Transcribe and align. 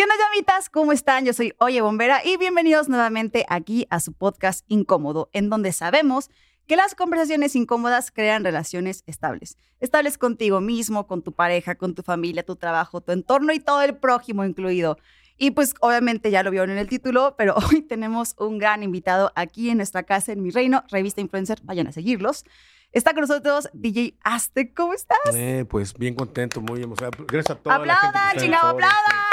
¿Qué 0.00 0.04
onda, 0.04 0.14
llamitas? 0.16 0.70
¿Cómo 0.70 0.92
están? 0.92 1.26
Yo 1.26 1.34
soy 1.34 1.52
Oye 1.58 1.82
Bombera 1.82 2.24
y 2.24 2.38
bienvenidos 2.38 2.88
nuevamente 2.88 3.44
aquí 3.50 3.86
a 3.90 4.00
su 4.00 4.14
podcast 4.14 4.64
Incómodo, 4.66 5.28
en 5.34 5.50
donde 5.50 5.72
sabemos 5.72 6.30
que 6.66 6.74
las 6.74 6.94
conversaciones 6.94 7.54
incómodas 7.54 8.10
crean 8.10 8.42
relaciones 8.42 9.04
estables. 9.06 9.58
Estables 9.78 10.16
contigo 10.16 10.62
mismo, 10.62 11.06
con 11.06 11.20
tu 11.20 11.32
pareja, 11.32 11.74
con 11.74 11.94
tu 11.94 12.02
familia, 12.02 12.46
tu 12.46 12.56
trabajo, 12.56 13.02
tu 13.02 13.12
entorno 13.12 13.52
y 13.52 13.60
todo 13.60 13.82
el 13.82 13.94
prójimo 13.94 14.42
incluido. 14.46 14.96
Y 15.36 15.50
pues 15.50 15.74
obviamente 15.80 16.30
ya 16.30 16.42
lo 16.42 16.50
vieron 16.50 16.70
en 16.70 16.78
el 16.78 16.88
título, 16.88 17.34
pero 17.36 17.54
hoy 17.70 17.82
tenemos 17.82 18.34
un 18.38 18.56
gran 18.56 18.82
invitado 18.82 19.32
aquí 19.34 19.68
en 19.68 19.76
nuestra 19.76 20.04
casa, 20.04 20.32
en 20.32 20.42
mi 20.42 20.48
reino, 20.48 20.82
Revista 20.90 21.20
Influencer, 21.20 21.58
vayan 21.64 21.88
a 21.88 21.92
seguirlos. 21.92 22.46
Está 22.92 23.12
con 23.12 23.20
nosotros 23.20 23.68
DJ 23.74 24.16
Aztec, 24.24 24.72
¿cómo 24.74 24.94
estás? 24.94 25.18
Eh, 25.34 25.66
pues 25.68 25.92
bien 25.92 26.14
contento, 26.14 26.62
muy 26.62 26.82
emocionado. 26.82 27.22
Gracias 27.26 27.58
a 27.58 27.60
toda 27.60 27.76
¡Aplaudan, 27.76 28.38
chingado, 28.38 28.68
aplaudan! 28.68 29.29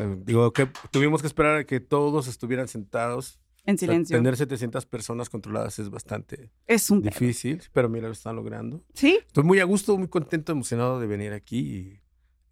Eh, 0.00 0.16
digo 0.24 0.52
que 0.52 0.68
tuvimos 0.90 1.20
que 1.20 1.26
esperar 1.26 1.56
a 1.58 1.64
que 1.64 1.80
todos 1.80 2.28
estuvieran 2.28 2.68
sentados. 2.68 3.40
En 3.66 3.74
O 3.74 3.78
sea, 3.78 3.88
silencio. 3.88 4.16
tener 4.16 4.36
700 4.36 4.86
personas 4.86 5.28
controladas 5.28 5.78
es 5.78 5.90
bastante 5.90 6.50
es 6.66 6.90
un 6.90 7.02
pedo. 7.02 7.10
difícil, 7.10 7.62
pero 7.72 7.88
mira, 7.90 8.06
lo 8.06 8.12
están 8.12 8.34
logrando. 8.36 8.82
¿Sí? 8.94 9.18
Estoy 9.26 9.44
muy 9.44 9.60
a 9.60 9.64
gusto, 9.64 9.98
muy 9.98 10.08
contento, 10.08 10.52
emocionado 10.52 10.98
de 10.98 11.06
venir 11.06 11.32
aquí 11.34 11.58
y 11.58 12.00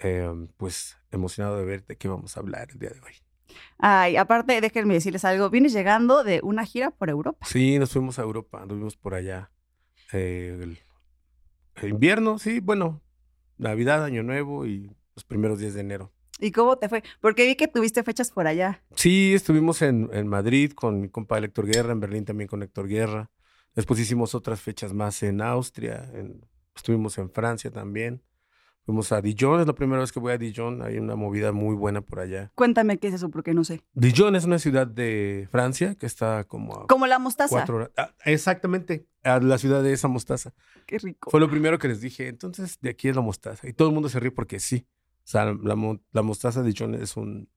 eh, 0.01 0.29
pues 0.59 0.97
emocionado 1.11 1.57
de 1.57 1.65
ver 1.65 1.85
de 1.87 1.97
qué 1.97 2.09
vamos 2.09 2.37
a 2.37 2.41
hablar 2.41 2.69
el 2.73 2.79
día 2.79 2.91
de 2.91 3.01
hoy. 3.01 3.15
Ay, 3.79 4.17
aparte, 4.17 4.61
déjenme 4.61 4.95
decirles 4.95 5.25
algo. 5.25 5.49
Vienes 5.49 5.73
llegando 5.73 6.25
de 6.25 6.41
una 6.43 6.65
gira 6.67 6.91
por 6.91 7.09
Europa. 7.09 7.47
Sí, 7.47 7.79
nos 7.79 7.91
fuimos 7.91 8.19
a 8.19 8.23
Europa, 8.23 8.61
anduvimos 8.63 8.97
por 8.97 9.15
allá. 9.15 9.51
eh, 10.13 10.59
el, 10.63 10.79
el 11.77 11.89
invierno, 11.89 12.39
sí, 12.39 12.61
bueno, 12.61 13.01
Navidad, 13.57 14.05
Año 14.05 14.23
Nuevo 14.23 14.67
y 14.67 14.91
los 15.15 15.25
primeros 15.25 15.59
días 15.59 15.73
de 15.75 15.81
enero. 15.81 16.13
¿Y 16.39 16.53
cómo 16.53 16.77
te 16.79 16.89
fue? 16.89 17.03
Porque 17.21 17.47
vi 17.47 17.57
que 17.57 17.69
tuviste 17.69 18.03
fechas 18.03 18.31
por 18.31 18.47
allá. 18.47 18.83
Sí, 18.95 19.33
estuvimos 19.35 19.83
en, 19.83 20.09
en 20.13 20.29
Madrid 20.29 20.73
con 20.73 21.01
mi 21.01 21.09
compa 21.09 21.39
Héctor 21.39 21.67
Guerra, 21.67 21.93
en 21.93 22.01
Berlín 22.01 22.25
también 22.25 22.49
con 22.49 22.63
Héctor 22.63 22.87
Guerra. 22.89 23.31
Después 23.75 23.99
hicimos 24.01 24.35
otras 24.35 24.61
fechas 24.61 24.93
más 24.93 25.23
en 25.23 25.41
Austria, 25.43 26.09
en- 26.15 26.45
estuvimos 26.75 27.19
en 27.19 27.31
Francia 27.31 27.71
también. 27.71 28.23
Fuimos 28.85 29.13
a 29.13 29.21
Dijon, 29.21 29.61
es 29.61 29.67
la 29.67 29.75
primera 29.75 30.01
vez 30.01 30.13
que 30.13 30.19
voy 30.19 30.33
a 30.33 30.39
Dijon, 30.39 30.81
hay 30.81 30.97
una 30.97 31.15
movida 31.15 31.53
muy 31.53 31.75
buena 31.75 32.01
por 32.01 32.21
allá. 32.21 32.51
Cuéntame 32.55 32.97
qué 32.97 33.09
es 33.09 33.15
eso, 33.15 33.29
porque 33.29 33.53
no 33.53 33.63
sé. 33.63 33.83
Dijon 33.93 34.35
es 34.35 34.45
una 34.47 34.59
ciudad 34.59 34.87
de 34.87 35.47
Francia 35.51 35.95
que 35.95 36.07
está 36.07 36.45
como 36.45 36.75
a 36.75 36.87
Como 36.87 37.07
la 37.07 37.19
mostaza. 37.19 37.51
cuatro 37.55 37.77
horas. 37.77 37.91
ah, 37.99 38.15
exactamente, 38.25 39.07
a 39.25 39.41
la 39.41 39.59
ciudad 39.59 39.83
de 39.83 39.93
esa 39.93 40.09
mostaza. 40.09 40.55
Qué 40.87 40.97
rico. 40.99 41.31
Fue 41.31 41.39
lo 41.39 41.51
primero 41.51 41.79
que 41.79 41.89
les 41.89 42.01
dije, 42.01 42.29
entonces 42.29 42.79
de 42.81 42.89
aquí 42.89 43.09
es 43.09 43.17
la 43.17 43.21
mostaza. 43.21 43.69
Y 43.69 43.75
todo 43.75 43.89
el 43.89 43.95
mundo 43.95 44.09
se 44.09 44.21
ríe 44.21 44.31
porque 44.31 44.59
sí. 44.59 44.87
O 45.29 45.31
sea, 45.31 45.45
la, 45.63 45.77
mo- 45.77 46.01
la 46.13 46.23
mostaza 46.23 46.63
de 46.63 46.71
Dijon 46.73 46.95
es 46.95 47.15
un 47.19 47.51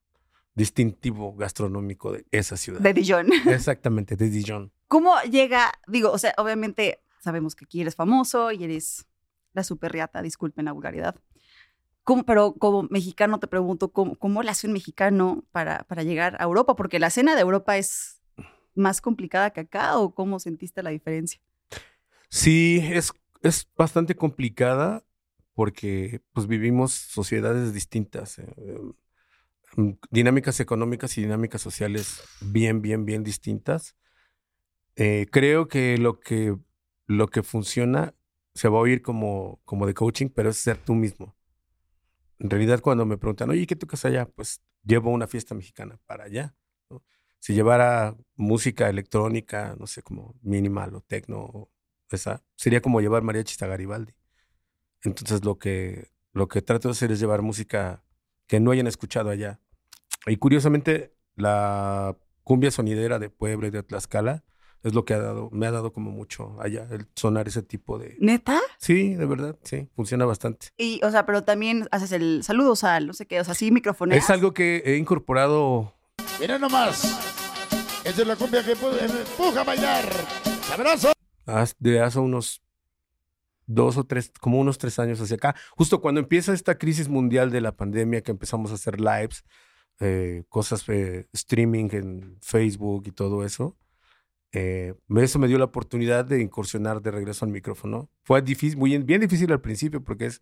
distintivo 0.55 1.33
gastronómico 1.38 2.11
de 2.11 2.25
esa 2.31 2.58
ciudad. 2.58 2.81
De 2.81 2.94
Dijon. 2.94 3.28
Exactamente, 3.47 4.17
de 4.17 4.30
Dijon. 4.30 4.73
¿Cómo 4.89 5.13
llega? 5.22 5.72
Digo, 5.88 6.11
o 6.11 6.17
sea, 6.17 6.33
obviamente 6.38 7.00
sabemos 7.22 7.55
que 7.55 7.63
aquí 7.63 7.80
eres 7.80 7.95
famoso 7.95 8.52
y 8.52 8.66
eres 8.66 9.08
la 9.53 9.63
superriata, 9.63 10.22
disculpen 10.22 10.66
la 10.66 10.73
vulgaridad. 10.73 11.16
¿Cómo- 12.03 12.25
pero 12.25 12.55
como 12.55 12.83
mexicano 12.89 13.39
te 13.39 13.47
pregunto, 13.47 13.94
¿cómo, 13.94 14.17
cómo 14.17 14.44
le 14.44 14.52
hace 14.52 14.67
un 14.67 14.73
mexicano 14.73 15.45
para, 15.53 15.85
para 15.85 16.03
llegar 16.03 16.35
a 16.41 16.44
Europa? 16.44 16.75
Porque 16.75 17.00
la 17.00 17.08
escena 17.08 17.35
de 17.35 17.41
Europa 17.41 17.78
es 17.78 18.22
más 18.75 19.00
complicada 19.00 19.52
que 19.52 19.61
acá, 19.61 19.97
¿o 19.97 20.13
cómo 20.13 20.39
sentiste 20.41 20.83
la 20.83 20.89
diferencia? 20.89 21.39
Sí, 22.28 22.81
es, 22.91 23.13
es 23.44 23.66
bastante 23.78 24.13
complicada 24.16 25.06
porque 25.53 26.21
pues 26.33 26.47
vivimos 26.47 26.94
sociedades 26.94 27.73
distintas, 27.73 28.39
eh, 28.39 28.45
em, 29.77 29.97
dinámicas 30.11 30.59
económicas 30.59 31.17
y 31.17 31.21
dinámicas 31.21 31.61
sociales 31.61 32.21
bien, 32.41 32.81
bien, 32.81 33.05
bien 33.05 33.23
distintas. 33.23 33.95
Eh, 34.95 35.27
creo 35.31 35.67
que 35.67 35.97
lo 35.97 36.19
que 36.19 36.57
lo 37.07 37.27
que 37.27 37.44
funciona 37.44 38.16
se 38.53 38.69
va 38.69 38.78
a 38.78 38.81
oír 38.81 39.01
como, 39.01 39.61
como 39.66 39.85
de 39.88 39.94
coaching, 39.94 40.29
pero 40.29 40.50
es 40.50 40.57
ser 40.57 40.78
tú 40.78 40.95
mismo. 40.95 41.35
En 42.40 42.50
realidad, 42.50 42.81
cuando 42.81 43.06
me 43.06 43.17
preguntan, 43.17 43.50
oye, 43.50 43.67
¿qué 43.67 43.75
tocas 43.75 44.03
allá? 44.06 44.25
Pues 44.28 44.61
llevo 44.84 45.11
una 45.11 45.28
fiesta 45.28 45.53
mexicana 45.56 46.00
para 46.06 46.25
allá. 46.25 46.56
Si 47.40 47.53
llevara 47.53 48.16
música 48.35 48.90
electrónica, 48.90 49.75
no 49.79 49.88
sé, 49.88 50.03
como 50.03 50.35
minimal 50.41 50.95
o 50.95 51.01
tecno, 51.01 51.69
esa, 52.09 52.44
sería 52.56 52.81
como 52.81 53.01
llevar 53.01 53.23
mariachis 53.23 53.61
a 53.63 53.67
Garibaldi. 53.67 54.13
Entonces, 55.03 55.44
lo 55.45 55.57
que, 55.57 56.09
lo 56.34 56.47
que 56.47 56.62
trato 56.62 56.88
de 56.88 56.94
hacer 56.94 57.12
es 57.12 57.19
llevar 57.19 57.41
música 57.41 58.03
que 58.47 58.59
no 58.59 58.72
hayan 58.72 58.88
escuchado 58.88 59.29
allá. 59.29 59.59
Y 60.28 60.38
curiosamente, 60.38 61.13
la 61.35 62.16
cumbia 62.44 62.72
sonidera 62.72 63.17
de 63.19 63.29
Puebla 63.29 63.67
y 63.67 63.72
de 63.72 63.84
Tlaxcala 63.84 64.44
es 64.84 64.94
lo 64.95 65.06
que 65.06 65.13
ha 65.13 65.19
dado, 65.19 65.50
me 65.51 65.67
ha 65.67 65.72
dado 65.72 65.94
como 65.94 66.09
mucho 66.11 66.59
allá, 66.59 66.88
el 66.91 67.06
sonar 67.16 67.47
ese 67.47 67.61
tipo 67.61 68.00
de... 68.00 68.17
¿Neta? 68.19 68.59
Sí, 68.79 69.13
de 69.13 69.25
verdad, 69.28 69.56
sí, 69.63 69.88
funciona 69.95 70.25
bastante. 70.25 70.69
Y, 70.78 71.00
o 71.03 71.11
sea, 71.11 71.25
pero 71.28 71.44
también 71.44 71.88
haces 71.91 72.11
el 72.13 72.41
saludo, 72.44 72.72
o 72.72 72.75
sea, 72.75 73.00
no 73.00 73.13
sé 73.13 73.28
qué, 73.28 73.40
o 73.40 73.44
sea, 73.44 73.53
sí, 73.53 73.69
microfoneas. 73.72 74.23
Es 74.23 74.29
algo 74.31 74.53
que 74.56 74.81
he 74.85 74.97
incorporado 74.97 75.94
Mira 76.40 76.57
nomás. 76.57 77.03
Esa 78.03 78.22
es 78.22 78.28
la 78.28 78.35
cumbia 78.35 78.63
que 78.66 78.75
pu- 78.75 78.97
empuja 79.00 79.61
a 79.61 79.63
bailar. 79.63 80.03
¡Sabroso! 80.67 81.11
haz- 81.45 81.75
de 81.78 82.01
hace 82.01 82.17
unos 82.19 82.61
dos 83.67 83.97
o 83.97 84.03
tres, 84.05 84.31
como 84.39 84.59
unos 84.59 84.77
tres 84.77 84.99
años 84.99 85.19
hacia 85.22 85.35
acá. 85.38 85.55
Justo 85.72 86.01
cuando 86.01 86.22
empieza 86.22 86.53
esta 86.53 86.77
crisis 86.77 87.09
mundial 87.09 87.51
de 87.51 87.61
la 87.61 87.75
pandemia, 87.75 88.22
que 88.22 88.31
empezamos 88.31 88.72
a 88.72 88.75
hacer 88.75 88.99
lives, 88.99 89.44
eh, 89.99 90.44
cosas, 90.49 90.83
eh, 90.89 91.27
streaming 91.33 91.89
en 91.91 92.38
Facebook 92.41 93.03
y 93.07 93.11
todo 93.11 93.45
eso, 93.45 93.77
eh, 94.53 94.94
eso 95.17 95.39
me 95.39 95.47
dio 95.47 95.57
la 95.57 95.66
oportunidad 95.66 96.25
de 96.25 96.41
incursionar 96.41 97.01
de 97.01 97.11
regreso 97.11 97.45
al 97.45 97.51
micrófono. 97.51 98.09
Fue 98.23 98.41
difícil, 98.41 98.77
muy, 98.77 98.97
bien 98.97 99.22
difícil 99.22 99.51
al 99.51 99.61
principio 99.61 100.03
porque 100.03 100.25
es 100.25 100.41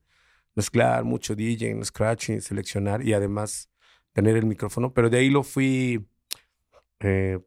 mezclar 0.55 1.03
mucho 1.03 1.35
DJ, 1.35 1.83
scratching, 1.83 2.41
seleccionar 2.41 3.05
y 3.05 3.13
además 3.13 3.69
tener 4.13 4.35
el 4.37 4.45
micrófono, 4.45 4.93
pero 4.93 5.09
de 5.09 5.17
ahí 5.19 5.29
lo 5.29 5.43
fui 5.43 6.07
eh, 6.99 7.39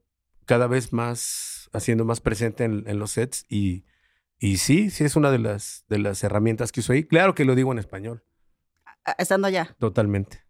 cada 0.47 0.67
vez 0.69 0.93
más 0.93 1.69
haciendo 1.73 2.05
más 2.05 2.21
presente 2.21 2.65
en, 2.65 2.85
en 2.87 2.99
los 2.99 3.13
sets 3.13 3.45
y, 3.49 3.85
y 4.43 4.57
sí, 4.57 4.91
sí 4.91 5.05
es 5.05 5.15
una 5.15 5.31
de 5.31 5.39
las, 5.39 5.85
de 5.89 6.01
las 6.01 6.25
herramientas 6.25 6.73
que 6.73 6.81
uso 6.81 6.93
ahí. 6.93 7.05
Claro 7.05 7.33
que 7.33 7.45
lo 7.45 7.55
digo 7.55 7.71
en 7.71 7.79
español, 7.79 8.25
Estando 9.17 9.47
allá. 9.47 9.77
totalmente. 9.79 10.43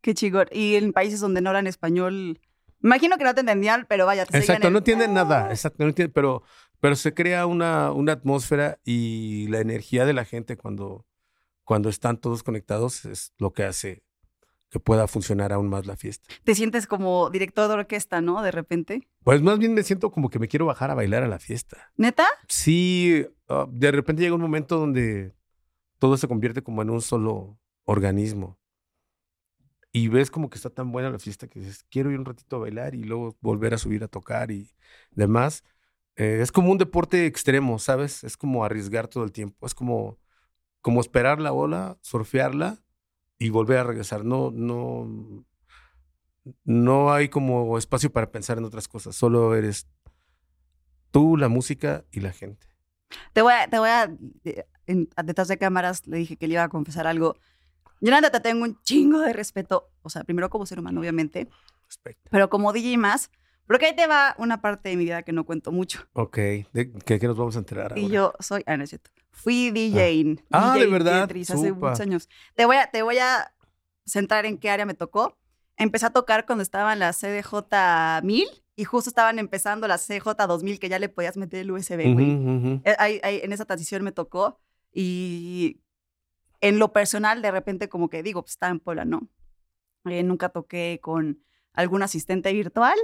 Qué 0.00 0.14
chingón. 0.14 0.48
Y 0.52 0.76
en 0.76 0.94
países 0.94 1.20
donde 1.20 1.42
no 1.42 1.50
hablan 1.50 1.66
español, 1.66 2.40
imagino 2.82 3.18
que 3.18 3.24
no 3.24 3.34
te 3.34 3.40
entendían, 3.40 3.84
pero 3.90 4.06
vaya, 4.06 4.24
te 4.24 4.38
Exacto, 4.38 4.70
no 4.70 4.78
entienden 4.78 5.12
nada, 5.12 5.48
¡Ah! 5.48 5.50
exacto, 5.50 5.82
no 5.82 5.90
entienden, 5.90 6.14
pero, 6.14 6.44
pero 6.80 6.96
se 6.96 7.12
crea 7.12 7.44
una, 7.44 7.92
una 7.92 8.12
atmósfera 8.12 8.78
y 8.84 9.48
la 9.48 9.60
energía 9.60 10.06
de 10.06 10.14
la 10.14 10.24
gente 10.24 10.56
cuando, 10.56 11.04
cuando 11.62 11.90
están 11.90 12.16
todos 12.16 12.42
conectados 12.42 13.04
es 13.04 13.34
lo 13.36 13.52
que 13.52 13.64
hace 13.64 14.02
que 14.70 14.80
pueda 14.80 15.06
funcionar 15.06 15.52
aún 15.52 15.68
más 15.68 15.86
la 15.86 15.96
fiesta. 15.96 16.28
Te 16.44 16.54
sientes 16.54 16.86
como 16.86 17.30
director 17.30 17.68
de 17.68 17.74
orquesta, 17.74 18.20
¿no? 18.20 18.42
De 18.42 18.50
repente. 18.50 19.08
Pues 19.22 19.42
más 19.42 19.58
bien 19.58 19.74
me 19.74 19.82
siento 19.82 20.10
como 20.10 20.28
que 20.28 20.38
me 20.38 20.48
quiero 20.48 20.66
bajar 20.66 20.90
a 20.90 20.94
bailar 20.94 21.22
a 21.22 21.28
la 21.28 21.38
fiesta. 21.38 21.92
¿Neta? 21.96 22.26
Sí, 22.48 23.26
ah, 23.48 23.66
de 23.70 23.92
repente 23.92 24.22
llega 24.22 24.34
un 24.34 24.40
momento 24.40 24.78
donde 24.78 25.34
todo 25.98 26.16
se 26.16 26.28
convierte 26.28 26.62
como 26.62 26.82
en 26.82 26.90
un 26.90 27.00
solo 27.00 27.58
organismo. 27.84 28.58
Y 29.92 30.08
ves 30.08 30.30
como 30.30 30.50
que 30.50 30.56
está 30.56 30.68
tan 30.68 30.92
buena 30.92 31.10
la 31.10 31.18
fiesta 31.18 31.48
que 31.48 31.60
dices, 31.60 31.84
quiero 31.88 32.10
ir 32.10 32.18
un 32.18 32.26
ratito 32.26 32.56
a 32.56 32.60
bailar 32.60 32.94
y 32.94 33.04
luego 33.04 33.36
volver 33.40 33.72
a 33.72 33.78
subir 33.78 34.04
a 34.04 34.08
tocar 34.08 34.50
y 34.50 34.74
demás. 35.12 35.64
Eh, 36.16 36.40
es 36.42 36.52
como 36.52 36.70
un 36.70 36.78
deporte 36.78 37.24
extremo, 37.26 37.78
¿sabes? 37.78 38.24
Es 38.24 38.36
como 38.36 38.64
arriesgar 38.64 39.08
todo 39.08 39.24
el 39.24 39.32
tiempo. 39.32 39.66
Es 39.66 39.74
como, 39.74 40.18
como 40.82 41.00
esperar 41.00 41.40
la 41.40 41.52
ola, 41.52 41.98
surfearla 42.02 42.82
y 43.38 43.50
volver 43.50 43.78
a 43.78 43.84
regresar. 43.84 44.24
No, 44.24 44.50
no, 44.50 45.44
no 46.64 47.12
hay 47.12 47.28
como 47.28 47.76
espacio 47.78 48.10
para 48.12 48.30
pensar 48.30 48.58
en 48.58 48.64
otras 48.64 48.88
cosas. 48.88 49.16
Solo 49.16 49.54
eres 49.54 49.86
tú, 51.10 51.36
la 51.36 51.48
música 51.48 52.04
y 52.10 52.20
la 52.20 52.32
gente. 52.32 52.66
Te 53.32 53.42
voy 53.42 53.52
a, 53.52 53.68
te 53.68 53.78
voy 53.78 53.88
a, 53.88 54.10
eh, 54.44 54.66
detrás 55.24 55.48
de 55.48 55.58
cámaras 55.58 56.06
le 56.06 56.18
dije 56.18 56.36
que 56.36 56.48
le 56.48 56.54
iba 56.54 56.64
a 56.64 56.68
confesar 56.68 57.06
algo. 57.06 57.36
Yo 58.00 58.10
nada 58.10 58.30
te 58.30 58.40
tengo 58.40 58.64
un 58.64 58.80
chingo 58.82 59.20
de 59.20 59.32
respeto, 59.32 59.90
o 60.02 60.10
sea, 60.10 60.24
primero 60.24 60.50
como 60.50 60.66
ser 60.66 60.78
humano, 60.80 61.00
obviamente, 61.00 61.48
Respecto. 61.88 62.28
pero 62.30 62.50
como 62.50 62.72
DJ 62.72 62.98
más, 62.98 63.30
porque 63.66 63.86
ahí 63.86 63.96
te 63.96 64.06
va 64.06 64.34
una 64.38 64.60
parte 64.60 64.88
de 64.88 64.96
mi 64.96 65.04
vida 65.04 65.22
que 65.22 65.32
no 65.32 65.44
cuento 65.44 65.72
mucho. 65.72 66.06
Ok, 66.12 66.36
¿de 66.36 66.92
qué, 67.04 67.18
qué 67.18 67.26
nos 67.26 67.36
vamos 67.36 67.56
a 67.56 67.60
enterar 67.60 67.92
ahora? 67.92 68.00
Y 68.00 68.08
yo 68.10 68.32
soy, 68.40 68.62
ah, 68.66 68.76
no 68.76 68.84
es 68.84 68.90
cierto, 68.90 69.10
fui 69.30 69.70
DJ. 69.70 70.36
Ah, 70.50 70.72
DJ 70.74 70.84
¿de 70.86 70.90
verdad? 70.92 71.20
Tetris 71.26 71.50
hace 71.50 71.72
muchos 71.72 72.00
años. 72.00 72.28
Te 72.54 72.64
voy, 72.66 72.76
a, 72.76 72.90
te 72.90 73.02
voy 73.02 73.18
a 73.18 73.52
centrar 74.04 74.46
en 74.46 74.58
qué 74.58 74.70
área 74.70 74.86
me 74.86 74.94
tocó. 74.94 75.36
Empecé 75.76 76.06
a 76.06 76.10
tocar 76.10 76.46
cuando 76.46 76.62
estaba 76.62 76.92
en 76.92 77.00
la 77.00 77.12
CDJ 77.12 78.22
1000 78.22 78.46
y 78.76 78.84
justo 78.84 79.10
estaban 79.10 79.38
empezando 79.38 79.86
la 79.88 79.98
CJ 79.98 80.46
2000 80.46 80.78
que 80.78 80.88
ya 80.88 80.98
le 80.98 81.08
podías 81.08 81.36
meter 81.36 81.60
el 81.60 81.70
USB, 81.70 82.12
güey. 82.14 82.34
Ujú. 82.34 82.80
Eh, 82.84 82.94
ahí- 82.98 83.20
ahí, 83.22 83.40
en 83.42 83.52
esa 83.52 83.64
transición 83.64 84.02
me 84.02 84.12
tocó 84.12 84.58
y 84.92 85.80
en 86.60 86.78
lo 86.78 86.92
personal 86.92 87.42
de 87.42 87.50
repente 87.50 87.88
como 87.88 88.08
que 88.08 88.22
digo, 88.22 88.42
pues 88.42 88.52
estaba 88.52 88.70
en 88.70 88.80
Puebla, 88.80 89.04
¿no? 89.04 89.28
eh, 90.06 90.22
nunca 90.22 90.48
toqué 90.50 91.00
con 91.02 91.42
algún 91.72 92.02
asistente 92.02 92.52
virtual, 92.52 92.96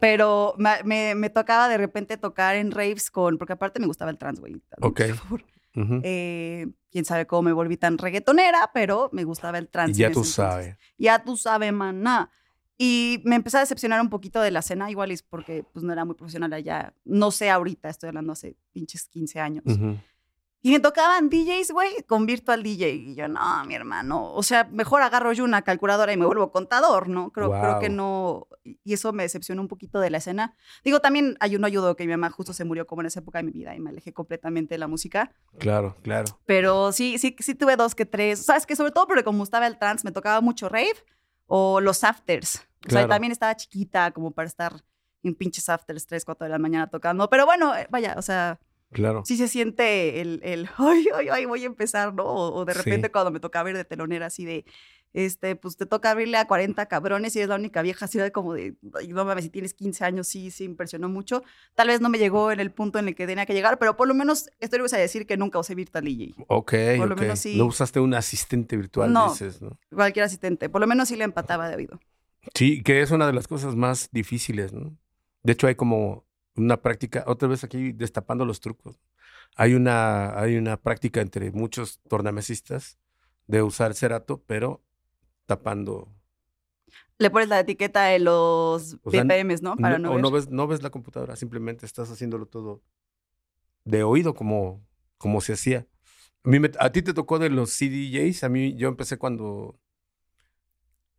pero 0.00 0.54
me, 0.58 0.82
me- 0.84 1.14
me 1.14 1.30
tocaba 1.30 1.68
de 1.68 1.78
repente 1.78 2.16
tocar 2.16 2.56
en 2.56 2.70
raves 2.70 3.10
con, 3.10 3.38
porque 3.38 3.52
aparte 3.54 3.80
me 3.80 3.86
gustaba 3.86 4.10
el 4.10 4.18
trans, 4.18 4.40
güey. 4.40 4.60
Ok. 4.80 5.00
por 5.06 5.16
favor. 5.16 5.44
Ujú. 5.74 6.00
Eh, 6.04 6.66
quién 6.90 7.04
sabe 7.06 7.26
cómo 7.26 7.42
me 7.42 7.52
volví 7.52 7.76
tan 7.78 7.96
reggaetonera, 7.96 8.70
pero 8.74 9.08
me 9.12 9.24
gustaba 9.24 9.58
el 9.58 9.68
trans. 9.68 9.96
ya 9.96 10.10
tú 10.10 10.24
sabes. 10.24 10.76
Ya 10.98 11.24
tú 11.24 11.36
sabes, 11.36 11.72
maná. 11.72 12.30
Y 12.76 13.22
me 13.24 13.36
empecé 13.36 13.58
a 13.58 13.60
decepcionar 13.60 14.00
un 14.00 14.10
poquito 14.10 14.40
de 14.40 14.50
la 14.50 14.60
cena, 14.60 14.90
igual 14.90 15.12
es 15.12 15.22
porque 15.22 15.64
pues 15.72 15.84
no 15.84 15.92
era 15.92 16.04
muy 16.04 16.14
profesional 16.16 16.52
allá. 16.52 16.92
No 17.04 17.30
sé 17.30 17.48
ahorita, 17.48 17.88
estoy 17.88 18.08
hablando 18.08 18.32
hace 18.32 18.56
pinches 18.72 19.08
15 19.08 19.40
años. 19.40 19.62
Ujú. 19.66 19.96
Y 20.64 20.70
me 20.70 20.78
tocaban 20.78 21.28
DJs, 21.28 21.72
güey, 21.72 22.04
con 22.06 22.24
Virtual 22.24 22.62
DJ. 22.62 22.90
Y 22.92 23.14
yo, 23.16 23.26
no, 23.26 23.64
mi 23.64 23.74
hermano. 23.74 24.32
O 24.32 24.44
sea, 24.44 24.62
mejor 24.70 25.02
agarro 25.02 25.32
yo 25.32 25.42
una 25.42 25.62
calculadora 25.62 26.12
y 26.12 26.16
me 26.16 26.24
vuelvo 26.24 26.52
contador, 26.52 27.08
¿no? 27.08 27.32
Creo, 27.32 27.50
creo 27.50 27.80
que 27.80 27.88
no. 27.88 28.46
Y 28.84 28.92
eso 28.92 29.12
me 29.12 29.24
decepcionó 29.24 29.60
un 29.60 29.66
poquito 29.66 29.98
de 29.98 30.10
la 30.10 30.18
escena. 30.18 30.54
Digo, 30.84 31.00
también 31.00 31.36
hay 31.40 31.56
uno 31.56 31.66
ayudó 31.66 31.96
que 31.96 32.04
mi 32.06 32.12
mamá 32.12 32.30
justo 32.30 32.52
se 32.52 32.64
murió 32.64 32.86
como 32.86 33.02
en 33.02 33.06
esa 33.06 33.18
época 33.18 33.38
de 33.38 33.44
mi 33.44 33.50
vida 33.50 33.74
y 33.74 33.80
me 33.80 33.90
alejé 33.90 34.12
completamente 34.12 34.74
de 34.74 34.78
la 34.78 34.86
música. 34.86 35.32
Claro, 35.58 35.96
claro. 36.02 36.38
Pero 36.46 36.92
sí, 36.92 37.18
sí, 37.18 37.34
sí 37.40 37.56
tuve 37.56 37.74
dos 37.74 37.96
que 37.96 38.06
tres. 38.06 38.44
¿Sabes 38.44 38.64
que 38.64 38.76
Sobre 38.76 38.92
todo 38.92 39.08
porque 39.08 39.24
como 39.24 39.42
estaba 39.42 39.66
el 39.66 39.78
trans, 39.78 40.04
me 40.04 40.12
tocaba 40.12 40.40
mucho 40.40 40.68
rave 40.68 40.94
o 41.46 41.80
los 41.80 42.04
afters. 42.04 42.56
O 42.86 42.88
sea, 42.88 43.00
Claro. 43.00 43.08
también 43.08 43.32
estaba 43.32 43.56
chiquita 43.56 44.12
como 44.12 44.30
para 44.30 44.46
estar 44.46 44.84
en 45.24 45.34
pinches 45.34 45.68
afters 45.68 46.06
3, 46.06 46.24
4 46.24 46.44
de 46.46 46.50
la 46.50 46.58
mañana 46.58 46.88
tocando. 46.88 47.28
Pero 47.30 47.46
bueno, 47.46 47.76
eh, 47.76 47.86
vaya, 47.90 48.14
o 48.16 48.22
sea, 48.22 48.58
Claro. 48.92 49.22
sí 49.24 49.36
se 49.36 49.48
siente 49.48 50.20
el, 50.20 50.40
el 50.44 50.68
ay, 50.78 51.06
ay, 51.14 51.28
ay, 51.30 51.44
voy 51.46 51.62
a 51.62 51.66
empezar, 51.66 52.14
¿no? 52.14 52.24
O, 52.24 52.54
o 52.60 52.64
de 52.64 52.74
Sí. 52.74 52.78
repente 52.80 53.10
cuando 53.10 53.30
me 53.30 53.40
tocaba 53.40 53.70
ir 53.70 53.76
de 53.76 53.84
telonera 53.84 54.26
así 54.26 54.44
de, 54.44 54.64
este, 55.14 55.56
pues 55.56 55.76
te 55.76 55.84
toca 55.84 56.10
abrirle 56.10 56.38
a 56.38 56.46
40 56.46 56.86
cabrones 56.86 57.36
y 57.36 57.38
eres 57.40 57.50
la 57.50 57.56
única 57.56 57.82
vieja, 57.82 58.06
así 58.06 58.18
de 58.18 58.32
como 58.32 58.54
de, 58.54 58.76
"Ay, 58.94 59.08
no 59.08 59.24
mames, 59.26 59.44
si 59.44 59.50
tienes 59.50 59.74
15 59.74 60.04
años, 60.06 60.26
sí, 60.28 60.50
sí, 60.50 60.64
impresionó 60.64 61.08
mucho. 61.10 61.42
Tal 61.74 61.88
vez 61.88 62.00
no 62.00 62.08
me 62.08 62.18
llegó 62.18 62.50
en 62.50 62.60
el 62.60 62.70
punto 62.70 62.98
en 62.98 63.08
el 63.08 63.14
que 63.14 63.26
tenía 63.26 63.44
que 63.44 63.52
llegar, 63.52 63.78
pero 63.78 63.96
por 63.96 64.08
lo 64.08 64.14
menos 64.14 64.48
estoy 64.60 64.80
de 64.80 64.98
decir 64.98 65.26
que 65.26 65.36
nunca 65.36 65.58
usé 65.58 65.74
Virtual 65.74 66.04
DJ. 66.04 66.34
Ok, 66.48 66.72
Por 66.96 67.08
lo 67.10 67.16
menos 67.16 67.38
sí. 67.40 67.56
No 67.58 67.66
usaste 67.66 68.00
un 68.00 68.14
asistente 68.14 68.76
virtual, 68.76 69.12
No. 69.12 69.28
dices, 69.30 69.60
¿no? 69.60 69.78
Cualquier 69.94 70.24
asistente, 70.24 70.70
por 70.70 70.80
lo 70.80 70.86
menos 70.86 71.08
sí 71.08 71.16
le 71.16 71.24
empataba 71.24 71.68
de 71.68 71.76
oído. 71.76 72.00
Sí, 72.54 72.82
que 72.82 73.02
es 73.02 73.10
una 73.10 73.26
de 73.26 73.32
las 73.34 73.46
cosas 73.46 73.76
más 73.76 74.08
difíciles, 74.12 74.72
¿no? 74.72 74.96
De 75.42 75.52
hecho, 75.52 75.66
hay 75.66 75.74
como 75.74 76.24
una 76.56 76.82
práctica, 76.82 77.24
otra 77.26 77.48
vez 77.48 77.64
aquí 77.64 77.92
destapando 77.92 78.44
los 78.44 78.60
trucos. 78.60 79.00
Hay 79.56 79.74
una, 79.74 80.38
hay 80.40 80.56
una 80.56 80.76
práctica 80.80 81.20
entre 81.20 81.50
muchos 81.52 82.00
tornamesistas 82.08 82.98
de 83.46 83.62
usar 83.62 83.94
cerato, 83.94 84.42
pero 84.46 84.82
tapando. 85.46 86.08
Le 87.18 87.30
pones 87.30 87.48
la 87.48 87.60
etiqueta 87.60 88.04
de 88.04 88.18
los 88.18 88.98
O 89.02 89.10
sea, 89.10 89.22
BPMs, 89.22 89.62
¿no? 89.62 89.76
Para 89.76 89.98
no, 89.98 90.10
ver. 90.16 90.20
no 90.22 90.30
ves, 90.30 90.48
no 90.50 90.66
ves 90.66 90.82
la 90.82 90.90
computadora, 90.90 91.36
simplemente 91.36 91.86
estás 91.86 92.10
haciéndolo 92.10 92.46
todo 92.46 92.82
de 93.84 94.02
oído, 94.02 94.34
como, 94.34 94.84
como 95.18 95.40
se 95.40 95.54
hacía. 95.54 95.86
A, 96.44 96.48
mí 96.50 96.60
me- 96.60 96.70
a 96.78 96.92
ti 96.92 97.02
te 97.02 97.14
tocó 97.14 97.38
de 97.38 97.50
los 97.50 97.70
CDJs, 97.72 98.44
a 98.44 98.48
mí 98.48 98.74
yo 98.76 98.88
empecé 98.88 99.18
cuando 99.18 99.78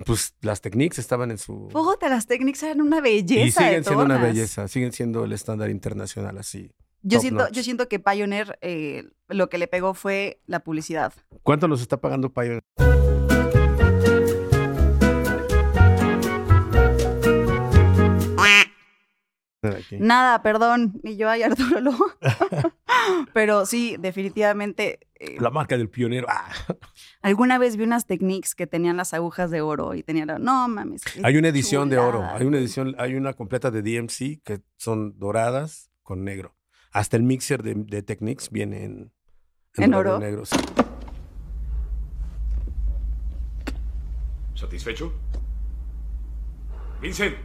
pues 0.06 0.36
las 0.42 0.62
Technics 0.62 1.00
estaban 1.00 1.32
en 1.32 1.38
su... 1.38 1.70
Puta, 1.70 2.10
las 2.10 2.28
técnicas 2.28 2.64
eran 2.64 2.82
una 2.82 3.02
belleza. 3.02 3.46
y 3.46 3.52
siguen 3.52 3.82
de 3.82 3.84
siendo 3.84 4.04
una 4.06 4.18
belleza, 4.18 4.68
siguen 4.68 4.92
siendo 4.92 5.24
el 5.26 5.32
estándar 5.34 5.70
internacional 5.70 6.38
así. 6.38 6.72
Yo 7.02 7.20
siento, 7.20 7.44
notch. 7.44 7.54
yo 7.54 7.64
siento 7.64 7.90
que 7.90 8.00
Pioneer 8.00 8.58
eh, 8.62 9.04
lo 9.28 9.50
que 9.50 9.58
le 9.58 9.68
pegó 9.68 9.94
fue 9.94 10.42
la 10.46 10.62
publicidad. 10.62 11.14
¿Cuánto 11.44 11.68
nos 11.68 11.82
está 11.82 11.98
pagando 11.98 12.32
Pioneer? 12.32 12.64
Nada, 20.00 20.44
perdón, 20.44 21.00
ni 21.04 21.16
yo, 21.16 21.30
ay 21.30 21.44
Arturo 21.44 21.80
Lo. 21.80 21.94
Pero 23.34 23.66
sí, 23.66 23.96
definitivamente. 24.00 25.00
eh, 25.20 25.38
La 25.40 25.50
marca 25.50 25.78
del 25.78 25.90
pionero. 25.90 26.28
Ah. 26.30 26.50
alguna 27.22 27.58
vez 27.58 27.78
vi 27.78 27.84
unas 27.84 28.06
techniques 28.06 28.56
que 28.56 28.68
tenían 28.68 28.98
las 28.98 29.14
agujas 29.14 29.52
de 29.52 29.62
oro 29.62 29.94
y 29.96 30.04
tenían. 30.04 30.28
la- 30.28 30.40
No 30.40 30.68
mames. 30.68 31.02
Hay 31.24 31.38
una 31.38 31.48
edición 31.50 31.90
de 31.90 31.98
oro, 31.98 32.24
hay 32.26 32.46
una 32.46 32.58
edición, 32.58 32.96
hay 32.98 33.16
una 33.16 33.34
completa 33.34 33.72
de 33.72 33.82
DMC 33.82 34.42
que 34.44 34.62
son 34.78 35.18
doradas 35.20 35.90
con 36.02 36.24
negro. 36.24 36.56
Hasta 36.92 37.18
el 37.18 37.24
mixer 37.24 37.64
de, 37.64 37.74
de 37.76 38.04
Technics 38.04 38.50
viene 38.52 38.84
en, 38.86 39.12
¿En 39.78 39.94
oro? 39.94 40.20
negro. 40.20 40.46
sí. 40.46 40.56
¿Satisfecho? 44.56 45.12
Vincent. 47.02 47.36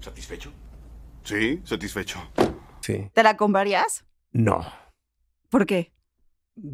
¿Satisfecho? 0.00 0.50
Sí, 1.24 1.60
satisfecho. 1.64 2.18
Sí. 2.86 3.10
¿Te 3.12 3.24
la 3.24 3.36
comprarías? 3.36 4.04
No. 4.30 4.64
¿Por 5.48 5.66
qué? 5.66 5.92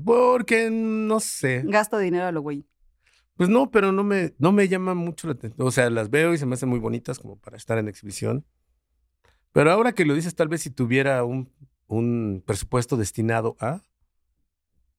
Porque 0.05 0.69
no 0.71 1.21
sé. 1.21 1.63
Gasto 1.65 1.97
dinero 1.97 2.27
a 2.27 2.33
lo 2.33 2.43
güey. 2.43 2.67
Pues 3.37 3.49
no, 3.49 3.71
pero 3.71 3.93
no 3.93 4.05
me, 4.05 4.35
no 4.37 4.53
me 4.53 4.69
llama 4.69 4.93
mucho 4.93 5.27
la 5.27 5.33
atención. 5.33 5.67
O 5.67 5.71
sea, 5.71 5.89
las 5.89 6.11
veo 6.11 6.35
y 6.35 6.39
se 6.39 6.45
me 6.45 6.53
hacen 6.53 6.69
muy 6.69 6.81
bonitas 6.81 7.19
como 7.19 7.39
para 7.39 7.57
estar 7.57 7.79
en 7.79 7.89
exhibición. 7.89 8.45
Pero 9.53 9.73
ahora 9.73 9.93
que 9.93 10.05
lo 10.05 10.15
dices, 10.15 10.35
tal 10.35 10.49
vez 10.49 10.61
si 10.61 10.69
tuviera 10.69 11.25
un, 11.25 11.51
un 11.87 12.43
presupuesto 12.47 12.99
destinado 12.99 13.57
a, 13.59 13.81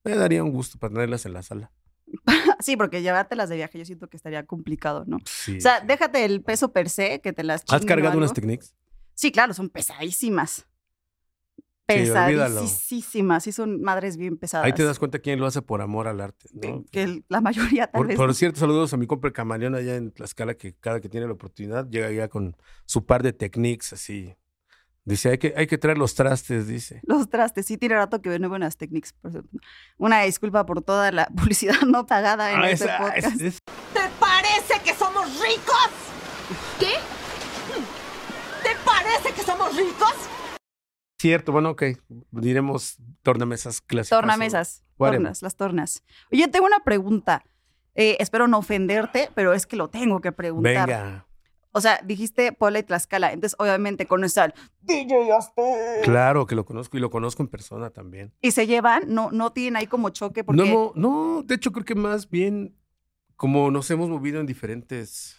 me 0.04 0.15
daría 0.15 0.44
un 0.44 0.51
gusto 0.51 0.80
para 0.80 0.95
tenerlas 0.95 1.27
en 1.27 1.33
la 1.33 1.44
sala. 1.44 1.71
Sí, 2.60 2.77
porque 2.77 3.01
llevártelas 3.01 3.50
de 3.50 3.57
viaje 3.57 3.77
yo 3.77 3.83
siento 3.83 4.07
que 4.07 4.15
estaría 4.15 4.45
complicado, 4.45 5.04
¿no? 5.06 5.18
Sí. 5.25 5.57
O 5.57 5.62
sea, 5.62 5.81
sí. 5.81 5.88
déjate 5.88 6.24
el 6.24 6.42
peso 6.42 6.71
per 6.71 6.89
se, 6.89 7.19
que 7.19 7.33
te 7.33 7.44
las 7.44 7.63
¿Has 7.69 7.86
cargado 7.86 8.18
unas. 8.18 8.31
Technics? 8.31 8.74
Sí, 9.15 9.33
claro, 9.33 9.54
son 9.54 9.69
pesadísimas. 9.69 10.65
Pesadísimas. 11.85 13.44
Sí, 13.44 13.51
son 13.51 13.81
madres 13.81 14.18
bien 14.18 14.38
pesadas. 14.38 14.65
Ahí 14.65 14.74
te 14.74 14.83
das 14.83 15.00
cuenta 15.00 15.19
quién 15.19 15.39
lo 15.39 15.45
hace 15.45 15.62
por 15.62 15.81
amor 15.81 16.07
al 16.07 16.21
arte. 16.21 16.47
¿no? 16.53 16.83
que, 16.91 17.03
el- 17.03 17.25
la 17.30 17.41
mayoría 17.41 17.88
tal 17.88 18.00
Por, 18.00 18.07
vez. 18.07 18.18
por 18.18 18.33
cierto, 18.35 18.59
saludos 18.59 18.94
a 18.94 18.97
mi 18.97 19.06
compa 19.07 19.27
el 19.27 19.33
camaleón 19.33 19.75
allá 19.75 19.95
en 19.95 20.12
Tlaxcala, 20.12 20.56
que 20.56 20.74
cada 20.75 21.01
que 21.01 21.09
tiene 21.09 21.27
la 21.27 21.33
oportunidad 21.33 21.88
llega 21.89 22.12
ya 22.12 22.27
con 22.30 22.56
su 22.85 23.06
par 23.06 23.21
de 23.24 23.33
techniques 23.33 23.94
así. 23.94 24.35
Dice, 25.06 25.31
hay 25.31 25.38
que, 25.38 25.53
hay 25.57 25.68
que 25.68 25.77
traer 25.77 25.97
los 25.97 26.15
trastes, 26.15 26.65
dice. 26.65 27.01
Los 27.03 27.30
trastes, 27.30 27.65
sí, 27.65 27.77
tiene 27.77 27.95
rato 27.95 28.21
que 28.21 28.29
ven 28.29 28.47
buenas 28.47 28.77
técnicas. 28.77 29.12
por. 29.12 29.44
Una 29.97 30.21
disculpa 30.21 30.65
por 30.65 30.81
toda 30.81 31.12
la 31.12 31.25
publicidad 31.36 31.81
no 31.81 32.06
pagada 32.06 32.53
en 32.53 32.59
Ah, 32.62 32.69
este 32.69 32.86
esa- 32.86 32.97
podcast. 33.00 33.27
es- 33.36 33.41
es- 33.41 33.57
¿Te 33.94 34.00
parece 34.19 34.81
que 34.86 34.94
somos 34.95 35.25
ricos? 35.41 35.89
¿Qué? 36.79 36.93
¿Te 38.63 38.69
parece 38.86 39.34
que 39.36 39.41
somos 39.43 39.75
ricos? 39.75 40.13
Cierto, 41.24 41.53
bueno, 41.53 41.70
ok. 41.72 41.84
Diremos 42.32 42.98
tornamesas 43.22 43.80
clásicas. 43.80 44.20
Tornamesas, 44.20 44.84
tornas, 44.98 45.42
las 45.42 45.56
tornas. 45.56 46.03
Oye, 46.32 46.48
tengo 46.50 46.65
una 46.65 46.82
pregunta. 46.82 47.46
Eh, 47.96 48.18
espero 48.20 48.50
no 48.50 48.58
ofenderte, 48.58 49.30
pero 49.34 49.53
es 49.53 49.65
que 49.65 49.77
lo 49.77 49.88
tengo 49.89 50.20
que 50.20 50.34
preguntar. 50.34 50.88
Venga. 50.88 51.27
O 51.72 51.80
sea, 51.80 52.01
dijiste 52.03 52.51
Puebla 52.51 52.80
y 52.80 52.84
Tlaxcala, 52.84 53.32
entonces 53.32 53.56
obviamente 53.58 54.06
conoces 54.06 54.38
al 54.38 54.53
DJ 54.82 55.32
Aztec. 55.32 56.03
Claro 56.03 56.46
que 56.46 56.56
lo 56.56 56.65
conozco 56.65 56.98
y 56.98 57.00
lo 57.00 57.10
conozco 57.10 57.42
en 57.42 57.48
persona 57.48 57.89
también. 57.89 58.34
Y 58.42 58.51
se 58.51 58.68
llevan, 58.68 59.03
no, 59.08 59.32
no 59.32 59.53
tienen 59.53 59.77
ahí 59.77 59.88
como 59.88 60.10
choque 60.10 60.44
porque 60.44 60.62
No, 60.62 60.92
no, 60.96 61.42
de 61.42 61.56
hecho 61.56 61.72
creo 61.72 61.86
que 61.86 61.96
más 61.96 62.30
bien 62.30 62.75
como 63.38 63.72
nos 63.72 63.89
hemos 63.89 64.10
movido 64.10 64.42
en 64.42 64.46
diferentes 64.46 65.38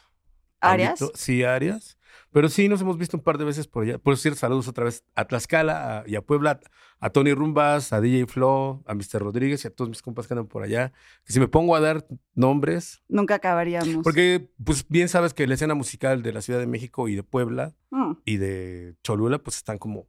áreas. 0.60 0.98
sí, 1.14 1.44
áreas. 1.44 1.98
Pero 2.32 2.48
sí, 2.48 2.68
nos 2.68 2.80
hemos 2.80 2.98
visto 2.98 3.16
un 3.16 3.22
par 3.22 3.38
de 3.38 3.44
veces 3.44 3.66
por 3.66 3.84
allá. 3.84 3.98
Por 3.98 4.16
cierto, 4.16 4.40
saludos 4.40 4.68
otra 4.68 4.84
vez 4.84 5.04
a 5.14 5.24
Tlaxcala 5.26 5.98
a- 6.00 6.04
y 6.08 6.16
a 6.16 6.22
Puebla, 6.22 6.60
a 7.00 7.10
Tony 7.10 7.32
Rumbas, 7.34 7.92
a 7.92 8.00
DJ 8.00 8.26
Flo, 8.26 8.82
a 8.86 8.94
Mr. 8.94 9.20
Rodríguez 9.20 9.64
y 9.64 9.68
a 9.68 9.70
todos 9.70 9.88
mis 9.88 10.02
compas 10.02 10.26
que 10.26 10.34
andan 10.34 10.46
por 10.46 10.62
allá. 10.62 10.92
Que 11.24 11.32
si 11.32 11.40
me 11.40 11.48
pongo 11.48 11.76
a 11.76 11.80
dar 11.80 12.06
nombres, 12.34 13.02
Nunca 13.08 13.36
acabaríamos. 13.36 14.02
porque 14.02 14.48
pues 14.64 14.86
bien 14.88 15.08
sabes 15.08 15.34
que 15.34 15.46
la 15.46 15.54
escena 15.54 15.74
musical 15.74 16.22
de 16.22 16.32
la 16.32 16.40
Ciudad 16.42 16.60
de 16.60 16.66
México 16.66 17.08
y 17.08 17.14
de 17.16 17.22
Puebla 17.22 17.74
Mm. 17.90 18.12
y 18.24 18.36
de 18.38 18.94
Cholula 19.02 19.38
pues 19.38 19.56
están 19.56 19.78
como, 19.78 20.06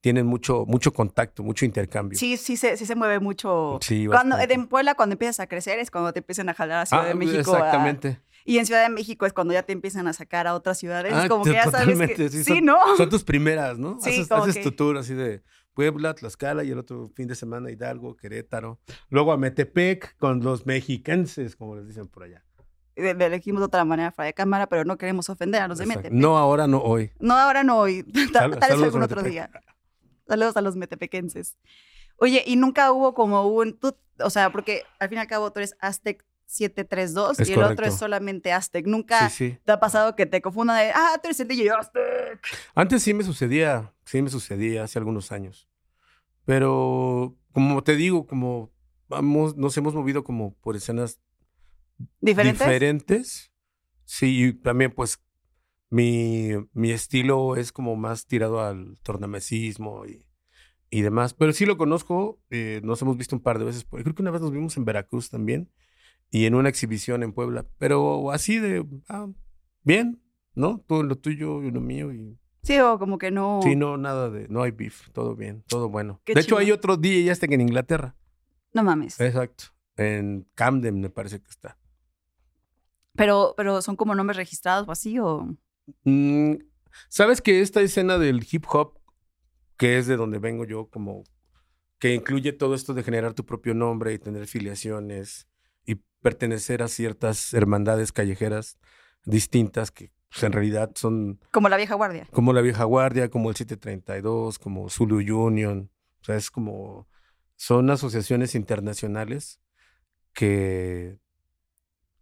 tienen 0.00 0.26
mucho, 0.26 0.64
mucho 0.66 0.92
contacto, 0.92 1.42
mucho 1.42 1.64
intercambio. 1.64 2.16
Sí, 2.18 2.36
sí 2.36 2.56
se, 2.56 2.76
sí 2.76 2.86
se 2.86 2.94
mueve 2.94 3.18
mucho. 3.18 3.78
Sí, 3.82 4.06
Cuando, 4.06 4.38
en 4.38 4.68
Puebla, 4.68 4.94
cuando 4.94 5.14
empiezas 5.14 5.40
a 5.40 5.46
crecer, 5.48 5.78
es 5.80 5.90
cuando 5.90 6.12
te 6.12 6.20
empiezan 6.20 6.48
a 6.48 6.54
jalar 6.54 6.82
a 6.82 6.86
Ciudad 6.86 7.04
Ah, 7.06 7.08
de 7.08 7.14
México. 7.14 7.54
a- 7.54 7.58
Exactamente. 7.58 8.20
Y 8.46 8.58
en 8.58 8.66
Ciudad 8.66 8.82
de 8.82 8.88
México 8.94 9.26
es 9.26 9.32
cuando 9.32 9.52
ya 9.52 9.62
te 9.64 9.72
empiezan 9.72 10.06
a 10.08 10.12
sacar 10.12 10.46
a 10.46 10.54
otras 10.54 10.78
ciudades. 10.78 11.12
Ah, 11.14 11.28
como 11.28 11.44
que 11.44 11.52
ya 11.52 11.70
sabes 11.70 11.98
que. 11.98 12.28
sí, 12.30 12.44
Sí, 12.44 12.54
son- 12.56 12.64
¿no? 12.64 12.78
Son 12.96 13.08
tus 13.10 13.24
primeras, 13.24 13.78
¿no? 13.78 13.98
Sí, 14.00 14.10
haces 14.10 14.28
como 14.28 14.42
haces 14.44 14.56
que- 14.56 14.62
tu 14.62 14.72
tour 14.72 14.96
así 14.96 15.14
de 15.14 15.42
Puebla, 15.74 16.14
Tlaxcala 16.14 16.64
y 16.64 16.70
el 16.70 16.78
otro 16.78 17.10
fin 17.14 17.26
de 17.28 17.34
semana 17.34 17.70
Hidalgo, 17.70 18.16
Querétaro. 18.16 18.78
Luego 19.10 19.32
a 19.32 19.36
Metepec 19.36 20.16
con 20.16 20.40
los 20.42 20.64
mexicenses, 20.64 21.54
como 21.56 21.76
les 21.76 21.86
dicen 21.86 22.06
por 22.08 22.22
allá. 22.22 22.42
Le 22.94 23.12
le 23.12 23.26
elegimos 23.26 23.60
de 23.60 23.66
otra 23.66 23.84
manera 23.84 24.10
fuera 24.10 24.26
de 24.26 24.32
cámara, 24.32 24.68
pero 24.68 24.84
no 24.86 24.96
queremos 24.96 25.28
ofender 25.28 25.60
a 25.60 25.68
los 25.68 25.76
de. 25.78 25.84
Metepec. 25.86 26.12
No 26.12 26.38
ahora, 26.38 26.66
no 26.66 26.78
hoy. 26.78 27.10
No, 27.18 27.34
ahora 27.36 27.62
no 27.62 27.76
hoy. 27.78 28.04
Tal, 28.32 28.52
Sal- 28.52 28.58
tal 28.58 28.76
vez 28.76 28.82
algún 28.84 29.02
otro 29.02 29.22
día. 29.22 29.50
Saludos 30.26 30.56
a 30.56 30.60
los 30.62 30.76
metepequenses. 30.76 31.56
Oye, 32.18 32.42
y 32.46 32.56
nunca 32.56 32.90
hubo 32.92 33.12
como 33.12 33.46
un. 33.46 33.78
Tú, 33.78 33.94
o 34.20 34.30
sea, 34.30 34.50
porque 34.50 34.84
al 34.98 35.10
fin 35.10 35.18
y 35.18 35.20
al 35.20 35.26
cabo 35.26 35.52
tú 35.52 35.58
eres 35.60 35.76
Aztec 35.80 36.24
732 36.46 37.40
Es 37.40 37.48
y 37.48 37.52
el 37.52 37.62
otro 37.62 37.86
es 37.86 37.96
solamente 37.98 38.52
Aztec. 38.52 38.86
Nunca 38.86 39.28
Sí, 39.30 39.50
sí. 39.52 39.58
te 39.64 39.72
ha 39.72 39.80
pasado 39.80 40.14
que 40.16 40.26
te 40.26 40.40
confundan 40.40 40.78
de, 40.78 40.92
ah, 40.94 41.18
tú 41.22 41.28
eres 41.28 41.40
el 41.40 41.48
DJ 41.48 41.70
Aztec. 41.70 42.40
Antes 42.74 43.02
sí 43.02 43.14
me 43.14 43.24
sucedía, 43.24 43.92
sí 44.04 44.22
me 44.22 44.30
sucedía 44.30 44.84
hace 44.84 44.98
algunos 44.98 45.32
años. 45.32 45.68
Pero, 46.44 47.36
como 47.52 47.82
te 47.82 47.96
digo, 47.96 48.26
como 48.26 48.72
vamos, 49.08 49.56
nos 49.56 49.76
hemos 49.76 49.94
movido 49.94 50.22
como 50.24 50.54
por 50.54 50.76
escenas 50.76 51.20
¿Diferentes? 52.20 52.60
diferentes. 52.66 53.52
Sí, 54.04 54.44
y 54.44 54.52
también 54.52 54.92
pues 54.92 55.20
mi, 55.90 56.50
mi 56.72 56.92
estilo 56.92 57.56
es 57.56 57.72
como 57.72 57.96
más 57.96 58.26
tirado 58.26 58.60
al 58.60 58.98
tornamesismo 59.02 60.06
y, 60.06 60.26
y 60.90 61.02
demás. 61.02 61.34
Pero 61.34 61.52
sí 61.52 61.66
lo 61.66 61.76
conozco, 61.76 62.40
eh, 62.50 62.80
nos 62.84 63.02
hemos 63.02 63.16
visto 63.16 63.34
un 63.34 63.42
par 63.42 63.58
de 63.58 63.64
veces. 63.64 63.84
Creo 63.90 64.14
que 64.14 64.22
una 64.22 64.30
vez 64.30 64.40
nos 64.42 64.52
vimos 64.52 64.76
en 64.76 64.84
Veracruz 64.84 65.30
también 65.30 65.70
y 66.30 66.46
en 66.46 66.54
una 66.54 66.68
exhibición 66.68 67.22
en 67.22 67.32
Puebla. 67.32 67.66
Pero 67.78 68.30
así 68.30 68.58
de, 68.58 68.86
ah, 69.08 69.28
bien, 69.82 70.22
¿no? 70.54 70.84
Todo 70.86 71.02
lo 71.02 71.16
tuyo 71.16 71.62
y 71.62 71.70
lo 71.70 71.80
mío 71.80 72.12
y... 72.12 72.38
Sí, 72.62 72.78
o 72.80 72.98
como 72.98 73.18
que 73.18 73.30
no. 73.30 73.60
Sí, 73.62 73.76
no, 73.76 73.96
nada 73.96 74.28
de, 74.28 74.48
no 74.48 74.62
hay 74.62 74.72
beef, 74.72 75.10
todo 75.12 75.36
bien, 75.36 75.62
todo 75.68 75.88
bueno. 75.88 76.20
Qué 76.24 76.34
de 76.34 76.40
hecho, 76.40 76.58
hay 76.58 76.72
otro 76.72 76.96
DJ 76.96 77.24
ya 77.24 77.32
está 77.32 77.46
en 77.46 77.60
Inglaterra. 77.60 78.16
No 78.72 78.82
mames. 78.82 79.20
Exacto. 79.20 79.66
En 79.96 80.48
Camden 80.54 81.00
me 81.00 81.08
parece 81.08 81.40
que 81.40 81.48
está. 81.48 81.78
Pero, 83.14 83.54
pero 83.56 83.80
son 83.82 83.94
como 83.94 84.14
nombres 84.16 84.36
registrados 84.36 84.88
o 84.88 84.92
así, 84.92 85.18
o. 85.20 85.56
Mm, 86.02 86.54
¿Sabes 87.08 87.40
que 87.40 87.60
esta 87.60 87.80
escena 87.80 88.18
del 88.18 88.44
hip 88.50 88.64
hop, 88.68 88.98
que 89.76 89.98
es 89.98 90.08
de 90.08 90.16
donde 90.16 90.40
vengo 90.40 90.64
yo, 90.64 90.88
como 90.88 91.22
que 91.98 92.14
incluye 92.14 92.52
todo 92.52 92.74
esto 92.74 92.94
de 92.94 93.02
generar 93.02 93.34
tu 93.34 93.46
propio 93.46 93.74
nombre 93.74 94.12
y 94.12 94.18
tener 94.18 94.46
filiaciones 94.46 95.48
y 95.86 95.96
pertenecer 96.20 96.82
a 96.82 96.88
ciertas 96.88 97.54
hermandades 97.54 98.12
callejeras 98.12 98.78
distintas 99.24 99.90
que 99.90 100.12
pues, 100.28 100.42
en 100.42 100.52
realidad 100.52 100.90
son 100.94 101.40
Como 101.52 101.68
la 101.68 101.76
vieja 101.76 101.94
guardia. 101.94 102.26
como 102.32 102.52
la 102.52 102.60
vieja 102.60 102.84
guardia, 102.84 103.30
como 103.30 103.48
el 103.50 103.56
732, 103.56 104.58
como 104.58 104.90
Zulu 104.90 105.18
Union, 105.46 105.90
o 106.20 106.24
sea, 106.24 106.36
es 106.36 106.50
como 106.50 107.08
son 107.56 107.88
asociaciones 107.90 108.54
internacionales 108.54 109.60
que 110.34 111.18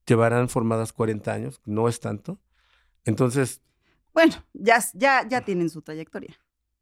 llevarán 0.07 0.49
formadas 0.49 0.93
40 0.93 1.33
años, 1.33 1.61
no 1.65 1.89
es 1.89 1.99
tanto. 1.99 2.39
Entonces, 3.05 3.61
Bueno, 4.13 4.35
ya, 4.53 4.79
ya, 4.95 5.27
ya 5.29 5.41
tienen 5.45 5.71
su 5.71 5.83
trayectoria. 5.83 6.39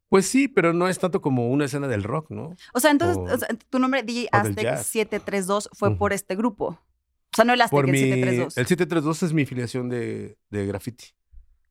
Pues 0.09 0.25
sí, 0.27 0.47
pero 0.47 0.73
no 0.73 0.87
es 0.87 0.99
tanto 0.99 1.21
como 1.21 1.49
una 1.49 1.65
escena 1.65 1.87
del 1.87 2.03
rock, 2.03 2.29
¿no? 2.29 2.53
O 2.73 2.79
sea, 2.79 2.91
entonces, 2.91 3.17
O- 3.17 3.23
o 3.23 3.37
sea, 3.37 3.47
tu 3.69 3.79
nombre 3.79 4.03
DJ 4.03 4.29
Aztec 4.31 4.63
jazz. 4.63 4.85
732 4.87 5.69
fue 5.73 5.89
Ujú. 5.89 5.97
por 5.97 6.13
este 6.13 6.35
grupo. 6.35 6.65
O 6.67 7.35
sea, 7.35 7.45
no 7.45 7.53
el 7.53 7.61
Aztec, 7.61 7.71
Por 7.77 7.85
el 7.85 7.91
mi, 7.91 7.97
732. 7.97 8.57
el 8.57 8.65
732 8.67 9.23
es 9.23 9.33
mi 9.33 9.45
filiación 9.45 9.89
de, 9.89 10.37
de 10.51 10.65
graffiti, 10.67 11.05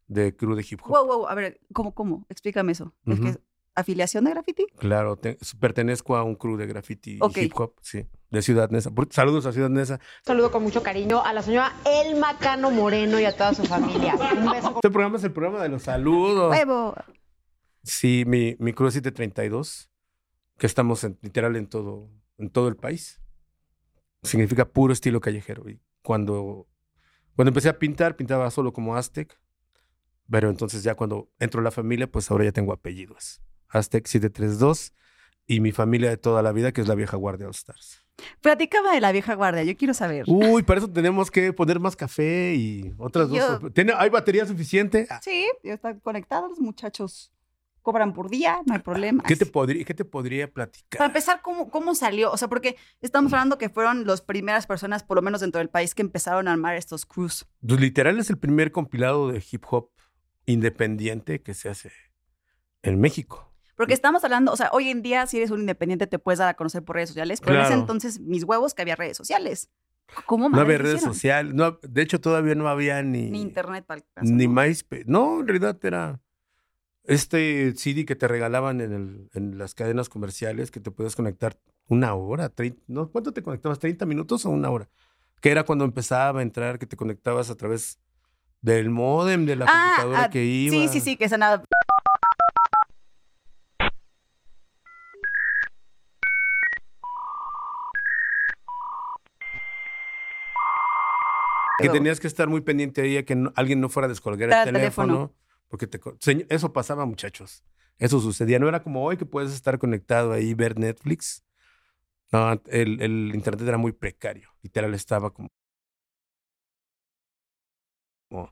de 0.09 0.35
crew 0.35 0.57
de 0.57 0.67
hip 0.69 0.81
hop. 0.83 0.89
Wow, 0.89 1.07
wow, 1.07 1.27
a 1.29 1.35
ver, 1.37 1.61
¿cómo, 1.73 1.95
cómo? 1.95 2.27
Explícame 2.29 2.73
eso. 2.73 2.93
¿Es 3.07 3.21
que 3.21 3.39
afiliación 3.77 4.25
de 4.25 4.31
graffiti? 4.33 4.67
Claro, 4.79 5.17
te- 5.17 5.39
pertenezco 5.61 6.17
a 6.17 6.25
un 6.25 6.35
crew 6.35 6.57
de 6.57 6.67
graffiti 6.67 7.19
Ok. 7.21 7.37
y 7.37 7.41
hip 7.43 7.53
hop, 7.61 7.75
sí, 7.81 8.07
de 8.31 8.43
Ciudad 8.43 8.71
Neza. 8.71 8.91
Saludos 9.11 9.47
a 9.47 9.53
Ciudad 9.53 9.71
Neza. 9.71 10.01
Saludo 10.27 10.51
con 10.51 10.65
mucho 10.65 10.83
cariño 10.83 11.23
a 11.25 11.33
la 11.33 11.43
señora 11.43 11.73
Elma 11.85 12.37
Cano 12.39 12.73
Moreno 12.73 13.21
y 13.21 13.25
a 13.25 13.37
toda 13.37 13.55
su 13.55 13.63
familia. 13.65 14.17
Un 14.17 14.51
beso. 14.51 14.73
Este 14.75 14.91
programa 14.91 15.17
es 15.19 15.23
el 15.25 15.33
programa 15.33 15.63
de 15.63 15.69
los 15.69 15.83
saludos. 15.85 16.51
¡Huevo! 16.51 16.95
Sí, 17.83 18.25
mi, 18.27 18.57
mi 18.59 18.73
crew 18.73 18.89
es 18.89 18.95
732, 18.95 19.91
que 20.59 20.67
estamos 20.67 21.03
en- 21.05 21.19
literal 21.23 21.57
en 21.57 21.67
todo, 21.67 22.11
en 22.39 22.51
todo 22.51 22.69
el 22.69 22.77
país. 22.77 23.21
Significa 24.23 24.65
puro 24.69 24.93
estilo 24.93 25.21
callejero. 25.21 25.69
Y 25.69 25.81
cuando, 26.03 26.69
cuando 27.35 27.49
empecé 27.51 27.69
a 27.69 27.79
pintar, 27.79 28.17
pintaba 28.17 28.51
solo 28.51 28.73
como 28.73 28.97
Aztec. 28.97 29.39
Pero 30.31 30.49
entonces 30.49 30.83
ya 30.83 30.95
cuando 30.95 31.29
entro 31.41 31.61
a 31.61 31.65
la 31.65 31.71
familia, 31.73 32.11
pues 32.11 32.31
ahora 32.31 32.45
ya 32.45 32.53
tengo 32.53 32.73
apellidos. 32.73 33.43
Aztec 33.69 34.07
732 34.07 34.95
y 35.47 35.61
mi 35.61 35.73
familia 35.73 36.09
de 36.11 36.17
toda 36.17 36.41
la 36.43 36.53
vida, 36.53 36.73
que 36.73 36.81
es 36.81 36.89
la 36.89 36.95
vieja 36.95 37.17
guardia 37.17 37.47
All 37.47 37.53
Stars. 37.55 37.99
Platícame 38.41 38.91
de 38.91 39.01
la 39.01 39.11
vieja 39.11 39.35
guardia, 39.35 39.65
yo 39.65 39.77
quiero 39.77 39.93
saber. 39.95 40.25
Uy, 40.29 40.63
para 40.63 40.79
eso 40.79 40.89
tenemos 40.91 41.31
que 41.31 41.53
poner 41.53 41.81
más 41.81 41.97
café 41.97 42.55
y 42.55 42.95
otras 42.99 43.29
Yo- 43.31 43.59
dos. 43.59 43.73
¿Tiene- 43.75 43.95
¿Hay 43.97 44.09
batería 44.11 44.47
suficiente? 44.47 45.07
Ah, 45.11 45.21
Sí, 45.23 45.49
ya 45.65 45.75
están 45.75 45.99
conectados, 46.01 46.51
los 46.51 46.61
muchachos 46.61 47.33
cobran 47.83 48.13
por 48.15 48.31
día, 48.31 48.61
no 48.65 48.75
hay 48.75 48.81
problema. 48.81 49.23
¿Qué 49.25 49.37
te, 49.37 49.47
podría, 49.47 49.85
¿Qué 49.85 49.95
te 49.95 50.05
podría 50.05 50.51
platicar? 50.51 50.99
Para 50.99 51.07
empezar, 51.07 51.43
¿cómo, 51.43 51.69
¿cómo 51.69 51.95
salió? 51.95 52.31
O 52.31 52.37
sea, 52.37 52.49
porque 52.49 52.77
estamos 53.01 53.33
hablando 53.33 53.59
que 53.59 53.69
fueron 53.69 54.07
las 54.07 54.23
primeras 54.23 54.67
personas, 54.67 55.03
por 55.03 55.17
lo 55.17 55.23
menos 55.23 55.41
dentro 55.41 55.59
del 55.59 55.69
país, 55.69 55.95
que 55.95 56.03
empezaron 56.03 56.49
a 56.49 56.53
armar 56.53 56.77
estos 56.77 57.05
crews. 57.05 57.47
Pues 57.67 57.81
literal 57.81 58.19
es 58.19 58.31
el 58.31 58.39
primer 58.39 58.73
compilado 58.73 59.31
de 59.31 59.45
hip 59.51 59.65
hop 59.69 59.91
independiente 60.47 61.43
que 61.43 61.55
se 61.55 61.69
hace 61.69 61.93
en 62.83 63.01
México. 63.01 63.53
Porque 63.77 63.95
estamos 63.95 64.23
hablando, 64.23 64.53
o 64.53 64.57
sea, 64.57 64.71
hoy 64.73 64.91
en 64.91 65.03
día, 65.03 65.27
si 65.27 65.39
eres 65.39 65.51
un 65.51 65.61
independiente, 65.61 66.07
te 66.07 66.19
puedes 66.19 66.39
dar 66.39 66.49
a 66.49 66.55
conocer 66.55 66.85
por 66.85 66.97
redes 66.97 67.09
sociales, 67.09 67.41
pero 67.41 67.57
en 67.57 67.63
ese 67.63 67.75
entonces, 67.75 68.21
mis 68.21 68.45
huevos, 68.45 68.75
que 68.75 68.83
había 68.83 68.97
redes 68.97 69.17
sociales. 69.17 69.71
¿Cómo 70.27 70.49
No 70.49 70.61
había 70.61 70.79
redes 70.79 71.01
sociales, 71.01 71.55
no, 71.55 71.79
de 71.83 72.03
hecho 72.03 72.21
todavía 72.21 72.55
no 72.55 72.69
había 72.69 73.03
ni, 73.03 73.31
Ni 73.31 73.41
internet 73.41 73.85
para 73.87 73.99
el 73.99 74.07
caso, 74.15 74.31
ni 74.31 74.47
¿no? 74.47 74.61
MySpace. 74.61 75.05
No, 75.07 75.41
en 75.41 75.49
realidad 75.49 75.79
era 75.83 76.21
este 77.05 77.75
CD 77.77 78.05
que 78.05 78.17
te 78.17 78.29
regalaban 78.29 78.81
en, 78.81 78.93
el- 78.93 79.31
en 79.35 79.59
las 79.59 79.75
cadenas 79.75 80.09
comerciales 80.09 80.71
que 80.71 80.81
te 80.81 80.91
podías 80.91 81.17
conectar 81.17 81.59
una 81.89 82.15
hora, 82.15 82.53
¿no? 82.87 83.09
¿cuánto 83.11 83.33
te 83.33 83.43
conectabas? 83.43 83.81
¿30 83.81 84.07
minutos 84.07 84.47
o 84.47 84.51
una 84.51 84.71
hora? 84.71 84.89
Que 85.41 85.51
era 85.51 85.65
cuando 85.65 85.85
empezaba 85.85 86.39
a 86.41 86.43
entrar, 86.43 86.79
que 86.79 86.87
te 86.87 86.97
conectabas 86.97 87.51
a 87.51 87.57
través 87.57 87.99
del 88.61 88.91
modem 88.91 89.45
de 89.45 89.57
la 89.57 89.65
Ah, 89.69 89.95
computadora 89.97 90.23
ah, 90.25 90.31
que 90.31 90.45
iba. 90.45 90.73
Sí, 90.77 90.89
sí, 90.89 91.01
sí, 91.01 91.17
que 91.17 91.29
sonaba. 91.29 91.65
Que 101.79 101.89
tenías 101.89 102.21
que 102.21 102.29
estar 102.29 102.49
muy 102.49 102.61
pendiente 102.61 103.01
ahí 103.03 103.17
a 103.17 103.25
que 103.25 103.35
no- 103.35 103.53
alguien 103.57 103.81
no 103.81 103.89
fuera 103.89 104.07
a 104.07 104.09
descolgar 104.09 104.51
el 104.51 104.55
el 104.55 104.65
teléfono. 104.65 105.07
teléfono. 105.15 105.42
Porque 105.73 105.87
te, 105.87 105.99
eso 106.51 106.71
pasaba, 106.75 107.07
muchachos. 107.07 107.65
Eso 107.97 108.21
sucedía. 108.21 108.59
No 108.59 108.69
era 108.69 108.83
como 108.83 109.03
hoy 109.03 109.17
que 109.17 109.25
puedes 109.25 109.55
estar 109.55 109.79
conectado 109.79 110.33
ahí 110.33 110.53
ver 110.53 110.79
Netflix. 110.79 111.47
No, 112.31 112.61
el, 112.67 113.01
el 113.01 113.35
internet 113.35 113.67
era 113.67 113.79
muy 113.79 113.93
precario. 113.93 114.51
Literal 114.61 114.93
estaba 114.93 115.33
como. 115.33 115.49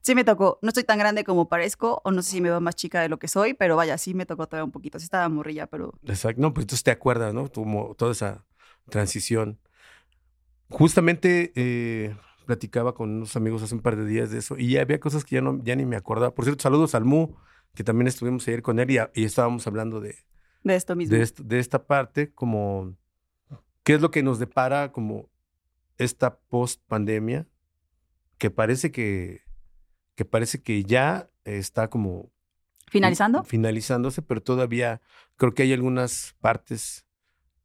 Sí 0.00 0.14
me 0.14 0.24
tocó. 0.24 0.58
No 0.62 0.68
estoy 0.68 0.84
tan 0.84 0.98
grande 0.98 1.22
como 1.22 1.46
parezco, 1.46 2.00
o 2.06 2.10
no 2.10 2.22
sé 2.22 2.30
si 2.30 2.40
me 2.40 2.48
veo 2.48 2.62
más 2.62 2.74
chica 2.74 3.02
de 3.02 3.10
lo 3.10 3.18
que 3.18 3.28
soy, 3.28 3.52
pero 3.52 3.76
vaya, 3.76 3.98
sí 3.98 4.14
me 4.14 4.24
tocó 4.24 4.46
todavía 4.46 4.64
un 4.64 4.72
poquito. 4.72 4.98
Sí 4.98 5.04
estaba 5.04 5.28
morrilla, 5.28 5.66
pero 5.66 5.92
Exacto. 6.06 6.40
No, 6.40 6.54
pues 6.54 6.64
entonces 6.64 6.84
te 6.84 6.90
acuerdas, 6.90 7.34
¿no? 7.34 7.52
Como 7.52 7.94
toda 7.96 8.12
esa 8.12 8.46
transición. 8.88 9.60
Justamente 10.70 11.52
eh, 11.54 12.16
platicaba 12.50 12.94
con 12.94 13.10
unos 13.10 13.36
amigos 13.36 13.62
hace 13.62 13.76
un 13.76 13.80
par 13.80 13.94
de 13.94 14.04
días 14.04 14.32
de 14.32 14.38
eso 14.38 14.56
y 14.58 14.70
ya 14.72 14.80
había 14.82 14.98
cosas 14.98 15.24
que 15.24 15.36
ya, 15.36 15.40
no, 15.40 15.62
ya 15.62 15.76
ni 15.76 15.86
me 15.86 15.94
acordaba. 15.94 16.34
Por 16.34 16.44
cierto, 16.44 16.60
saludos 16.64 16.96
al 16.96 17.04
Mu, 17.04 17.36
que 17.76 17.84
también 17.84 18.08
estuvimos 18.08 18.46
ayer 18.48 18.60
con 18.60 18.80
él 18.80 18.90
y, 18.90 18.98
a- 18.98 19.12
y 19.14 19.22
estábamos 19.24 19.64
hablando 19.68 20.00
de, 20.00 20.16
de 20.64 20.74
esto 20.74 20.96
mismo. 20.96 21.16
de, 21.16 21.58
esta 21.60 21.86
parte, 21.86 22.32
como 22.32 22.96
qué 23.84 23.94
es 23.94 24.00
lo 24.00 24.10
que 24.10 24.24
nos 24.24 24.40
depara 24.40 24.90
como 24.90 25.30
esta 25.96 26.40
post 26.40 26.82
pandemia, 26.88 27.46
que 28.36 28.50
parece 28.50 28.90
que, 28.90 29.42
que 30.16 30.24
parece 30.24 30.60
que 30.60 30.82
ya 30.82 31.30
está 31.44 31.88
como 31.88 32.32
¿Finalizando? 32.88 33.44
finalizándose, 33.44 34.22
pero 34.22 34.42
todavía 34.42 35.00
creo 35.36 35.54
que 35.54 35.62
hay 35.62 35.72
algunas 35.72 36.34
partes 36.40 37.06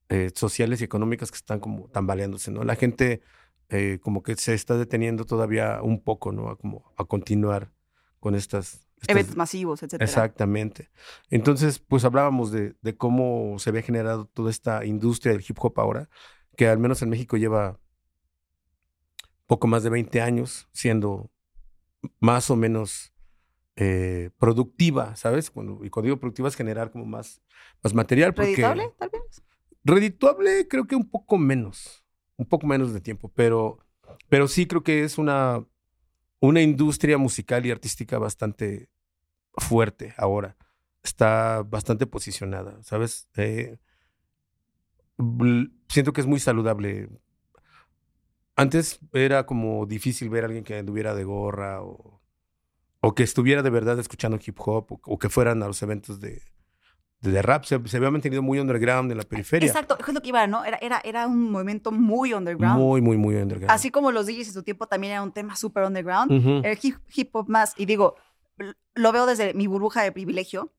eh, 0.09 0.29
sociales 0.35 0.79
y 0.81 0.83
económicas 0.83 1.31
que 1.31 1.37
están 1.37 1.59
como 1.59 1.87
tambaleándose, 1.89 2.51
¿no? 2.51 2.63
La 2.63 2.75
gente 2.75 3.21
eh, 3.69 3.99
como 4.01 4.21
que 4.23 4.35
se 4.35 4.53
está 4.53 4.77
deteniendo 4.77 5.25
todavía 5.25 5.81
un 5.81 6.01
poco, 6.03 6.31
¿no? 6.31 6.49
A, 6.49 6.57
como 6.57 6.93
a 6.97 7.05
continuar 7.05 7.71
con 8.19 8.35
estas... 8.35 8.87
estas- 9.01 9.09
Eventos 9.09 9.35
masivos, 9.35 9.81
etcétera. 9.83 10.05
Exactamente. 10.05 10.89
Entonces, 11.29 11.79
pues 11.79 12.05
hablábamos 12.05 12.51
de, 12.51 12.75
de 12.81 12.95
cómo 12.95 13.57
se 13.59 13.69
había 13.69 13.81
generado 13.81 14.25
toda 14.27 14.49
esta 14.51 14.85
industria 14.85 15.33
del 15.33 15.43
hip 15.47 15.57
hop 15.59 15.79
ahora, 15.79 16.09
que 16.57 16.67
al 16.67 16.79
menos 16.79 17.01
en 17.01 17.09
México 17.09 17.37
lleva 17.37 17.79
poco 19.45 19.67
más 19.67 19.83
de 19.83 19.89
20 19.89 20.21
años 20.21 20.67
siendo 20.71 21.31
más 22.19 22.49
o 22.49 22.55
menos 22.55 23.13
eh, 23.75 24.29
productiva, 24.37 25.15
¿sabes? 25.15 25.51
Cuando, 25.51 25.83
y 25.83 25.89
cuando 25.89 26.05
digo 26.07 26.19
productiva 26.19 26.47
es 26.47 26.55
generar 26.55 26.91
como 26.91 27.05
más, 27.05 27.41
más 27.83 27.93
material. 27.93 28.33
Porque 28.33 28.51
¿Reditable, 28.51 28.93
tal 28.97 29.09
vez? 29.11 29.43
Redituable 29.83 30.67
creo 30.67 30.85
que 30.87 30.95
un 30.95 31.09
poco 31.09 31.37
menos, 31.37 32.04
un 32.37 32.45
poco 32.45 32.67
menos 32.67 32.93
de 32.93 33.01
tiempo, 33.01 33.31
pero, 33.33 33.79
pero 34.29 34.47
sí 34.47 34.65
creo 34.67 34.83
que 34.83 35.03
es 35.03 35.17
una, 35.17 35.65
una 36.39 36.61
industria 36.61 37.17
musical 37.17 37.65
y 37.65 37.71
artística 37.71 38.17
bastante 38.17 38.89
fuerte 39.57 40.13
ahora. 40.17 40.57
Está 41.03 41.63
bastante 41.63 42.07
posicionada, 42.07 42.81
¿sabes? 42.83 43.29
Eh, 43.35 43.77
siento 45.87 46.13
que 46.13 46.21
es 46.21 46.27
muy 46.27 46.39
saludable. 46.39 47.09
antes 48.55 48.99
era 49.13 49.45
como 49.45 49.85
difícil 49.85 50.29
ver 50.29 50.43
a 50.43 50.47
alguien 50.47 50.63
que 50.63 50.77
anduviera 50.77 51.13
de 51.15 51.23
gorra 51.23 51.81
o, 51.81 52.21
o 53.01 53.15
que 53.15 53.23
estuviera 53.23 53.61
de 53.63 53.69
verdad 53.69 53.99
escuchando 53.99 54.39
hip 54.45 54.57
hop 54.59 54.93
o, 54.93 55.01
o 55.05 55.19
que 55.19 55.29
fueran 55.29 55.63
a 55.63 55.67
los 55.67 55.81
eventos 55.83 56.19
de, 56.19 56.41
de, 57.21 57.41
rap. 57.41 57.63
Se, 57.65 57.79
se 57.87 57.97
había 57.97 58.11
mantenido 58.11 58.41
muy 58.41 58.59
underground 58.59 59.11
en 59.11 59.17
la 59.17 59.23
periferia. 59.23 59.67
Exacto, 59.67 59.97
es 59.99 60.13
lo 60.13 60.21
que 60.21 60.29
iba, 60.29 60.45
¿no? 60.47 60.63
Era, 60.63 60.77
era, 60.81 61.01
era 61.03 61.27
un 61.27 61.51
movimiento 61.51 61.91
muy 61.91 62.33
underground. 62.33 62.79
Muy, 62.79 63.01
muy, 63.01 63.17
muy 63.17 63.35
underground. 63.35 63.71
Así 63.71 63.89
como 63.91 64.11
los 64.11 64.25
DJs 64.27 64.47
en 64.47 64.53
su 64.53 64.63
tiempo 64.63 64.87
también 64.87 65.13
era 65.13 65.23
un 65.23 65.31
tema 65.31 65.55
súper 65.55 65.83
underground. 65.85 66.31
Ujú. 66.31 66.61
El 66.63 66.77
hip, 66.81 66.97
hip 67.15 67.35
hop 67.35 67.49
más, 67.49 67.73
y 67.77 67.85
digo, 67.85 68.15
lo 68.93 69.11
veo 69.11 69.25
desde 69.25 69.53
mi 69.53 69.67
burbuja 69.67 70.03
de 70.03 70.11
privilegio. 70.11 70.71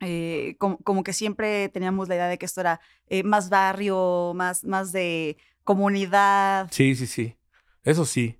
eh, 0.00 0.56
como, 0.58 0.78
como 0.78 1.02
que 1.02 1.12
siempre 1.12 1.68
teníamos 1.70 2.08
la 2.08 2.16
idea 2.16 2.28
de 2.28 2.36
que 2.38 2.46
esto 2.46 2.60
era 2.60 2.80
eh, 3.06 3.22
más 3.22 3.48
barrio, 3.48 4.32
más, 4.34 4.64
más 4.64 4.92
de 4.92 5.36
comunidad. 5.62 6.68
Sí, 6.70 6.94
sí, 6.94 7.06
sí. 7.06 7.36
Eso 7.84 8.04
sí. 8.04 8.38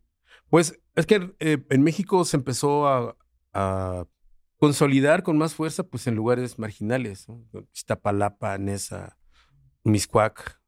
Pues 0.51 0.79
es 0.95 1.07
que 1.07 1.35
eh, 1.41 1.65
en 1.71 1.83
México 1.83 2.25
se 2.25 2.37
empezó 2.37 2.87
a, 2.87 3.17
a 3.55 4.05
consolidar 4.65 5.23
con 5.23 5.37
más 5.39 5.55
fuerza 5.55 5.83
pues 5.83 6.07
en 6.07 6.15
lugares 6.15 6.59
marginales. 6.59 7.29
¿no? 7.29 7.45
Iztapalapa, 7.75 8.57
Nesa, 8.59 9.17
Miscuac, 9.85 10.61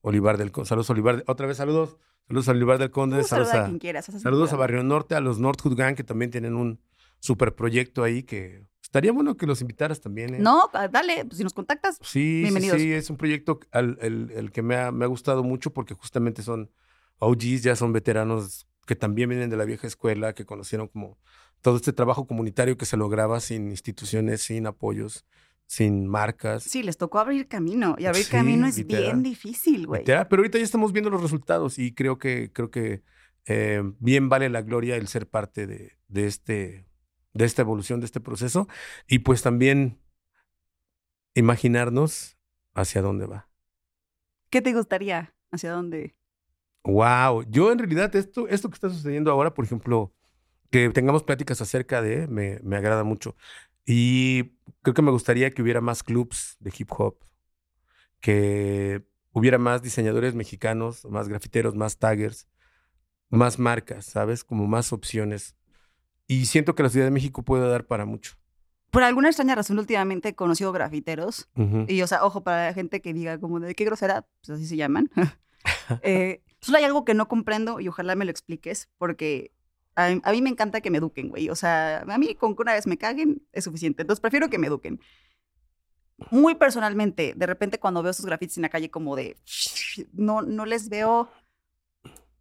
Olivar 0.00 0.38
del 0.38 0.50
Conde. 0.52 0.68
Saludos, 0.68 0.90
Olivar. 0.90 1.24
Otra 1.26 1.46
vez 1.46 1.56
saludos. 1.56 1.96
Saludos 2.28 2.48
a 2.48 2.52
Olivar 2.52 2.78
del 2.78 2.90
Conde. 2.90 3.22
Saludos 3.24 3.52
a 3.54 3.66
quien 3.78 4.02
saludos 4.20 4.52
a. 4.52 4.56
Barrio 4.56 4.82
Norte, 4.84 5.14
a 5.16 5.20
los 5.20 5.38
North 5.40 5.60
Hood 5.62 5.76
Gang 5.76 5.96
que 5.96 6.04
también 6.04 6.30
tienen 6.30 6.54
un 6.54 6.80
super 7.18 7.54
proyecto 7.54 8.02
ahí 8.04 8.22
que 8.22 8.66
estaría 8.82 9.12
bueno 9.12 9.36
que 9.36 9.46
los 9.46 9.60
invitaras 9.60 10.00
también. 10.00 10.34
¿eh? 10.34 10.38
No, 10.38 10.70
ah, 10.72 10.88
dale, 10.88 11.24
pues 11.24 11.38
si 11.38 11.42
nos 11.44 11.52
contactas. 11.54 11.96
Sí, 11.96 12.06
sí, 12.06 12.40
Bienvenidos. 12.42 12.80
sí, 12.80 12.92
es 12.92 13.10
un 13.10 13.16
proyecto 13.16 13.60
al- 13.72 13.98
el, 14.00 14.30
el 14.34 14.52
que 14.52 14.62
me 14.62 14.76
ha, 14.76 14.92
me 14.92 15.04
ha 15.04 15.08
gustado 15.08 15.42
mucho 15.42 15.72
porque 15.72 15.94
justamente 15.94 16.42
son 16.42 16.70
OGs, 17.18 17.62
ya 17.62 17.74
son 17.76 17.92
veteranos 17.92 18.66
que 18.86 18.94
también 18.96 19.28
vienen 19.28 19.50
de 19.50 19.56
la 19.56 19.64
vieja 19.64 19.86
escuela, 19.86 20.32
que 20.32 20.46
conocieron 20.46 20.88
como 20.88 21.18
todo 21.62 21.76
este 21.76 21.92
trabajo 21.92 22.26
comunitario 22.26 22.76
que 22.76 22.86
se 22.86 22.96
lograba 22.96 23.40
sin 23.40 23.70
instituciones, 23.70 24.42
sin 24.42 24.66
apoyos, 24.66 25.24
sin 25.66 26.06
marcas. 26.06 26.62
Sí, 26.64 26.82
les 26.82 26.96
tocó 26.96 27.18
abrir 27.18 27.46
camino. 27.48 27.96
Y 27.98 28.06
abrir 28.06 28.24
Sí, 28.24 28.30
camino 28.32 28.66
es 28.66 28.76
literal. 28.78 29.04
bien 29.04 29.22
difícil, 29.22 29.86
güey. 29.86 30.04
Pero 30.04 30.26
ahorita 30.28 30.58
ya 30.58 30.64
estamos 30.64 30.92
viendo 30.92 31.10
los 31.10 31.22
resultados 31.22 31.78
y 31.78 31.94
creo 31.94 32.18
que, 32.18 32.50
creo 32.52 32.70
que 32.70 33.02
eh, 33.46 33.82
bien 33.98 34.28
vale 34.28 34.48
la 34.48 34.62
gloria 34.62 34.96
el 34.96 35.06
ser 35.08 35.28
parte 35.28 35.66
de, 35.66 35.96
de, 36.08 36.26
este, 36.26 36.86
de 37.34 37.44
esta 37.44 37.62
evolución, 37.62 38.00
de 38.00 38.06
este 38.06 38.20
proceso. 38.20 38.68
Y 39.06 39.20
pues 39.20 39.42
también 39.42 40.00
imaginarnos 41.34 42.36
hacia 42.74 43.02
dónde 43.02 43.26
va. 43.26 43.48
¿Qué 44.50 44.62
te 44.62 44.72
gustaría? 44.72 45.34
¿Hacia 45.52 45.72
dónde? 45.72 46.16
Wow, 46.84 47.44
yo 47.48 47.70
en 47.72 47.78
realidad 47.78 48.14
esto, 48.16 48.48
esto 48.48 48.68
que 48.70 48.74
está 48.74 48.88
sucediendo 48.88 49.30
ahora, 49.30 49.52
por 49.54 49.64
ejemplo, 49.64 50.12
que 50.70 50.88
tengamos 50.90 51.22
pláticas 51.22 51.60
acerca 51.60 52.00
de, 52.02 52.26
me, 52.28 52.60
me 52.62 52.76
agrada 52.76 53.04
mucho. 53.04 53.36
Y 53.84 54.52
creo 54.82 54.94
que 54.94 55.02
me 55.02 55.10
gustaría 55.10 55.50
que 55.50 55.62
hubiera 55.62 55.80
más 55.80 56.02
clubs 56.02 56.56
de 56.60 56.72
hip 56.76 56.90
hop, 56.96 57.18
que 58.20 59.04
hubiera 59.32 59.58
más 59.58 59.82
diseñadores 59.82 60.34
mexicanos, 60.34 61.04
más 61.04 61.28
grafiteros, 61.28 61.74
más 61.74 61.98
taggers, 61.98 62.48
más 63.30 63.58
marcas, 63.58 64.06
¿sabes? 64.06 64.44
Como 64.44 64.66
más 64.66 64.92
opciones. 64.92 65.56
Y 66.26 66.46
siento 66.46 66.74
que 66.74 66.82
la 66.82 66.90
Ciudad 66.90 67.06
de 67.06 67.10
México 67.10 67.42
puede 67.42 67.68
dar 67.68 67.86
para 67.86 68.04
mucho. 68.04 68.34
Por 68.90 69.04
alguna 69.04 69.28
extraña 69.28 69.54
razón, 69.54 69.78
últimamente 69.78 70.30
he 70.30 70.34
conocido 70.34 70.72
grafiteros. 70.72 71.48
Y, 71.86 72.02
o 72.02 72.06
sea, 72.06 72.24
ojo, 72.24 72.42
para 72.42 72.66
la 72.66 72.74
gente 72.74 73.00
que 73.00 73.14
diga 73.14 73.38
como 73.38 73.60
de 73.60 73.74
qué 73.74 73.84
grosera, 73.84 74.26
pues 74.40 74.58
así 74.58 74.66
se 74.66 74.76
llaman. 74.76 75.10
eh, 76.02 76.42
solo 76.60 76.78
hay 76.78 76.84
algo 76.84 77.04
que 77.04 77.14
no 77.14 77.28
comprendo 77.28 77.78
y 77.78 77.88
ojalá 77.88 78.16
me 78.16 78.24
lo 78.24 78.32
expliques, 78.32 78.88
porque 78.98 79.52
a, 79.94 80.08
mí- 80.10 80.20
a 80.24 80.32
mí 80.32 80.42
me 80.42 80.50
encanta 80.50 80.80
que 80.80 80.90
me 80.90 80.98
eduquen, 80.98 81.28
güey. 81.28 81.48
O 81.50 81.54
sea, 81.56 82.00
a 82.08 82.18
mí 82.18 82.34
con 82.34 82.54
que 82.56 82.62
una 82.62 82.72
vez 82.74 82.86
me 82.86 82.96
caguen 82.98 83.42
es 83.52 83.64
suficiente. 83.64 84.02
Entonces 84.02 84.20
prefiero 84.20 84.48
que 84.48 84.58
me 84.58 84.66
eduquen. 84.68 85.00
Muy 86.30 86.54
personalmente, 86.54 87.32
de 87.34 87.46
repente 87.46 87.78
cuando 87.80 88.02
veo 88.02 88.10
esos 88.10 88.26
grafitis 88.26 88.58
en 88.58 88.62
la 88.62 88.68
calle 88.68 88.90
como 88.90 89.16
de... 89.16 89.36
No, 90.12 90.42
no 90.42 90.66
les 90.66 90.88
veo 90.90 91.30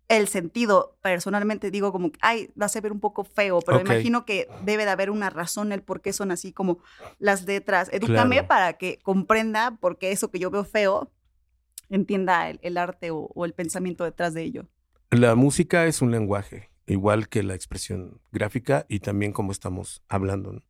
el 0.10 0.28
sentido. 0.28 0.98
Personalmente 1.02 1.72
digo 1.72 1.92
como, 1.94 2.12
ay, 2.22 2.50
va 2.62 2.66
a 2.66 2.82
ver 2.82 2.92
un 2.92 3.00
poco 3.00 3.24
feo, 3.24 3.60
pero 3.62 3.78
Ok. 3.78 3.86
imagino 3.86 4.26
que 4.26 4.50
debe 4.66 4.84
de 4.84 4.92
haber 4.92 5.10
una 5.10 5.30
razón 5.30 5.72
el 5.72 5.82
por 5.82 6.02
qué 6.02 6.12
son 6.14 6.32
así 6.32 6.52
como 6.52 6.80
las 7.20 7.46
letras. 7.46 7.90
Edúcame 7.94 8.36
Claro. 8.36 8.48
para 8.50 8.74
que 8.74 9.00
comprenda 9.02 9.78
por 9.80 9.98
qué 9.98 10.12
eso 10.12 10.30
que 10.30 10.40
yo 10.40 10.52
veo 10.52 10.66
feo 10.66 11.12
entienda 11.90 12.50
el, 12.50 12.60
el 12.62 12.78
arte 12.78 13.12
o, 13.12 13.32
o 13.34 13.46
el 13.46 13.54
pensamiento 13.54 14.04
detrás 14.04 14.34
de 14.34 14.44
ello. 14.44 14.68
La 15.12 15.36
música 15.36 15.86
es 15.86 16.02
un 16.02 16.12
lenguaje, 16.12 16.69
igual 16.90 17.30
que 17.30 17.44
la 17.44 17.56
expresión 17.56 18.22
gráfica 18.32 18.86
y 18.90 19.00
también 19.00 19.32
como 19.32 19.52
estamos 19.52 20.04
hablando. 20.08 20.52
O 20.52 20.62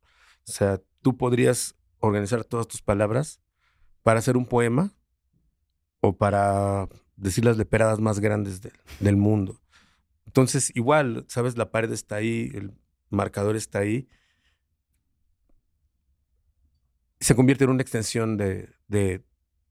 sea, 0.43 0.81
tú 1.01 1.17
podrías 1.17 1.75
organizar 1.99 2.43
todas 2.43 2.67
tus 2.67 2.81
palabras 2.81 3.41
para 4.03 4.19
hacer 4.19 4.37
un 4.37 4.45
poema 4.45 4.93
o 6.01 6.17
para 6.17 6.87
decir 7.15 7.45
las 7.45 7.57
leperadas 7.57 7.99
más 7.99 8.19
grandes 8.19 8.61
del, 8.61 8.73
del 8.99 9.17
mundo. 9.17 9.61
Entonces, 10.25 10.71
igual, 10.75 11.25
¿sabes? 11.27 11.57
La 11.57 11.71
pared 11.71 11.91
está 11.91 12.17
ahí, 12.17 12.51
el 12.53 12.73
marcador 13.09 13.55
está 13.55 13.79
ahí. 13.79 14.07
Se 17.19 17.35
convierte 17.35 17.63
en 17.63 17.71
una 17.71 17.81
extensión 17.81 18.37
de, 18.37 18.69
de, 18.87 19.23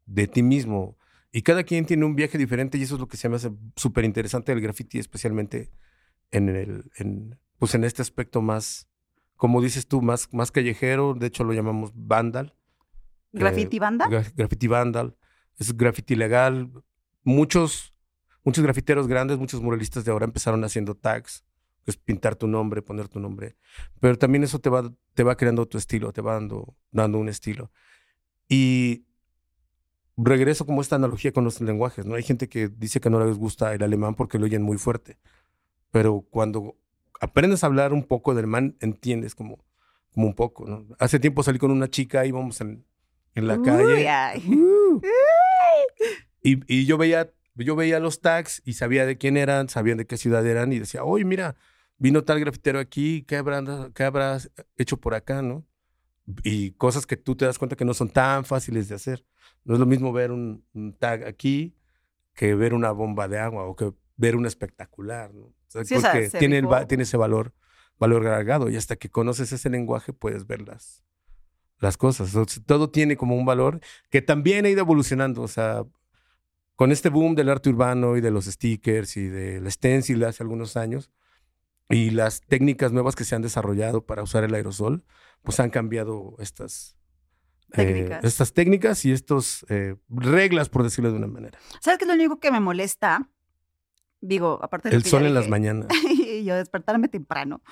de 0.07 0.27
ti 0.27 0.43
mismo. 0.43 0.99
Y 1.33 1.43
cada 1.43 1.63
quien 1.63 1.87
tiene 1.87 2.05
un 2.05 2.17
viaje 2.17 2.39
diferente 2.39 2.79
y 2.79 2.83
eso 2.83 2.95
es 2.95 3.01
lo 3.01 3.09
que 3.09 3.17
se 3.17 3.29
me 3.29 3.37
hace 3.37 3.51
súper 3.77 4.05
interesante 4.05 4.53
del 4.53 4.61
graffiti, 4.61 4.99
especialmente 4.99 5.71
en, 6.31 6.49
el, 6.49 6.91
en, 6.97 7.39
pues 7.59 7.75
en 7.75 7.85
este 7.85 8.03
aspecto 8.03 8.43
más, 8.43 8.89
como 9.37 9.63
dices 9.63 9.87
tú, 9.87 10.03
más, 10.03 10.29
más 10.33 10.51
callejero. 10.51 11.15
De 11.15 11.27
hecho, 11.27 11.45
lo 11.45 11.53
llamamos 11.53 11.93
vandal. 11.95 12.55
¿Graffiti 13.33 13.79
banda? 13.79 14.07
gra- 14.09 14.33
graffiti 14.35 14.67
vandal. 14.67 15.17
Es 15.59 15.77
graffiti 15.77 16.15
legal. 16.17 16.71
Muchos, 17.25 17.95
muchos 18.45 18.65
grafiteros 18.65 19.07
grandes, 19.07 19.39
muchos 19.39 19.61
muralistas 19.61 20.05
de 20.05 20.11
ahora 20.13 20.25
empezaron 20.25 20.65
haciendo 20.65 20.95
tags, 20.95 21.45
que 21.85 21.91
es 21.91 21.97
pintar 21.97 22.37
tu 22.37 22.47
nombre, 22.47 22.81
poner 22.83 23.09
tu 23.09 23.21
nombre. 23.21 23.57
Pero 24.01 24.17
también 24.17 24.45
eso 24.45 24.59
te 24.61 24.71
va, 24.71 24.91
te 25.15 25.23
va 25.25 25.37
creando 25.37 25.67
tu 25.67 25.79
estilo, 25.79 26.13
te 26.13 26.21
va 26.23 26.35
dando, 26.35 26.77
dando 26.91 27.19
un 27.19 27.29
estilo. 27.29 27.71
Y 28.49 29.05
regreso 30.17 30.65
como 30.67 30.81
esta 30.81 30.97
analogía 30.97 31.33
con 31.33 31.45
los 31.45 31.61
lenguajes, 31.61 32.07
¿no? 32.07 32.15
Hay 32.15 32.23
gente 32.23 32.49
que 32.49 32.69
dice 32.69 33.01
que 33.01 33.11
no 33.11 33.25
les 33.25 33.37
gusta 33.37 33.75
el 33.75 33.83
alemán 33.83 34.15
porque 34.15 34.39
lo 34.39 34.47
oyen 34.47 34.63
muy 34.63 34.79
fuerte. 34.79 35.19
Pero 35.91 36.27
cuando 36.31 36.77
aprendes 37.21 37.65
a 37.65 37.67
hablar 37.67 37.93
un 37.93 38.05
poco 38.05 38.35
de 38.35 38.41
alemán, 38.41 38.77
entiendes 38.81 39.35
como, 39.35 39.65
como 40.13 40.27
un 40.27 40.35
poco, 40.35 40.67
¿no? 40.67 40.87
Hace 40.99 41.19
tiempo 41.19 41.43
salí 41.43 41.59
con 41.59 41.71
una 41.71 41.89
chica, 41.89 42.25
íbamos 42.27 42.61
en, 42.61 42.85
en 43.35 43.47
la 43.47 43.59
Uy, 43.59 43.65
calle. 43.65 44.09
ay. 44.09 44.43
Uh. 44.49 45.01
Y, 46.43 46.61
y 46.73 46.87
yo 46.87 46.99
veía, 46.99 47.33
yo 47.55 47.75
veía 47.77 47.99
los 48.01 48.21
tags 48.21 48.63
y 48.65 48.75
sabía 48.75 49.07
de 49.07 49.19
quién 49.19 49.37
eran, 49.37 49.69
sabían 49.69 49.99
de 49.99 50.07
qué 50.07 50.17
ciudad 50.17 50.47
eran 50.47 50.73
y 50.73 50.79
decía, 50.79 51.05
oye, 51.05 51.25
mira, 51.25 51.57
vino 51.99 52.23
tal 52.25 52.41
grafitero 52.41 52.79
aquí, 52.79 53.23
¿qué 53.27 53.37
habrá, 53.37 53.91
qué 53.95 54.05
habrás 54.05 54.51
hecho 54.77 54.99
por 54.99 55.15
acá, 55.15 55.43
no? 55.43 55.67
Y 56.45 56.73
cosas 56.73 57.07
que 57.07 57.17
tú 57.17 57.35
te 57.37 57.47
das 57.47 57.59
cuenta 57.59 57.75
que 57.77 57.85
no 57.85 57.95
son 57.95 58.11
tan 58.11 58.45
fáciles 58.45 58.89
de 58.89 58.95
hacer. 58.95 59.25
No 59.65 59.75
es 59.75 59.81
lo 59.81 59.87
mismo 59.87 60.13
ver 60.13 60.31
un, 60.31 60.65
un 60.75 60.93
tag 60.95 61.25
aquí 61.25 61.75
que 62.35 62.55
ver 62.55 62.75
una 62.75 62.93
bomba 62.93 63.27
de 63.29 63.39
agua 63.39 63.65
o 63.65 63.75
que 63.75 63.93
ver 64.17 64.37
un 64.37 64.47
espectacular, 64.47 65.35
¿no? 65.35 65.53
Sí, 65.69 65.95
o 65.95 66.01
sea, 66.01 66.13
porque 66.13 66.31
se 66.31 66.39
tiene, 66.39 66.59
el 66.59 66.69
tiene 66.87 67.03
ese 67.03 67.17
valor, 67.17 67.53
valor 67.99 68.27
agregado 68.27 68.71
y 68.71 68.77
hasta 68.77 68.97
que 68.97 69.11
conoces 69.11 69.53
ese 69.53 69.71
lenguaje 69.71 70.13
puedes 70.13 70.47
ver 70.47 70.63
las, 70.63 71.05
las 71.79 71.97
cosas. 71.97 72.33
Todo 72.67 72.91
tiene 72.91 73.17
como 73.17 73.37
un 73.37 73.45
valor 73.45 73.81
que 74.11 74.23
también 74.23 74.65
ha 74.65 74.71
ido 74.71 74.81
evolucionando. 74.81 75.43
O 75.43 75.49
sea, 75.49 75.85
con 76.75 76.93
este 76.93 77.11
boom 77.11 77.35
del 77.35 77.51
arte 77.51 77.69
urbano 77.69 78.17
y 78.17 78.21
de 78.21 78.31
los 78.31 78.47
stickers 78.47 79.17
y 79.17 79.29
del 79.29 79.71
stencil 79.71 80.25
hace 80.25 80.43
algunos 80.43 80.77
años 80.77 81.11
y 81.91 82.11
las 82.11 82.41
técnicas 82.43 82.93
nuevas 82.93 83.17
que 83.17 83.25
se 83.25 83.35
han 83.35 83.43
desarrollado 83.43 84.05
para 84.05 84.23
usar 84.23 84.45
el 84.45 84.55
aerosol, 84.55 85.05
pues 85.43 85.59
han 85.61 85.71
cambiado 85.71 86.37
estas 86.39 86.97
eh, 87.73 87.85
Técnicas. 87.85 88.25
estas 88.25 88.53
técnicas 88.53 89.05
y 89.05 89.13
estas 89.13 89.67
reglas, 90.09 90.69
por 90.69 90.83
decirlo 90.83 91.11
de 91.11 91.19
una 91.19 91.27
manera. 91.27 91.59
¿Sabes 91.81 91.99
qué 91.99 92.05
es 92.05 92.09
lo 92.09 92.15
único 92.15 92.39
que 92.39 92.51
me 92.51 92.61
molesta? 92.61 93.29
Digo, 94.21 94.59
aparte 94.63 94.91
de 94.91 94.97
El 94.97 95.05
sol 95.05 95.25
en 95.27 95.35
las 95.35 95.49
mañanas. 95.49 95.89
y 96.11 96.45
yo 96.45 96.57
despertarme 96.57 97.09
temprano. 97.09 97.63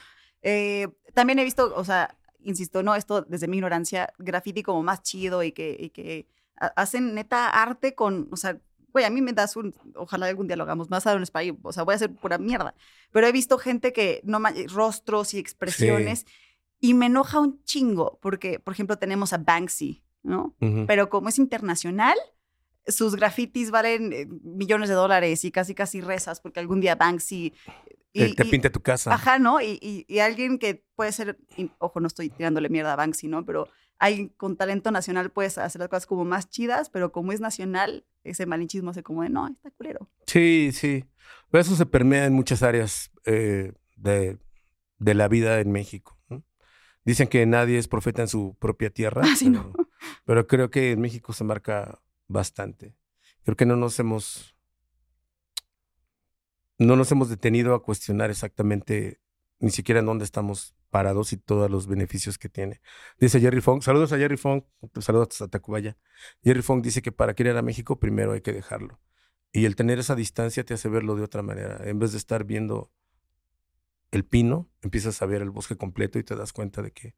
Eh, 0.43 0.89
también 1.15 1.39
he 1.39 1.45
visto, 1.45 1.73
o 1.75 1.85
sea, 1.85 2.17
insisto, 2.41 2.83
no, 2.83 2.95
esto 2.95 3.23
desde 3.23 3.49
mi 3.49 3.57
ignorancia, 3.57 4.13
graffiti 4.19 4.63
como 4.63 4.83
más 4.83 5.03
chido 5.03 5.43
y 5.43 5.53
que, 5.53 5.77
y 5.79 5.91
que 5.91 6.29
ha- 6.57 6.73
hacen 6.77 7.15
neta 7.15 7.49
arte 7.51 7.95
con, 7.95 8.29
o 8.31 8.37
sea, 8.37 8.59
güey, 8.93 9.05
a 9.05 9.11
mí 9.11 9.21
me 9.21 9.33
das 9.33 9.57
un, 9.57 9.75
ojalá 9.97 10.27
algún 10.27 10.47
día 10.47 10.57
lo 10.57 10.63
hagamos 10.63 10.89
más 10.89 11.07
a 11.07 11.15
un 11.17 11.23
espacio, 11.23 11.59
o 11.63 11.73
sea, 11.73 11.83
voy 11.83 11.93
a 11.93 11.97
hacer 11.97 12.15
pura 12.15 12.39
mierda. 12.39 12.75
Pero 13.11 13.27
he 13.27 13.33
visto 13.33 13.59
gente 13.59 13.93
que, 13.93 14.21
no 14.25 14.41
rostros 14.73 15.35
y 15.35 15.39
expresiones, 15.39 16.25
y 16.79 16.95
me 16.95 17.07
enoja 17.07 17.41
un 17.41 17.63
chingo, 17.65 18.19
porque, 18.23 18.61
por 18.61 18.73
ejemplo, 18.73 18.97
tenemos 18.99 19.33
a 19.33 19.39
Banksy, 19.39 20.05
¿no? 20.23 20.55
Ujú. 20.61 20.85
Pero 20.87 21.09
como 21.09 21.29
es 21.29 21.39
internacional, 21.39 22.17
sus 22.87 23.17
grafitis 23.17 23.71
valen 23.71 24.13
eh, 24.13 24.27
millones 24.43 24.89
de 24.89 24.95
dólares 24.95 25.45
y 25.45 25.51
casi 25.51 25.75
casi 25.75 26.01
rezas 26.01 26.41
porque 26.41 26.61
algún 26.61 26.81
día 26.81 26.95
Banksy... 26.95 27.53
Te, 28.13 28.29
y- 28.29 28.35
te 28.35 28.47
y- 28.47 28.51
pinte 28.51 28.71
tu 28.71 28.81
casa. 28.81 29.13
Ajá, 29.13 29.39
¿no? 29.39 29.61
Y, 29.61 30.05
y- 30.09 30.19
alguien 30.21 30.59
que 30.59 30.85
puede 30.95 31.13
ser, 31.13 31.39
ojo, 31.79 32.01
no 32.01 32.07
estoy 32.07 32.31
tirándole 32.31 32.69
mierda 32.71 32.93
a 32.95 32.97
Banksy, 32.97 33.29
¿no? 33.29 33.45
Pero 33.45 33.69
alguien 33.99 34.29
con 34.31 34.57
talento 34.57 34.91
nacional 34.91 35.31
puede 35.31 35.49
hacer 35.49 35.79
las 35.81 35.89
cosas 35.89 36.07
como 36.07 36.25
más 36.25 36.49
chidas, 36.49 36.89
pero 36.91 37.13
como 37.13 37.33
es 37.33 37.41
nacional, 37.41 38.07
ese 38.25 38.47
malinchismo 38.47 38.91
hace 38.91 39.03
como 39.03 39.23
de, 39.23 39.29
no, 39.31 39.47
está 39.49 39.71
culero. 39.71 40.09
Sí, 40.27 40.71
sí. 40.73 41.05
Pero 41.51 41.61
eso 41.63 41.77
se 41.77 41.87
permea 41.87 42.25
en 42.25 42.33
muchas 42.33 42.63
áreas 42.63 43.11
eh, 43.27 43.73
de, 43.97 44.39
de 44.99 45.15
la 45.15 45.29
vida 45.29 45.61
en 45.61 45.71
México. 45.73 46.19
¿no? 46.31 46.43
Dicen 47.05 47.29
que 47.29 47.45
nadie 47.47 47.79
es 47.79 47.87
profeta 47.89 48.23
en 48.23 48.29
su 48.29 48.57
propia 48.59 48.91
tierra. 48.91 49.23
Ah, 49.27 49.37
sí, 49.37 49.51
no. 49.51 49.73
pero 50.25 50.47
creo 50.47 50.71
que 50.71 50.93
en 50.93 51.01
México 51.01 51.33
se 51.35 51.45
marca 51.45 52.01
bastante. 52.29 52.97
Creo 53.45 53.57
que 53.57 53.67
no 53.67 53.77
nos 53.77 53.99
hemos. 53.99 54.57
No 56.79 56.97
nos 56.97 57.11
hemos 57.13 57.29
detenido 57.29 57.75
a 57.75 57.83
cuestionar 57.83 58.31
exactamente 58.31 59.21
ni 59.59 59.71
siquiera 59.71 60.01
en 60.01 60.07
dónde 60.07 60.25
estamos 60.25 60.75
parados 60.91 61.33
y 61.33 61.37
todos 61.37 61.71
los 61.71 61.87
beneficios 61.87 62.39
que 62.39 62.49
tiene. 62.49 62.81
Dice 63.19 63.41
Jerry 63.41 63.61
Fong, 63.61 63.83
saludos 63.83 64.13
a 64.13 64.19
Jerry 64.19 64.37
Fong, 64.37 64.63
saludos 65.01 65.41
a 65.41 65.49
Tacubaya. 65.49 65.97
Jerry 66.45 66.63
Fong 66.63 66.83
dice 66.83 67.03
que 67.03 67.13
para 67.13 67.35
querer 67.35 67.57
a 67.57 67.63
México 67.63 67.99
primero 67.99 68.33
hay 68.33 68.43
que 68.43 68.53
dejarlo. 68.53 69.01
Y 69.53 69.65
el 69.65 69.77
tener 69.77 69.99
esa 69.99 70.15
distancia 70.15 70.65
te 70.65 70.75
hace 70.75 70.89
verlo 70.89 71.17
de 71.17 71.23
otra 71.23 71.43
manera. 71.43 71.81
En 71.89 71.99
vez 71.99 72.13
de 72.13 72.19
estar 72.19 72.45
viendo 72.45 72.93
el 74.11 74.25
pino, 74.25 74.71
empiezas 74.83 75.23
a 75.23 75.27
ver 75.27 75.43
el 75.43 75.51
bosque 75.51 75.77
completo 75.77 76.19
y 76.19 76.25
te 76.25 76.37
das 76.37 76.53
cuenta 76.53 76.83
de 76.83 76.93
que 76.93 77.15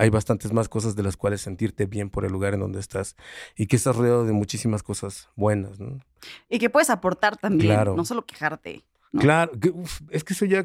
hay 0.00 0.08
bastantes 0.08 0.50
más 0.54 0.70
cosas 0.70 0.96
de 0.96 1.02
las 1.02 1.18
cuales 1.18 1.42
sentirte 1.42 1.84
bien 1.84 2.08
por 2.08 2.24
el 2.24 2.32
lugar 2.32 2.54
en 2.54 2.60
donde 2.60 2.80
estás 2.80 3.16
y 3.54 3.66
que 3.66 3.76
estás 3.76 3.96
rodeado 3.96 4.24
de 4.24 4.32
muchísimas 4.32 4.82
cosas 4.82 5.28
buenas. 5.36 5.78
¿no? 5.78 6.00
Y 6.48 6.58
que 6.58 6.70
puedes 6.70 6.88
aportar 6.88 7.36
también, 7.36 7.74
Claro. 7.74 7.94
no 7.96 8.06
solo 8.06 8.24
quejarte. 8.24 8.82
¿no? 9.12 9.20
Claro, 9.20 9.52
que, 9.60 9.68
uf, 9.68 10.00
es 10.08 10.24
que 10.24 10.32
eso 10.32 10.46
ya, 10.46 10.64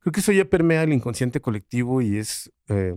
creo 0.00 0.12
que 0.12 0.20
eso 0.20 0.30
ya 0.30 0.44
permea 0.44 0.82
el 0.82 0.92
inconsciente 0.92 1.40
colectivo 1.40 2.02
y 2.02 2.18
es 2.18 2.52
eh, 2.68 2.94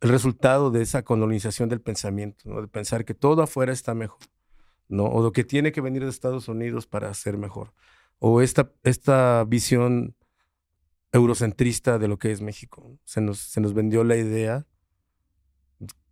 el 0.00 0.08
resultado 0.08 0.72
de 0.72 0.82
esa 0.82 1.04
colonización 1.04 1.68
del 1.68 1.80
pensamiento, 1.80 2.42
¿no? 2.50 2.62
de 2.62 2.66
pensar 2.66 3.04
que 3.04 3.14
todo 3.14 3.42
afuera 3.42 3.72
está 3.72 3.94
mejor, 3.94 4.18
¿no? 4.88 5.04
o 5.04 5.22
lo 5.22 5.30
que 5.30 5.44
tiene 5.44 5.70
que 5.70 5.80
venir 5.80 6.02
de 6.02 6.10
Estados 6.10 6.48
Unidos 6.48 6.88
para 6.88 7.14
ser 7.14 7.38
mejor, 7.38 7.74
o 8.18 8.42
esta, 8.42 8.72
esta 8.82 9.44
visión 9.44 10.16
eurocentrista 11.12 11.98
de 11.98 12.08
lo 12.08 12.18
que 12.18 12.32
es 12.32 12.40
México. 12.40 12.98
Se 13.04 13.20
nos, 13.20 13.38
se 13.38 13.60
nos 13.60 13.74
vendió 13.74 14.02
la 14.02 14.16
idea, 14.16 14.66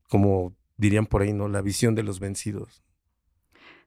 como 0.08 0.54
dirían 0.76 1.06
por 1.06 1.22
ahí, 1.22 1.32
¿no? 1.32 1.48
La 1.48 1.62
visión 1.62 1.94
de 1.94 2.02
los 2.02 2.20
vencidos. 2.20 2.82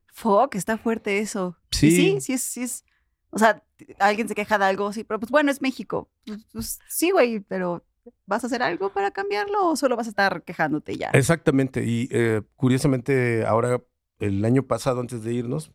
Fuck, 0.08 0.56
está 0.56 0.78
fuerte 0.78 1.20
eso. 1.20 1.58
Sí. 1.72 1.92
sí, 1.92 2.22
sí 2.22 2.34
es, 2.34 2.44
sí 2.44 2.64
es. 2.64 2.86
O 3.32 3.40
sea, 3.40 3.64
alguien 4.00 4.28
se 4.28 4.36
queja 4.36 4.60
de 4.60 4.66
algo, 4.66 4.94
sí, 4.94 5.04
pero 5.04 5.20
pues 5.20 5.32
bueno, 5.32 5.50
es 5.50 5.62
México. 5.62 6.10
Pues, 6.26 6.46
pues, 6.52 6.80
sí, 6.88 7.10
güey, 7.10 7.40
pero 7.40 7.84
¿vas 8.28 8.44
a 8.44 8.48
hacer 8.48 8.62
algo 8.62 8.94
para 8.94 9.12
cambiarlo 9.12 9.70
o 9.70 9.76
solo 9.76 9.96
vas 9.96 10.06
a 10.08 10.12
estar 10.12 10.44
quejándote 10.44 10.98
ya? 10.98 11.10
Exactamente. 11.14 11.84
Y 11.84 12.10
eh, 12.12 12.44
curiosamente, 12.56 13.46
ahora, 13.46 13.84
el 14.20 14.46
año 14.46 14.64
pasado, 14.64 15.00
antes 15.00 15.24
de 15.24 15.34
irnos, 15.34 15.72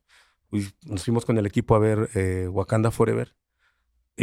pues, 0.50 0.72
nos 0.86 1.04
fuimos 1.04 1.24
con 1.24 1.36
el 1.36 1.46
equipo 1.46 1.74
a 1.74 1.80
ver 1.80 2.08
eh, 2.14 2.48
Wakanda 2.48 2.92
Forever. 2.92 3.34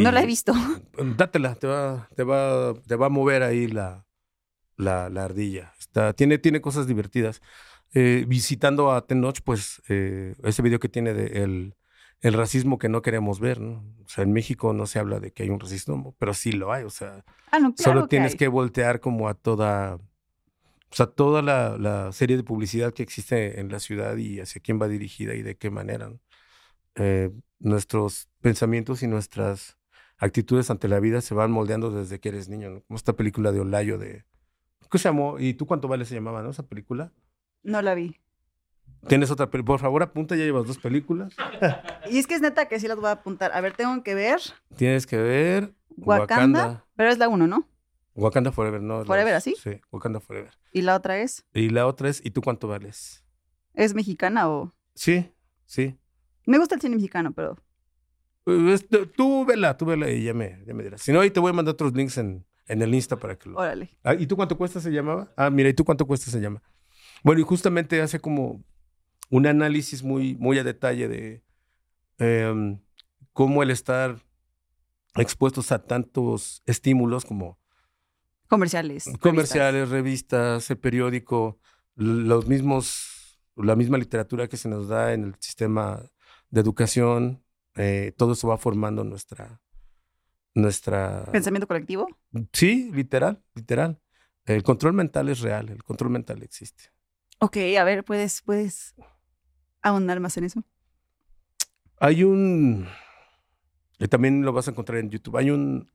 No 0.04 0.12
la 0.12 0.22
he 0.22 0.26
visto. 0.26 0.54
Dátela, 1.18 1.56
te 1.56 1.68
va, 1.68 2.10
te 2.16 2.24
va, 2.24 2.74
te 2.88 2.96
va 2.96 3.06
a 3.08 3.10
mover 3.10 3.44
ahí 3.44 3.68
la, 3.68 4.06
la, 4.78 5.10
la 5.10 5.24
ardilla. 5.26 5.74
Está, 5.80 6.14
tiene, 6.14 6.38
tiene 6.38 6.62
cosas 6.62 6.88
divertidas. 6.88 7.42
Eh, 7.94 8.26
visitando 8.28 8.92
a 8.92 9.06
Tenoch, 9.08 9.40
pues, 9.44 9.82
eh, 9.90 10.36
ese 10.44 10.62
video 10.62 10.80
que 10.80 10.90
tiene 10.90 11.14
de 11.14 11.44
el, 11.44 11.76
el 12.22 12.34
racismo 12.34 12.78
que 12.78 12.90
no 12.90 13.02
queremos 13.02 13.40
ver, 13.40 13.62
¿no? 13.62 13.86
O 14.06 14.10
sea, 14.10 14.24
en 14.24 14.34
México 14.34 14.74
no 14.74 14.86
se 14.86 15.00
habla 15.00 15.20
de 15.20 15.32
que 15.32 15.44
hay 15.44 15.50
un 15.50 15.60
racismo, 15.60 16.14
pero 16.20 16.34
sí 16.34 16.52
lo 16.52 16.74
hay. 16.74 16.84
O 16.84 16.90
sea, 16.90 17.24
Ah, 17.52 17.60
no, 17.60 17.74
claro 17.74 18.00
Solo 18.00 18.08
tienes 18.08 18.34
hay. 18.34 18.38
que 18.38 18.48
voltear 18.50 19.00
como 19.00 19.30
a 19.30 19.34
toda, 19.34 19.96
o 19.96 20.02
sea, 20.96 21.06
toda 21.06 21.42
la, 21.42 21.78
la 21.78 22.12
serie 22.12 22.36
de 22.36 22.44
publicidad 22.44 22.94
que 22.94 23.04
existe 23.04 23.62
en 23.62 23.70
la 23.72 23.80
ciudad 23.80 24.18
y 24.18 24.42
hacia 24.42 24.62
quién 24.62 24.82
va 24.82 24.88
dirigida 24.90 25.34
y 25.36 25.42
de 25.42 25.56
qué 25.56 25.70
manera. 25.70 26.10
¿no? 26.10 26.20
Eh, 26.96 27.32
nuestros 27.60 28.28
pensamientos 28.42 29.04
y 29.04 29.08
nuestras 29.08 29.78
actitudes 30.18 30.70
ante 30.70 30.88
la 30.88 31.00
vida 31.00 31.22
se 31.22 31.34
van 31.36 31.52
moldeando 31.52 31.92
desde 31.92 32.20
que 32.20 32.30
eres 32.30 32.50
niño, 32.50 32.70
¿no? 32.70 32.82
Como 32.84 32.98
esta 32.98 33.14
película 33.14 33.52
de 33.52 33.60
Olayo 33.60 33.98
de... 33.98 34.26
¿Qué 34.92 34.98
se 34.98 35.10
llamó? 35.10 35.40
¿Y 35.40 35.54
tú 35.56 35.66
cuánto 35.66 35.88
vale 35.88 36.06
se 36.06 36.16
llamaba, 36.16 36.42
no? 36.44 36.50
Esa 36.52 36.68
película. 36.68 37.12
No 37.64 37.82
la 37.82 37.96
vi. 37.96 38.16
Tienes 39.08 39.30
otra 39.32 39.50
película. 39.50 39.74
Por 39.74 39.80
favor, 39.82 40.04
apunta, 40.04 40.36
ya 40.36 40.44
llevas 40.46 40.66
dos 40.68 40.78
películas. 40.78 41.36
Y 42.10 42.20
es 42.20 42.28
que 42.28 42.36
es 42.36 42.42
neta 42.42 42.68
que 42.68 42.80
sí 42.80 42.88
las 42.88 42.98
voy 42.98 43.08
a 43.08 43.12
apuntar. 43.14 43.52
A 43.54 43.62
ver, 43.62 43.74
tengo 43.76 44.04
que 44.04 44.14
ver 44.14 44.40
Tienes 44.78 45.08
que 45.08 45.18
ver 45.18 45.74
Wakanda, 45.98 46.60
Wakanda. 46.60 46.86
pero 46.96 47.10
es 47.10 47.18
la 47.18 47.28
uno, 47.30 47.48
¿no? 47.48 47.68
Wakanda 48.14 48.52
Forever, 48.52 48.80
¿no? 48.82 49.04
Forever, 49.06 49.34
Las- 49.34 49.38
¿así? 49.44 49.56
Sí, 49.62 49.82
Wakanda 49.92 50.20
Forever. 50.20 50.52
Y 50.72 50.84
la 50.84 50.96
otra 50.96 51.18
es, 51.18 51.46
Y 51.54 51.70
la 51.70 51.88
otra 51.88 52.10
es, 52.10 52.24
¿y 52.24 52.30
tú 52.30 52.42
cuánto 52.44 52.68
vales? 52.68 53.26
¿es 53.74 53.94
mexicana 53.96 54.50
o...? 54.50 54.72
Sí, 54.94 55.34
sí. 55.66 55.98
Me 56.46 56.58
gusta 56.60 56.76
el 56.76 56.82
cine 56.82 56.96
mexicano, 56.96 57.34
pero... 57.34 57.58
Pues, 58.46 58.86
tú- 59.16 59.46
vela, 59.46 59.76
tú 59.76 59.86
vela 59.86 60.10
y 60.10 60.24
ya 60.24 60.34
me, 60.34 60.64
ya 60.66 60.74
me 60.74 60.84
dirás. 60.84 61.02
Si 61.02 61.12
no, 61.12 61.20
ahí 61.20 61.32
te 61.32 61.40
voy 61.42 61.50
a 61.50 61.54
mandar 61.54 61.74
otros 61.74 61.94
links 61.94 62.18
en, 62.18 62.46
en 62.68 62.82
el 62.82 62.94
Insta 62.96 63.18
para 63.18 63.36
que 63.38 63.50
lo... 63.50 63.58
Órale. 63.58 63.98
Ah, 64.04 64.14
¿Y 64.14 64.28
tú 64.28 64.36
cuánto 64.38 64.56
cuesta 64.58 64.80
se 64.80 64.92
llamaba? 64.92 65.34
Ah, 65.36 65.50
mira, 65.50 65.68
¿y 65.68 65.74
tú 65.74 65.84
cuánto 65.84 66.06
cuesta 66.06 66.30
se 66.32 66.40
llama? 66.40 66.62
Bueno, 67.24 67.42
y 67.42 67.44
justamente 67.44 68.00
hace 68.02 68.20
como 68.20 68.64
un 69.32 69.48
análisis 69.48 70.04
muy, 70.04 70.36
muy 70.36 70.60
a 70.60 70.64
detalle 70.64 71.08
de 71.08 71.44
em, 72.20 72.80
cómo 73.34 73.64
el 73.64 73.72
estar 73.72 74.22
expuestos 75.18 75.72
a 75.72 75.84
tantos 75.84 76.62
estímulos 76.66 77.26
como 77.26 77.60
Comerciales. 78.48 79.10
comerciales, 79.20 79.90
revistas, 79.90 80.70
el 80.70 80.78
periódico, 80.78 81.58
los 81.96 82.48
mismos, 82.48 83.40
la 83.56 83.76
misma 83.76 83.98
literatura 83.98 84.48
que 84.48 84.58
se 84.58 84.70
nos 84.70 84.88
da 84.88 85.14
en 85.14 85.24
el 85.24 85.36
sistema 85.40 86.04
de 86.52 86.62
educación, 86.62 87.44
eh, 87.76 88.14
todo 88.18 88.34
eso 88.34 88.48
va 88.48 88.58
formando 88.58 89.04
nuestra, 89.04 89.62
nuestra. 90.54 91.26
Pensamiento 91.32 91.68
colectivo. 91.68 92.08
sí, 92.54 92.92
literal, 92.94 93.44
literal. 93.54 94.00
El 94.46 94.64
control 94.64 94.94
mental 94.94 95.30
es 95.30 95.40
real, 95.42 95.70
el 95.70 95.84
control 95.84 96.12
mental 96.12 96.44
existe. 96.44 96.92
Ok, 97.40 97.58
a 97.80 97.84
ver, 97.84 98.04
¿puedes, 98.06 98.42
puedes 98.42 98.96
ahondar 99.82 100.20
más 100.20 100.38
en 100.38 100.46
eso? 100.46 100.64
Hay 102.00 102.24
un, 102.24 102.88
y 104.00 104.08
también 104.08 104.44
lo 104.44 104.54
vas 104.54 104.68
a 104.68 104.72
encontrar 104.72 105.00
en 105.00 105.10
YouTube, 105.10 105.38
hay 105.38 105.50
un, 105.50 105.92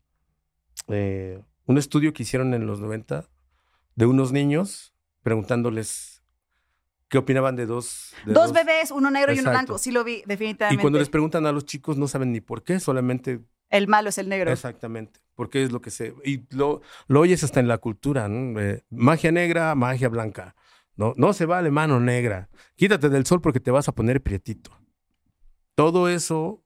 eh, 0.89 1.41
un 1.67 1.79
estudio 1.79 2.13
que 2.13 2.25
hicieron 2.25 2.55
en 2.55 2.67
los 2.67 2.81
90 2.81 3.29
de 3.95 4.07
unos 4.07 4.33
niños 4.33 4.95
preguntándoles 5.23 6.20
qué 7.11 7.19
opinaban 7.19 7.57
de 7.57 7.67
dos... 7.67 8.15
de 8.25 8.33
Dos 8.33 8.53
bebés, 8.55 8.91
uno 8.91 9.11
negro 9.11 9.35
y 9.35 9.41
uno 9.41 9.51
blanco. 9.51 9.77
Sí 9.77 9.91
lo 9.91 10.03
vi, 10.05 10.15
Y 10.19 10.23
definitivamente. 10.25 10.81
cuando 10.81 10.99
les 10.99 11.11
preguntan 11.11 11.45
a 11.45 11.53
los 11.53 11.67
chicos 11.67 11.99
no 11.99 12.09
saben 12.09 12.33
ni 12.33 12.41
por 12.41 12.63
qué, 12.63 12.81
solamente 12.81 13.41
El 13.69 13.89
malo 13.89 14.09
es 14.09 14.17
el 14.17 14.29
negro. 14.31 14.51
exactamente, 14.51 15.21
porque 15.35 15.63
es 15.63 15.73
lo 15.73 15.83
que 15.83 15.91
se... 15.91 16.15
Y 16.25 16.47
lo, 16.57 16.81
lo 17.09 17.21
oyes 17.21 17.45
hasta 17.45 17.61
en 17.61 17.69
la 17.69 17.77
cultura, 17.79 18.29
¿no? 18.29 18.59
Eh, 18.59 18.85
magia 18.91 19.33
negra, 19.33 19.75
magia 19.75 20.09
blanca. 20.09 20.55
No, 20.97 21.13
no 21.17 21.33
se 21.33 21.47
vale 21.47 21.71
mano 21.71 21.99
negra. 22.01 22.49
Quítate 22.77 23.09
del 23.09 23.27
sol 23.27 23.41
porque 23.41 23.61
te 23.61 23.71
vas 23.71 23.89
a 23.89 23.93
poner 23.93 24.23
prietito. 24.23 24.71
Todo 25.75 26.09
eso 26.09 26.63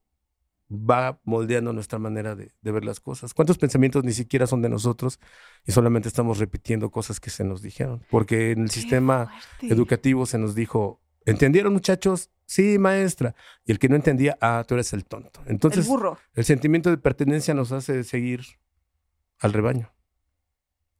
va 0.75 1.21
moldeando 1.25 1.73
nuestra 1.73 1.99
manera 1.99 2.35
de, 2.35 2.53
de 2.61 2.73
ver 2.73 2.85
las 2.85 3.01
cosas. 3.01 3.33
¿Cuántos 3.35 3.59
pensamientos 3.59 4.05
ni 4.05 4.13
siquiera 4.13 4.47
son 4.47 4.63
de 4.63 4.69
nosotros 4.69 5.21
y 5.65 5.73
solamente 5.73 6.09
estamos 6.09 6.39
repitiendo 6.39 6.91
cosas 6.91 7.21
que 7.21 7.31
se 7.31 7.45
nos 7.45 7.63
dijeron? 7.63 8.03
Porque 8.11 8.51
en 8.53 8.63
el 8.63 8.69
Qué 8.69 8.75
sistema 8.81 9.27
fuerte. 9.59 9.75
educativo 9.75 10.27
se 10.27 10.39
nos 10.39 10.55
dijo, 10.55 11.01
¿entendieron 11.25 11.73
muchachos? 11.73 12.31
Sí, 12.47 12.79
maestra. 12.79 13.35
Y 13.65 13.73
el 13.73 13.79
que 13.79 13.89
no 13.89 13.97
entendía, 13.97 14.37
ah, 14.41 14.65
tú 14.69 14.75
eres 14.75 14.93
el 14.93 15.05
tonto. 15.07 15.41
Entonces, 15.47 15.87
el 15.87 15.91
burro. 15.91 16.19
el 16.35 16.45
sentimiento 16.45 16.91
de 16.91 16.99
pertenencia 16.99 17.55
nos 17.55 17.73
hace 17.73 18.05
seguir 18.05 18.43
al 19.41 19.53
rebaño. 19.53 19.91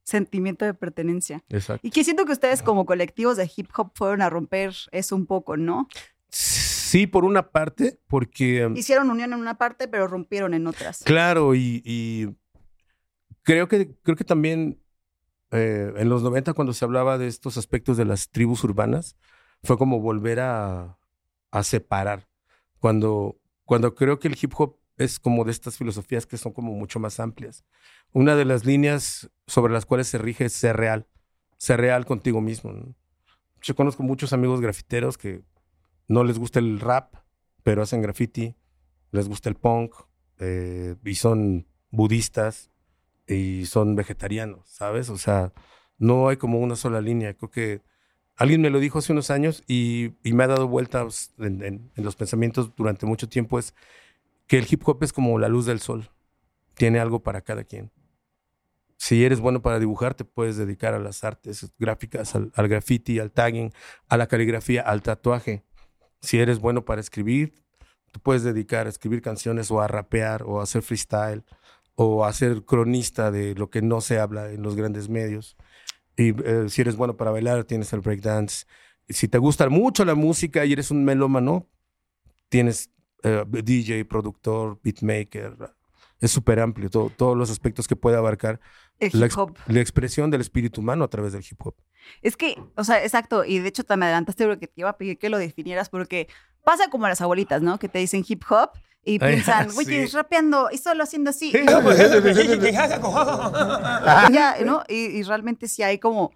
Sentimiento 0.03 0.65
de 0.67 0.75
pertenencia. 0.75 1.43
Exacto. 1.49 1.87
Y 1.87 1.91
que 1.91 2.05
siento 2.05 2.27
que 2.27 2.33
ustedes 2.33 2.63
como 2.63 2.85
colectivos 2.85 3.37
de 3.39 3.51
hip 3.57 3.69
hop 3.77 3.93
fueron 3.95 4.21
a 4.21 4.29
romper 4.29 4.75
eso 4.93 5.17
un 5.17 5.25
poco, 5.27 5.57
¿no? 5.57 5.89
Sí, 6.29 6.61
por 7.07 7.25
una 7.25 7.51
parte, 7.51 7.99
porque, 8.07 8.67
um, 8.67 8.77
Hicieron 8.77 9.11
unión 9.11 9.33
en 9.33 9.41
una 9.41 9.59
parte, 9.59 9.89
pero 9.89 10.07
rompieron 10.07 10.55
en 10.55 10.67
otras. 10.67 11.03
claro, 11.05 11.55
y, 11.55 11.83
y 11.85 12.35
creo, 13.43 13.69
que, 13.69 13.95
creo 14.03 14.17
que 14.17 14.25
también 14.25 14.81
eh, 15.51 15.93
en 15.97 16.09
los 16.09 16.23
90, 16.23 16.53
cuando 16.53 16.73
se 16.73 16.85
hablaba 16.85 17.19
de 17.19 17.27
estos 17.27 17.57
aspectos 17.57 17.97
de 17.97 18.05
las 18.05 18.31
tribus 18.31 18.65
urbanas, 18.65 19.17
fue 19.63 19.79
como 19.79 20.01
volver 20.01 20.41
a, 20.41 20.99
a 21.51 21.63
separar. 21.63 22.29
Cuando, 22.79 23.39
cuando 23.65 23.95
creo 23.95 24.19
que 24.19 24.29
el 24.29 24.37
hip 24.41 24.53
hop 24.57 24.79
es 24.97 25.19
como 25.19 25.45
de 25.45 25.51
estas 25.51 25.77
filosofías 25.77 26.27
que 26.27 26.37
son 26.37 26.53
como 26.53 26.73
mucho 26.73 27.01
más 27.01 27.19
amplias. 27.21 27.65
Una 28.13 28.37
de 28.37 28.45
las 28.45 28.65
líneas 28.65 29.31
sobre 29.47 29.73
las 29.73 29.87
cuales 29.87 30.09
se 30.09 30.19
rige 30.19 30.47
es 30.47 30.53
ser 30.53 30.77
real, 30.77 31.07
ser 31.57 31.81
real 31.81 32.05
contigo 32.05 32.41
mismo. 32.41 32.73
¿no? 32.73 32.95
Yo 33.63 33.75
conozco 33.75 34.03
muchos 34.03 34.33
amigos 34.33 34.61
grafiteros 34.61 35.19
que 35.19 35.43
no 36.09 36.25
les 36.25 36.39
gusta 36.39 36.59
el 36.59 36.81
rap, 36.81 37.15
pero 37.63 37.83
hacen 37.83 38.03
graffiti, 38.03 38.57
les 39.11 39.29
gusta 39.29 39.49
el 39.49 39.55
punk, 39.55 39.95
eh, 40.39 40.97
y 41.05 41.15
son 41.15 41.67
budistas 41.91 42.71
y 43.27 43.67
son 43.67 43.95
vegetarianos, 43.95 44.69
¿sabes? 44.69 45.09
O 45.11 45.19
sea, 45.19 45.53
no 45.99 46.29
hay 46.29 46.37
como 46.37 46.59
una 46.59 46.77
sola 46.77 47.01
línea. 47.01 47.35
Creo 47.35 47.51
que 47.51 47.83
alguien 48.37 48.61
me 48.61 48.71
lo 48.71 48.81
dijo 48.81 48.99
hace 48.99 49.13
unos 49.13 49.31
años 49.31 49.63
y, 49.67 50.15
me 50.25 50.45
ha 50.45 50.49
dado 50.49 50.69
vueltas 50.69 51.33
en, 51.39 51.91
los 51.97 52.17
pensamientos 52.17 52.75
durante 52.77 53.07
mucho 53.07 53.29
tiempo, 53.29 53.59
es 53.59 53.75
que 54.47 54.59
el 54.59 54.67
hip 54.69 54.87
hop 54.87 55.03
es 55.03 55.13
como 55.13 55.39
la 55.39 55.49
luz 55.49 55.67
del 55.67 55.81
sol, 55.81 56.11
tiene 56.75 56.99
algo 56.99 57.23
para 57.23 57.41
cada 57.41 57.65
quien. 57.65 57.91
Si 58.97 59.25
eres 59.25 59.41
bueno 59.41 59.61
para 59.61 59.79
dibujar, 59.79 60.15
te 60.15 60.25
puedes 60.25 60.57
dedicar 60.57 60.95
a 60.95 60.99
las 60.99 61.25
artes 61.25 61.73
gráficas, 61.79 62.35
al 62.35 62.69
graffiti, 62.69 63.19
al 63.19 63.33
tagging, 63.33 63.73
a 64.09 64.17
la 64.17 64.27
caligrafía, 64.29 64.83
al 64.83 65.03
tatuaje. 65.03 65.65
Si 66.25 66.39
eres 66.39 66.59
bueno 66.59 66.85
para 66.85 67.01
escribir, 67.01 67.55
te 68.13 68.19
puedes 68.19 68.43
dedicar 68.43 68.87
a 68.87 68.91
escribir 68.91 69.23
canciones 69.23 69.71
o 69.71 69.81
a 69.81 69.89
rapear 69.89 70.43
o 70.45 70.61
a 70.61 70.63
hacer 70.65 70.83
freestyle 70.83 71.45
o 71.95 72.25
a 72.25 72.33
ser 72.33 72.65
cronista 72.65 73.31
de 73.31 73.55
lo 73.55 73.71
que 73.71 73.83
no 73.83 74.01
se 74.01 74.19
habla 74.19 74.51
en 74.51 74.63
los 74.63 74.75
grandes 74.77 75.09
medios. 75.09 75.57
Y 76.17 76.31
eh, 76.45 76.67
si 76.69 76.81
eres 76.81 76.97
bueno 76.97 77.17
para 77.17 77.31
bailar, 77.31 77.65
tienes 77.65 77.93
el 77.93 78.01
breakdance. 78.01 78.67
Si 79.09 79.29
te 79.29 79.39
gusta 79.39 79.69
mucho 79.69 80.05
la 80.05 80.15
música 80.15 80.65
y 80.65 80.73
eres 80.73 80.91
un 80.91 81.05
melómano, 81.05 81.69
tienes 82.49 82.91
eh, 83.23 83.45
DJ, 83.49 84.05
productor, 84.05 84.81
beatmaker. 84.83 85.57
Es 86.21 86.31
súper 86.31 86.61
amplio, 86.61 86.89
todo- 86.91 87.11
todos 87.11 87.37
los 87.37 87.51
aspectos 87.51 87.87
que 87.89 87.97
puede 87.97 88.17
abarcar 88.17 88.61
la, 89.15 89.27
ex- 89.27 89.35
la 89.67 89.81
expresión 89.81 90.31
del 90.31 90.41
espíritu 90.41 90.81
humano 90.81 91.05
a 91.05 91.09
través 91.09 91.33
del 91.33 91.43
hip 91.49 91.61
hop. 91.67 91.75
Es 92.23 92.37
que, 92.37 92.57
o 92.77 92.85
sea, 92.85 93.03
exacto, 93.03 93.45
y 93.45 93.59
de 93.59 93.69
hecho 93.69 93.85
te 93.85 93.97
me 93.97 94.07
adelantaste 94.07 94.47
porque 94.47 94.67
te 94.67 94.81
iba 94.81 94.91
a 94.91 94.97
pedir 94.97 95.19
que 95.19 95.29
lo 95.29 95.39
definieras 95.39 95.89
porque 95.89 96.29
pasa 96.65 96.89
como 96.91 97.07
a 97.07 97.09
las 97.09 97.21
abuelitas, 97.21 97.63
¿no? 97.63 97.79
Que 97.79 97.89
te 97.89 97.99
dicen 97.99 98.25
hip 98.27 98.43
hop 98.49 98.71
y 99.05 99.19
piensan, 99.19 99.71
sí. 99.71 99.79
oye, 99.79 100.07
rapeando 100.13 100.69
y 100.73 100.79
solo 100.79 101.03
haciendo 101.03 101.31
así. 101.31 101.53
Sí, 101.53 101.59
ya, 104.33 104.57
¿no? 104.65 104.83
Y, 104.89 104.95
y 105.19 105.23
realmente 105.23 105.69
sí 105.69 105.83
hay 105.83 105.99
como 105.99 106.33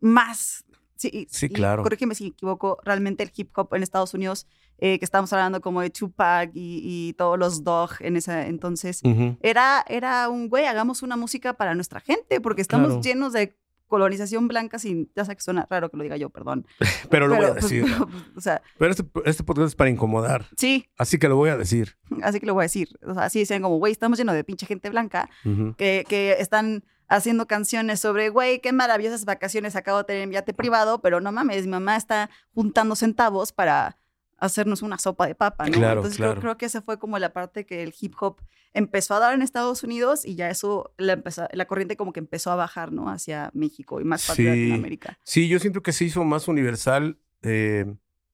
más. 0.00 0.64
Sí, 0.96 1.10
y- 1.12 1.26
Sí, 1.30 1.46
y 1.46 1.48
claro. 1.50 1.82
corrígeme 1.82 2.14
si 2.14 2.24
me 2.24 2.30
equivoco, 2.30 2.78
realmente 2.82 3.22
el 3.22 3.30
hip 3.34 3.50
hop 3.58 3.74
en 3.74 3.82
Estados 3.82 4.14
Unidos, 4.14 4.46
eh, 4.78 4.98
que 4.98 5.04
estamos 5.04 5.30
hablando 5.32 5.60
como 5.60 5.82
de 5.82 5.90
Tupac 5.90 6.50
y, 6.54 6.80
y 7.08 7.12
todos 7.14 7.38
los 7.38 7.64
dog 7.64 7.90
en 8.00 8.16
ese 8.16 8.46
entonces, 8.46 9.02
era, 9.40 9.84
era 9.88 10.28
un 10.30 10.48
güey, 10.48 10.66
hagamos 10.66 11.02
una 11.02 11.16
música 11.16 11.52
para 11.54 11.74
nuestra 11.74 12.00
gente, 12.00 12.40
porque 12.40 12.62
estamos 12.62 12.88
Claro. 12.88 13.02
llenos 13.02 13.32
de 13.34 13.58
colonización 13.86 14.48
blanca 14.48 14.78
sin, 14.78 15.10
ya 15.14 15.24
sé 15.24 15.34
que 15.34 15.42
suena 15.42 15.66
raro 15.68 15.90
que 15.90 15.96
lo 15.96 16.02
diga 16.02 16.16
yo, 16.16 16.30
perdón. 16.30 16.66
Pero 17.10 17.28
lo 17.28 17.36
voy 17.36 17.46
a 17.46 17.52
pues, 17.52 17.64
decir. 17.64 17.84
pero, 17.84 18.06
pues, 18.08 18.36
o 18.36 18.40
sea, 18.40 18.62
Pero 18.78 18.90
este, 18.90 19.04
este 19.24 19.44
podcast 19.44 19.68
es 19.68 19.74
para 19.74 19.90
incomodar. 19.90 20.46
sí, 20.56 20.88
Así 20.98 21.18
que 21.18 21.28
lo 21.28 21.36
voy 21.36 21.50
a 21.50 21.56
decir. 21.56 21.96
así 22.22 22.40
que 22.40 22.46
lo 22.46 22.54
voy 22.54 22.62
a 22.62 22.64
decir. 22.64 22.88
O 23.02 23.14
sea, 23.14 23.24
así 23.24 23.38
dicen 23.40 23.62
como, 23.62 23.78
güey, 23.78 23.92
estamos 23.92 24.18
llenos 24.18 24.34
de 24.34 24.44
pinche 24.44 24.66
gente 24.66 24.90
blanca 24.90 25.28
que, 25.76 26.04
que 26.08 26.36
están 26.38 26.84
haciendo 27.08 27.46
canciones 27.46 28.00
sobre, 28.00 28.28
güey, 28.30 28.60
qué 28.60 28.72
maravillosas 28.72 29.24
vacaciones 29.24 29.76
acabo 29.76 29.98
de 29.98 30.04
tener 30.04 30.22
en 30.22 30.32
yate 30.32 30.54
privado, 30.54 31.00
pero 31.00 31.20
no 31.20 31.32
mames, 31.32 31.64
mi 31.64 31.70
mamá 31.72 31.96
está 31.96 32.30
juntando 32.54 32.96
centavos 32.96 33.52
para 33.52 33.96
hacernos 34.38 34.82
una 34.82 34.98
sopa 34.98 35.26
de 35.26 35.34
papa, 35.34 35.66
¿no? 35.66 35.72
Claro, 35.72 36.00
Entonces 36.00 36.16
creo- 36.18 36.28
claro. 36.30 36.40
Creo, 36.40 36.56
que 36.58 36.66
esa 36.66 36.82
fue 36.82 36.98
como 36.98 37.18
la 37.18 37.32
parte 37.32 37.64
que 37.66 37.82
el 37.82 37.94
hip 38.00 38.14
hop 38.20 38.36
empezó 38.74 39.14
a 39.14 39.18
dar 39.20 39.34
en 39.34 39.40
Estados 39.42 39.82
Unidos 39.82 40.24
y 40.26 40.34
ya 40.34 40.50
eso, 40.50 40.92
la, 40.98 41.14
empezó- 41.14 41.48
la 41.52 41.64
corriente 41.66 41.96
como 41.96 42.12
que 42.12 42.20
empezó 42.20 42.50
a 42.50 42.56
bajar, 42.56 42.92
¿no? 42.92 43.08
Hacia 43.08 43.50
México 43.54 44.00
y 44.00 44.04
más 44.04 44.26
parte 44.26 44.42
de 44.42 44.52
Sí. 44.52 44.58
Latinoamérica. 44.60 45.18
Sí, 45.22 45.48
yo 45.48 45.58
siento 45.58 45.82
que 45.82 45.92
se 45.92 46.04
hizo 46.04 46.22
más 46.24 46.48
universal 46.48 47.18
eh, 47.42 47.86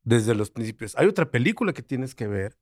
desde 0.05 0.35
los 0.35 0.51
principios. 0.51 0.97
Hay 0.97 1.07
otra 1.07 1.31
película 1.31 1.73
que 1.73 1.83
tienes 1.83 2.15
que 2.15 2.27
ver. 2.27 2.57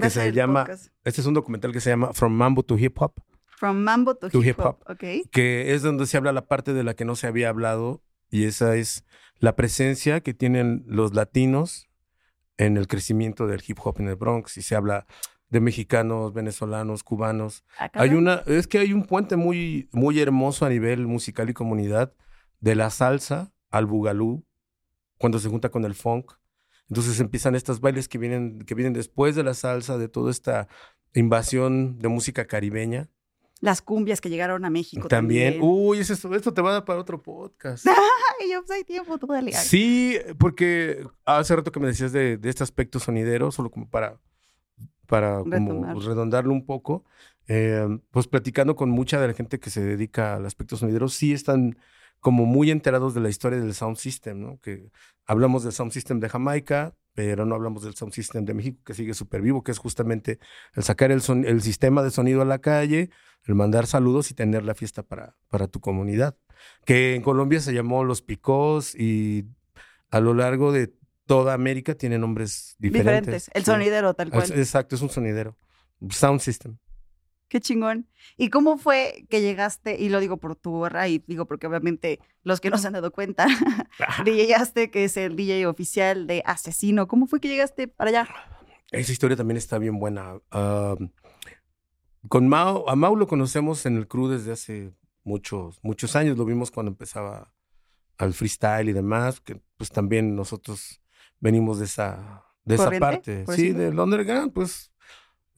Que 0.00 0.10
se 0.10 0.32
llama- 0.32 0.64
podcast. 0.64 0.88
Este 1.04 1.20
es 1.20 1.26
un 1.26 1.34
documental 1.34 1.72
que 1.72 1.80
se 1.80 1.90
llama 1.90 2.12
From 2.12 2.32
Mambo 2.32 2.62
to 2.62 2.76
Hip 2.76 3.00
Hop, 3.00 3.14
From 3.46 3.76
Mambo 3.78 4.14
to, 4.16 4.28
to 4.30 4.38
hip, 4.40 4.48
hip 4.50 4.58
hop. 4.60 4.78
hop. 4.86 4.90
Ok. 4.90 5.30
que 5.30 5.74
es 5.74 5.82
donde 5.82 6.06
se 6.06 6.16
habla 6.16 6.32
la 6.32 6.46
parte 6.46 6.72
de 6.74 6.84
la 6.84 6.94
que 6.94 7.04
no 7.04 7.16
se 7.16 7.26
había 7.26 7.48
hablado 7.48 8.02
y 8.30 8.44
esa 8.44 8.76
es 8.76 9.04
la 9.38 9.56
presencia 9.56 10.20
que 10.20 10.34
tienen 10.34 10.84
los 10.86 11.14
latinos 11.14 11.87
en 12.58 12.76
el 12.76 12.86
crecimiento 12.86 13.46
del 13.46 13.62
hip 13.66 13.78
hop 13.82 13.96
en 14.00 14.08
el 14.08 14.16
Bronx 14.16 14.58
y 14.58 14.62
se 14.62 14.74
habla 14.74 15.06
de 15.48 15.60
mexicanos, 15.60 16.34
venezolanos, 16.34 17.02
cubanos. 17.02 17.64
Ah, 17.78 17.90
Hay 17.94 18.10
una, 18.10 18.42
es 18.46 18.66
que 18.66 18.78
hay 18.78 18.92
un 18.92 19.04
puente 19.04 19.36
muy, 19.36 19.88
muy 19.92 20.20
hermoso 20.20 20.66
a 20.66 20.68
nivel 20.68 21.06
musical 21.06 21.48
y 21.48 21.54
comunidad 21.54 22.12
de 22.60 22.74
la 22.74 22.90
salsa 22.90 23.52
al 23.70 23.86
bugalú 23.86 24.44
cuando 25.16 25.38
se 25.38 25.48
junta 25.48 25.70
con 25.70 25.84
el 25.84 25.94
funk. 25.94 26.32
Entonces 26.88 27.20
empiezan 27.20 27.54
estos 27.54 27.80
bailes 27.80 28.08
que 28.08 28.18
vienen, 28.18 28.60
que 28.60 28.74
vienen 28.74 28.92
después 28.92 29.36
de 29.36 29.44
la 29.44 29.54
salsa, 29.54 29.96
de 29.96 30.08
toda 30.08 30.30
esta 30.30 30.68
invasión 31.14 31.98
de 31.98 32.08
música 32.08 32.46
caribeña. 32.46 33.08
Las 33.60 33.82
cumbias 33.82 34.20
que 34.20 34.30
llegaron 34.30 34.64
a 34.64 34.70
México 34.70 35.08
También. 35.08 35.54
también. 35.54 35.70
Uy, 35.70 35.98
es 35.98 36.10
esto, 36.10 36.32
esto 36.34 36.54
te 36.54 36.62
va 36.62 36.70
a 36.70 36.72
dar 36.74 36.84
para 36.84 37.00
otro 37.00 37.20
podcast. 37.22 37.86
Ay, 38.40 38.52
yo 38.52 38.60
pues 38.60 38.70
hay 38.70 38.84
tiempo, 38.84 39.18
tú 39.18 39.26
dale. 39.26 39.52
Sí, 39.52 40.16
porque 40.38 41.04
hace 41.24 41.56
rato 41.56 41.72
que 41.72 41.80
me 41.80 41.88
decías 41.88 42.12
de, 42.12 42.36
de 42.36 42.48
este 42.48 42.62
aspecto 42.62 43.00
sonidero, 43.00 43.50
solo 43.50 43.70
como 43.70 43.88
para, 43.88 44.18
para 45.06 45.38
como 45.42 46.00
redondarlo 46.00 46.52
un 46.52 46.64
poco, 46.64 47.04
eh, 47.48 47.86
pues 48.10 48.28
platicando 48.28 48.76
con 48.76 48.90
mucha 48.90 49.20
de 49.20 49.26
la 49.26 49.34
gente 49.34 49.58
que 49.58 49.70
se 49.70 49.80
dedica 49.80 50.36
al 50.36 50.46
aspecto 50.46 50.76
sonidero, 50.76 51.08
sí 51.08 51.32
están 51.32 51.78
como 52.20 52.46
muy 52.46 52.70
enterados 52.70 53.14
de 53.14 53.20
la 53.20 53.28
historia 53.28 53.58
del 53.58 53.74
sound 53.74 53.96
system, 53.96 54.40
¿no? 54.40 54.60
Que 54.60 54.90
hablamos 55.26 55.62
del 55.62 55.72
sound 55.72 55.92
system 55.92 56.20
de 56.20 56.28
Jamaica, 56.28 56.94
pero 57.14 57.44
no 57.44 57.54
hablamos 57.54 57.82
del 57.82 57.94
sound 57.94 58.12
system 58.12 58.44
de 58.44 58.54
México, 58.54 58.80
que 58.84 58.94
sigue 58.94 59.14
súper 59.14 59.42
vivo, 59.42 59.62
que 59.62 59.72
es 59.72 59.78
justamente 59.78 60.38
el 60.74 60.82
sacar 60.84 61.10
el, 61.10 61.20
son- 61.20 61.44
el 61.44 61.62
sistema 61.62 62.02
de 62.02 62.10
sonido 62.10 62.42
a 62.42 62.44
la 62.44 62.58
calle, 62.60 63.10
el 63.44 63.54
mandar 63.54 63.86
saludos 63.86 64.30
y 64.30 64.34
tener 64.34 64.64
la 64.64 64.74
fiesta 64.74 65.02
para, 65.02 65.36
para 65.48 65.66
tu 65.68 65.80
comunidad. 65.80 66.36
Que 66.84 67.14
en 67.14 67.22
Colombia 67.22 67.60
se 67.60 67.72
llamó 67.72 68.04
Los 68.04 68.22
Picós 68.22 68.94
y 68.94 69.46
a 70.10 70.20
lo 70.20 70.34
largo 70.34 70.72
de 70.72 70.92
toda 71.26 71.54
América 71.54 71.94
tiene 71.94 72.18
nombres 72.18 72.76
diferentes. 72.78 73.20
Diferentes. 73.44 73.50
El 73.54 73.64
Sí. 73.64 73.70
sonidero, 73.70 74.14
tal 74.14 74.30
cual. 74.30 74.50
Exacto, 74.54 74.96
es 74.96 75.02
un 75.02 75.10
sonidero. 75.10 75.56
Sound 76.10 76.40
system. 76.40 76.78
Qué 77.48 77.60
chingón. 77.60 78.06
¿Y 78.36 78.50
cómo 78.50 78.76
fue 78.76 79.26
que 79.30 79.40
llegaste? 79.40 79.96
Y 79.98 80.10
lo 80.10 80.20
digo 80.20 80.36
por 80.36 80.54
tu 80.54 80.70
gorra 80.72 81.08
y 81.08 81.18
digo 81.26 81.46
porque 81.46 81.66
obviamente 81.66 82.20
los 82.42 82.60
que 82.60 82.70
no 82.70 82.78
se 82.78 82.86
han 82.86 82.92
dado 82.92 83.10
cuenta, 83.10 83.46
llegaste 84.24 84.90
que 84.90 85.04
es 85.04 85.16
el 85.16 85.34
DJ 85.34 85.66
oficial 85.66 86.26
de 86.26 86.42
Asesino. 86.44 87.08
¿Cómo 87.08 87.26
fue 87.26 87.40
que 87.40 87.48
llegaste 87.48 87.88
para 87.88 88.10
allá? 88.10 88.28
Esa 88.90 89.12
historia 89.12 89.36
también 89.36 89.56
está 89.56 89.78
bien 89.78 89.98
buena. 89.98 90.38
Ah, 90.50 90.96
con 92.28 92.48
Mao, 92.48 92.88
a 92.88 92.96
Mao 92.96 93.16
lo 93.16 93.26
conocemos 93.26 93.86
en 93.86 93.96
el 93.96 94.08
crew 94.08 94.28
desde 94.28 94.52
hace 94.52 94.92
muchos, 95.24 95.78
muchos 95.82 96.16
años. 96.16 96.36
Lo 96.36 96.44
vimos 96.44 96.70
cuando 96.70 96.90
empezaba 96.90 97.54
al 98.18 98.34
freestyle 98.34 98.88
y 98.88 98.92
demás, 98.92 99.40
que 99.40 99.60
pues 99.76 99.90
también 99.90 100.34
nosotros 100.34 101.00
venimos 101.40 101.78
de 101.78 101.86
esa, 101.86 102.44
de 102.64 102.74
esa 102.74 102.84
¿Corriente, 102.84 103.44
parte. 103.44 103.56
Sí, 103.56 103.70
del 103.70 103.98
underground, 103.98 104.52
pues, 104.52 104.92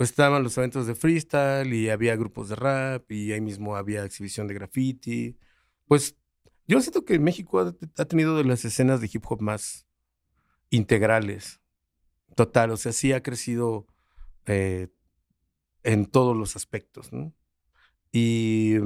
pues 0.01 0.09
estaban 0.09 0.43
los 0.43 0.57
eventos 0.57 0.87
de 0.87 0.95
freestyle 0.95 1.75
y 1.75 1.91
había 1.91 2.17
grupos 2.17 2.49
de 2.49 2.57
rap 2.57 3.13
y 3.13 3.33
ahí 3.33 3.43
mismo 3.43 3.77
había 3.77 4.03
exhibición 4.03 4.47
de 4.47 4.55
graffiti. 4.55 5.37
Pues 5.85 6.17
yo 6.67 6.81
siento 6.81 7.05
que 7.05 7.19
México 7.19 7.61
ha, 7.61 8.05
tenido 8.07 8.35
de 8.39 8.45
las 8.45 8.65
escenas 8.65 9.03
de 9.03 9.11
hip 9.13 9.23
hop 9.29 9.43
más 9.43 9.87
integrales. 10.71 11.61
Total, 12.35 12.71
o 12.71 12.79
sea, 12.79 12.93
sí 12.93 13.13
ha 13.13 13.23
crecido 13.23 13.87
eh, 14.47 14.89
en 15.83 16.07
todos 16.07 16.35
los 16.35 16.57
aspectos. 16.57 17.11
Y 18.11 18.77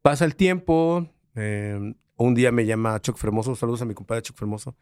pasa 0.00 0.26
el 0.26 0.36
tiempo, 0.36 1.10
eh, 1.34 1.92
un 2.14 2.34
día 2.36 2.52
me 2.52 2.66
llama 2.66 3.00
Chuck 3.00 3.16
Fermoso, 3.16 3.56
saludos 3.56 3.82
a 3.82 3.84
mi 3.84 3.94
compadre 3.94 4.22
Chuck 4.22 4.36
Fermoso, 4.36 4.76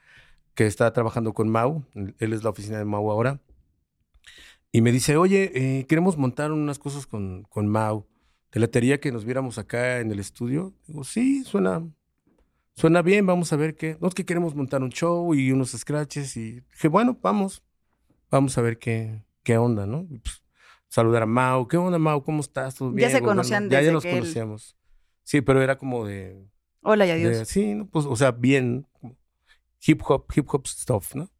que 0.54 0.66
está 0.66 0.92
trabajando 0.92 1.32
con 1.32 1.48
Mau, 1.48 1.86
él 1.94 2.34
es 2.34 2.44
la 2.44 2.50
oficina 2.50 2.76
de 2.76 2.84
Mau 2.84 3.10
ahora, 3.10 3.40
y 4.76 4.80
me 4.82 4.90
dice, 4.90 5.16
oye, 5.16 5.52
eh, 5.54 5.86
queremos 5.86 6.16
montar 6.18 6.50
unas 6.50 6.80
cosas 6.80 7.06
con, 7.06 7.44
con 7.44 7.68
Mau, 7.68 8.06
¿te 8.50 8.58
latería 8.58 8.98
que 8.98 9.12
nos 9.12 9.24
viéramos 9.24 9.56
acá 9.58 10.00
en 10.00 10.10
el 10.10 10.18
estudio? 10.18 10.74
Digo, 10.88 11.04
sí, 11.04 11.44
suena, 11.44 11.86
suena 12.74 13.00
bien, 13.02 13.24
vamos 13.24 13.52
a 13.52 13.56
ver 13.56 13.76
qué. 13.76 13.96
No 14.00 14.08
es 14.08 14.14
que 14.14 14.24
queremos 14.24 14.54
montar 14.56 14.82
un 14.82 14.90
show 14.90 15.32
y 15.32 15.52
unos 15.52 15.70
scratches 15.70 16.36
y 16.36 16.60
dije, 16.72 16.88
bueno, 16.88 17.16
vamos, 17.22 17.62
vamos 18.32 18.58
a 18.58 18.62
ver 18.62 18.78
qué, 18.78 19.22
qué 19.44 19.56
onda, 19.58 19.86
¿no? 19.86 20.08
Y, 20.10 20.18
pues, 20.18 20.42
saludar 20.88 21.22
a 21.22 21.26
Mau, 21.26 21.68
¿qué 21.68 21.76
onda, 21.76 21.98
Mau? 22.00 22.24
¿Cómo 22.24 22.40
estás? 22.40 22.74
¿Todo 22.74 22.90
Ya 22.90 22.96
bien? 22.96 23.10
se 23.10 23.20
Bueno, 23.20 23.26
conocían 23.26 23.70
Ya, 23.70 23.78
desde 23.78 23.86
ya 23.86 23.92
nos 23.92 24.02
que 24.02 24.10
él- 24.10 24.18
conocíamos. 24.20 24.76
Sí, 25.22 25.40
pero 25.40 25.62
era 25.62 25.78
como 25.78 26.04
de, 26.04 26.44
Hola 26.82 27.06
y 27.06 27.10
de- 27.10 27.14
adiós. 27.28 27.48
sí, 27.48 27.74
¿no? 27.74 27.86
pues, 27.86 28.06
o 28.06 28.16
sea, 28.16 28.32
bien, 28.32 28.86
hip 29.86 30.02
hop, 30.04 30.26
hip 30.34 30.46
hop 30.52 30.66
stuff, 30.66 31.14
¿no? 31.14 31.30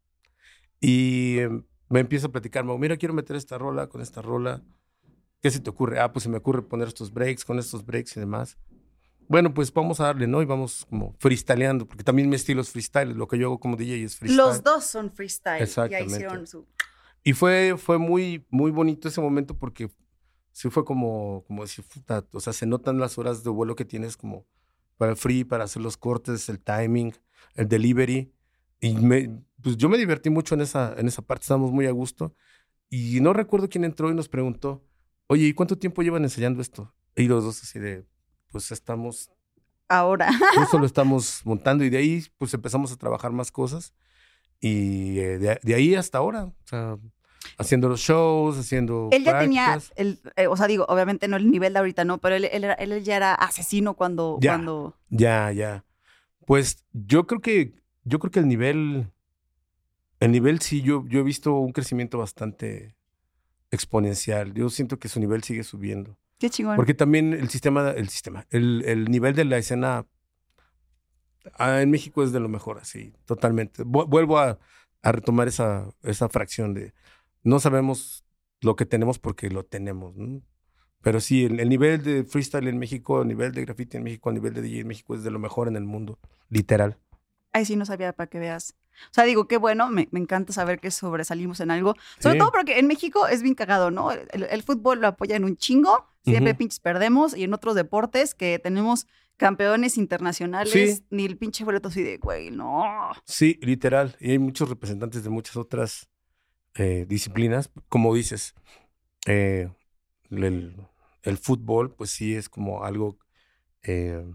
Y 0.79 1.37
eh, 1.39 1.49
me 1.89 1.99
empieza 1.99 2.27
a 2.27 2.31
platicar, 2.31 2.63
Mau, 2.63 2.77
mira, 2.77 2.97
quiero 2.97 3.13
meter 3.13 3.35
esta 3.35 3.57
rola 3.57 3.87
con 3.87 4.01
esta 4.01 4.21
rola. 4.21 4.63
¿Qué 5.41 5.51
se 5.51 5.59
te 5.59 5.69
ocurre? 5.69 5.99
Ah, 5.99 6.11
pues 6.11 6.23
se 6.23 6.29
me 6.29 6.37
ocurre 6.37 6.63
poner 6.63 6.87
estos 6.87 7.13
breaks 7.13 7.45
con 7.45 7.59
estos 7.59 7.85
breaks 7.85 8.17
y 8.17 8.19
demás. 8.19 8.57
bueno, 9.27 9.53
pues 9.53 9.73
vamos 9.73 9.99
a 9.99 10.05
darle, 10.05 10.27
¿no? 10.27 10.41
Y 10.41 10.45
vamos 10.45 10.85
como 10.89 11.15
freestyleando, 11.19 11.87
porque 11.87 12.03
también 12.03 12.29
mi 12.29 12.35
estilo 12.35 12.61
es 12.61 12.69
freestyle, 12.69 13.13
lo 13.13 13.27
que 13.27 13.37
yo 13.37 13.47
hago 13.47 13.59
como 13.59 13.75
DJ 13.75 14.03
es 14.03 14.15
freestyle. 14.17 14.37
Los 14.37 14.63
dos 14.63 14.85
son 14.85 15.11
freestyle. 15.11 15.59
Ya 15.59 15.63
Exactamente. 15.63 16.13
hicieron 16.13 16.47
su... 16.47 16.65
Y 17.23 17.33
fue, 17.33 17.75
fue 17.77 17.97
muy, 17.97 18.45
muy 18.49 18.69
bonito 18.69 19.07
ese 19.07 19.19
momento 19.21 19.57
porque 19.57 19.89
sí 20.51 20.69
fue 20.69 20.85
como, 20.85 21.43
como 21.47 21.63
decir, 21.63 21.83
o 22.31 22.39
sea, 22.39 22.53
se 22.53 22.67
notan 22.67 22.99
las 22.99 23.17
horas 23.17 23.43
de 23.43 23.49
vuelo 23.49 23.75
que 23.75 23.83
tienes 23.83 24.15
como 24.15 24.45
para 24.97 25.11
el 25.11 25.17
free, 25.17 25.43
para 25.43 25.63
hacer 25.63 25.81
los 25.81 25.97
cortes, 25.97 26.47
el 26.49 26.59
timing, 26.59 27.13
el 27.55 27.67
delivery. 27.67 28.31
Y 28.79 28.93
me, 28.95 29.29
pues 29.61 29.77
yo 29.77 29.89
me 29.89 29.97
divertí 29.97 30.29
mucho 30.29 30.55
en 30.55 30.61
esa, 30.61 30.93
en 30.97 31.07
esa 31.07 31.21
parte, 31.21 31.43
estábamos 31.43 31.71
muy 31.71 31.85
a 31.87 31.91
gusto. 31.91 32.35
Y 32.89 33.19
no 33.21 33.33
recuerdo 33.33 33.67
quién 33.69 33.83
entró 33.83 34.11
y 34.11 34.15
nos 34.15 34.29
preguntó, 34.29 34.83
oye, 35.27 35.45
¿y 35.45 35.53
cuánto 35.53 35.77
tiempo 35.77 36.01
llevan 36.03 36.23
enseñando 36.23 36.61
esto? 36.61 36.93
Y 37.15 37.23
los 37.27 37.43
dos 37.43 37.61
así 37.63 37.79
de, 37.79 38.05
pues 38.51 38.71
estamos, 38.71 39.31
Ahora. 39.87 40.29
justo 40.55 40.77
lo 40.79 40.85
estamos 40.85 41.41
montando 41.45 41.83
y 41.83 41.89
de 41.89 41.97
ahí 41.97 42.23
pues 42.37 42.53
empezamos 42.53 42.91
a 42.91 42.97
trabajar 42.97 43.31
más 43.31 43.51
cosas. 43.51 43.93
Y 44.59 45.19
eh, 45.19 45.37
de, 45.37 45.59
de 45.61 45.75
ahí 45.75 45.95
hasta 45.95 46.17
ahora, 46.19 46.45
o 46.45 46.53
sea, 46.65 46.97
haciendo 47.57 47.89
los 47.89 47.99
shows, 47.99 48.57
haciendo... 48.57 49.09
Él 49.11 49.23
ya 49.23 49.39
tenía, 49.39 49.65
prácticas. 49.65 49.93
el, 49.97 50.19
eh, 50.35 50.47
o 50.47 50.55
sea, 50.57 50.67
digo, 50.67 50.85
obviamente 50.87 51.27
no 51.27 51.37
el 51.37 51.49
nivel 51.51 51.73
de 51.73 51.79
ahorita, 51.79 52.05
no, 52.05 52.19
pero 52.19 52.35
él, 52.35 52.45
él, 52.45 52.63
era- 52.63 52.73
él 52.75 53.03
ya 53.03 53.15
era 53.17 53.33
asesino 53.35 53.95
cuando, 53.95 54.37
Ya. 54.41 54.51
cuando 54.53 54.95
Ya, 55.09 55.51
ya. 55.51 55.85
Pues 56.45 56.85
yo 56.93 57.27
creo 57.27 57.41
que, 57.41 57.75
yo 58.05 58.19
creo 58.19 58.31
que 58.31 58.39
el 58.39 58.47
nivel, 58.47 59.11
el 60.21 60.31
nivel 60.31 60.61
sí, 60.61 60.81
yo, 60.81 61.03
yo 61.07 61.19
he 61.19 61.23
visto 61.23 61.53
un 61.55 61.73
crecimiento 61.73 62.17
bastante 62.19 62.95
exponencial. 63.71 64.53
Yo 64.53 64.69
siento 64.69 64.97
que 64.99 65.09
su 65.09 65.19
nivel 65.19 65.43
sigue 65.43 65.63
subiendo. 65.63 66.17
qué 66.39 66.49
chingón. 66.49 66.75
Porque 66.77 66.93
también 66.93 67.33
el 67.33 67.49
sistema, 67.49 67.91
el 67.91 68.07
sistema, 68.09 68.45
el, 68.49 68.83
el 68.85 69.05
nivel 69.05 69.35
de 69.35 69.45
la 69.45 69.57
escena 69.57 70.05
ah, 71.57 71.81
en 71.81 71.91
México 71.91 72.23
es 72.23 72.31
de 72.31 72.39
lo 72.39 72.49
mejor, 72.49 72.77
así, 72.79 73.13
totalmente. 73.25 73.83
Vu- 73.83 74.07
Vuelvo 74.07 74.37
a, 74.39 74.59
a 75.01 75.11
retomar 75.11 75.47
esa, 75.47 75.89
esa 76.03 76.29
fracción 76.29 76.73
de 76.73 76.93
no 77.43 77.59
sabemos 77.59 78.23
lo 78.61 78.75
que 78.75 78.85
tenemos 78.85 79.19
porque 79.19 79.49
lo 79.49 79.63
tenemos, 79.63 80.15
¿no? 80.15 80.41
Pero 81.01 81.19
sí, 81.19 81.45
el, 81.45 81.59
el 81.59 81.69
nivel 81.69 82.01
de 82.03 82.23
freestyle 82.23 82.67
en 82.67 82.79
México, 82.79 83.21
el 83.21 83.27
nivel 83.27 83.51
de 83.51 83.61
graffiti 83.63 83.97
en 83.97 84.03
México, 84.03 84.29
el 84.29 84.35
nivel 84.35 84.55
de 84.55 84.61
DJ 84.63 84.79
en 84.81 84.87
México 84.87 85.13
es 85.13 85.23
de 85.23 85.29
lo 85.29 85.37
mejor 85.37 85.67
en 85.67 85.75
el 85.75 85.83
mundo, 85.83 86.17
literal. 86.49 86.97
Ay, 87.55 87.63
sí, 87.65 87.75
no 87.77 87.85
sabía 87.85 88.11
para 88.13 88.27
que 88.29 88.37
veas. 88.39 88.75
O 89.11 89.13
sea, 89.13 89.23
digo, 89.23 89.47
qué 89.47 89.55
bueno, 89.57 89.89
me, 89.89 90.07
me 90.11 90.19
encanta 90.19 90.51
saber 90.51 90.79
que 90.79 90.91
sobresalimos 90.91 91.59
en 91.61 91.71
algo. 91.71 91.95
Sobre 92.19 92.33
Sí. 92.33 92.39
todo 92.39 92.51
porque 92.51 92.79
en 92.79 92.87
México 92.87 93.27
es 93.27 93.41
bien 93.41 93.55
cagado, 93.55 93.91
¿no? 93.91 94.11
El, 94.11 94.43
el 94.49 94.63
fútbol 94.63 94.99
lo 94.99 95.07
apoya 95.07 95.35
en 95.37 95.43
un 95.45 95.55
chingo, 95.55 96.05
siempre 96.25 96.53
pinches 96.55 96.79
perdemos, 96.81 97.35
y 97.35 97.43
en 97.45 97.53
otros 97.53 97.75
deportes 97.75 98.35
que 98.35 98.59
tenemos 98.59 99.07
campeones 99.37 99.97
internacionales, 99.97 100.71
Sí. 100.97 101.05
ni 101.09 101.25
el 101.25 101.37
pinche 101.37 101.63
boleto 101.63 101.87
así 101.89 102.03
de, 102.03 102.17
güey, 102.17 102.51
no. 102.51 102.83
Sí, 103.25 103.57
literal. 103.61 104.15
Y 104.19 104.31
hay 104.31 104.39
muchos 104.39 104.69
representantes 104.69 105.23
de 105.23 105.29
muchas 105.29 105.55
otras 105.57 106.09
eh, 106.75 107.05
disciplinas. 107.07 107.69
Como 107.89 108.13
dices, 108.15 108.53
eh, 109.27 109.69
el, 110.29 110.75
el 111.23 111.37
fútbol, 111.37 111.93
pues 111.95 112.09
sí 112.11 112.35
es 112.35 112.49
como 112.49 112.83
algo 112.83 113.17
eh, 113.83 114.25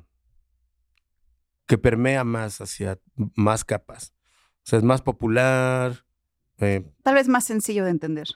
que 1.71 1.79
permea 1.79 2.25
más 2.25 2.61
hacia 2.61 2.99
más 3.37 3.65
capas. 3.65 4.13
O 4.57 4.63
sea, 4.65 4.81
es 4.81 4.85
más 4.85 5.03
popular. 5.03 6.05
eh, 6.59 6.85
Tal 7.05 7.15
vez 7.15 7.29
más 7.29 7.45
sencillo 7.45 7.85
de 7.85 7.93
entender. 7.93 8.27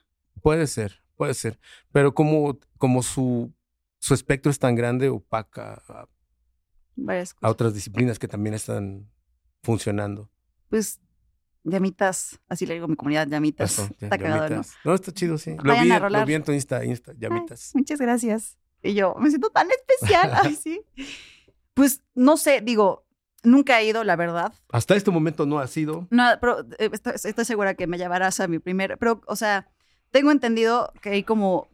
puede 0.41 0.69
ser, 0.69 1.03
puede 1.17 1.35
ser. 1.35 1.59
Pero 1.91 2.15
como, 2.15 2.61
como 2.79 3.03
su, 3.03 3.53
su 3.99 4.15
espectro 4.15 4.53
es 4.53 4.61
tan 4.61 4.77
grande, 4.77 5.09
opaca 5.09 5.83
a, 5.89 6.09
otras 7.49 7.75
disciplinas 7.75 8.21
que 8.21 8.29
también 8.29 8.55
están 8.55 9.11
funcionando. 9.65 10.31
Pues, 10.69 11.01
llamitas, 11.65 12.39
así 12.49 12.67
le 12.67 12.75
digo 12.75 12.85
a 12.85 12.89
mi 12.89 12.95
comunidad, 12.95 13.27
llamitas. 13.27 13.73
Eso, 13.73 13.89
ya, 13.99 14.07
Está 14.07 14.17
cagado, 14.17 14.43
¿no? 14.43 14.49
llamitas. 14.49 14.77
No, 14.85 14.95
está 14.95 15.11
chido, 15.11 15.39
sí. 15.39 15.57
Lo 15.61 15.75
vi, 15.81 15.89
lo 15.89 16.25
vi 16.25 16.35
en 16.35 16.45
tu 16.45 16.53
Insta, 16.53 16.85
Insta, 16.85 17.13
llamitas. 17.19 17.73
Ay, 17.75 17.81
muchas 17.81 18.01
gracias. 18.01 18.59
Y 18.81 18.95
yo, 18.95 19.17
me 19.19 19.29
siento 19.29 19.51
tan 19.51 19.67
especial. 19.73 20.31
Ay, 20.41 20.55
sí. 20.63 20.81
Pues 21.75 22.05
no 22.15 22.37
sé, 22.37 22.61
digo, 22.61 23.04
nunca 23.45 23.81
he 23.81 23.87
ido, 23.87 24.03
la 24.05 24.17
verdad. 24.17 24.53
Hasta 24.73 24.97
este 24.97 25.11
momento 25.11 25.47
no 25.47 25.59
ha 25.59 25.67
sido. 25.67 26.07
No, 26.11 26.25
pero 26.41 26.61
eh, 26.79 26.91
estoy, 26.93 27.13
estoy 27.15 27.45
segura 27.45 27.75
que 27.75 27.87
me 27.87 27.99
llevarás 27.99 28.41
a 28.41 28.49
mi 28.49 28.59
primer. 28.59 28.99
Pero, 28.99 29.21
o 29.27 29.37
sea, 29.37 29.69
tengo 30.11 30.31
entendido 30.31 30.93
que 31.01 31.11
hay 31.11 31.23
como. 31.23 31.69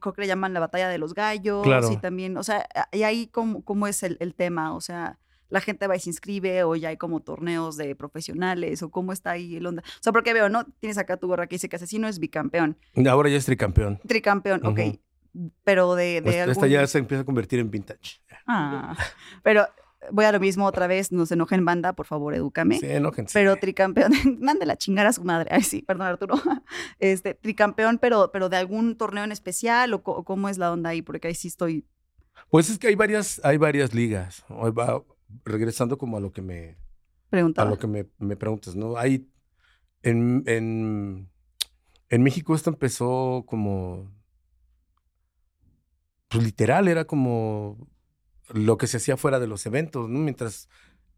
Creo 0.00 0.12
que 0.12 0.20
le 0.20 0.26
llaman 0.26 0.52
la 0.54 0.60
batalla 0.60 0.88
de 0.88 0.98
los 0.98 1.14
gallos. 1.14 1.62
Claro. 1.64 1.90
Y 1.90 1.96
también, 1.96 2.36
o 2.36 2.42
sea, 2.42 2.66
y 2.92 3.02
ahí 3.02 3.26
cómo, 3.26 3.62
cómo 3.64 3.86
es 3.86 4.02
el, 4.02 4.16
el 4.20 4.34
tema. 4.34 4.74
O 4.74 4.80
sea, 4.80 5.18
la 5.48 5.60
gente 5.60 5.86
va 5.86 5.96
y 5.96 6.00
se 6.00 6.10
inscribe, 6.10 6.62
o 6.64 6.76
ya 6.76 6.90
hay 6.90 6.96
como 6.96 7.20
torneos 7.20 7.76
de 7.76 7.94
profesionales, 7.96 8.82
o 8.82 8.90
cómo 8.90 9.12
está 9.12 9.32
ahí 9.32 9.56
el 9.56 9.66
onda. 9.66 9.82
O 9.82 10.02
sea, 10.02 10.12
porque 10.12 10.32
veo, 10.34 10.48
¿no? 10.48 10.64
Tienes 10.80 10.98
acá 10.98 11.16
tu 11.16 11.26
gorra 11.26 11.46
que 11.46 11.56
dice 11.56 11.68
que 11.68 11.76
asesino 11.76 12.06
es 12.08 12.18
bicampeón. 12.18 12.76
Ahora 13.08 13.28
ya 13.30 13.36
es 13.38 13.44
tricampeón. 13.46 13.98
Tricampeón, 14.06 14.64
ok. 14.64 14.78
Ujú. 15.34 15.50
Pero 15.64 15.94
de. 15.94 16.20
de 16.20 16.30
esta 16.40 16.42
algún- 16.44 16.68
ya 16.68 16.86
se 16.86 16.98
empieza 16.98 17.22
a 17.22 17.24
convertir 17.24 17.58
en 17.58 17.70
vintage. 17.70 18.20
Ah, 18.46 18.94
pero 19.42 19.66
voy 20.10 20.24
a 20.24 20.32
lo 20.32 20.40
mismo 20.40 20.66
otra 20.66 20.86
vez, 20.86 21.12
no 21.12 21.26
se 21.26 21.34
enojen 21.34 21.64
banda, 21.64 21.92
por 21.92 22.06
favor, 22.06 22.34
edúcame. 22.34 22.78
Sí, 22.78 22.86
enójense. 22.86 23.32
Pero 23.38 23.56
tricampeón, 23.56 24.12
mándela 24.40 24.74
a 24.74 24.76
chingar 24.76 25.06
a 25.06 25.12
su 25.12 25.22
madre. 25.24 25.48
Ay, 25.52 25.62
sí, 25.62 25.82
perdón, 25.82 26.08
Arturo. 26.08 26.34
Este, 26.98 27.34
tricampeón, 27.34 27.98
pero, 27.98 28.30
pero 28.32 28.48
de 28.48 28.56
algún 28.56 28.96
torneo 28.96 29.24
en 29.24 29.32
especial 29.32 29.94
o, 29.94 30.02
cómo 30.02 30.48
es 30.48 30.58
la 30.58 30.72
onda 30.72 30.90
ahí, 30.90 31.02
porque 31.02 31.28
ahí 31.28 31.34
sí 31.34 31.48
estoy. 31.48 31.86
Pues 32.50 32.70
es 32.70 32.78
que 32.78 32.88
hay 32.88 32.94
varias, 32.94 33.40
hay 33.44 33.56
varias 33.56 33.94
ligas. 33.94 34.44
Va 34.50 35.02
regresando 35.44 35.98
como 35.98 36.16
a 36.16 36.20
lo 36.20 36.32
que 36.32 36.42
me, 36.42 36.70
a 36.70 36.76
preguntando. 37.30 37.70
lo 37.70 37.78
que 37.78 37.86
me, 37.86 38.06
me 38.18 38.36
preguntas, 38.36 38.76
¿no? 38.76 38.96
Hay 38.96 39.28
en, 40.02 40.42
en, 40.46 41.30
en 42.08 42.22
México 42.22 42.54
esto 42.54 42.70
empezó 42.70 43.44
como 43.46 44.10
pues 46.28 46.44
literal, 46.44 46.88
era 46.88 47.04
como 47.04 47.88
lo 48.52 48.76
que 48.76 48.86
se 48.86 48.98
hacía 48.98 49.16
fuera 49.16 49.40
de 49.40 49.46
los 49.46 49.66
eventos, 49.66 50.08
¿no? 50.08 50.18
Mientras 50.20 50.68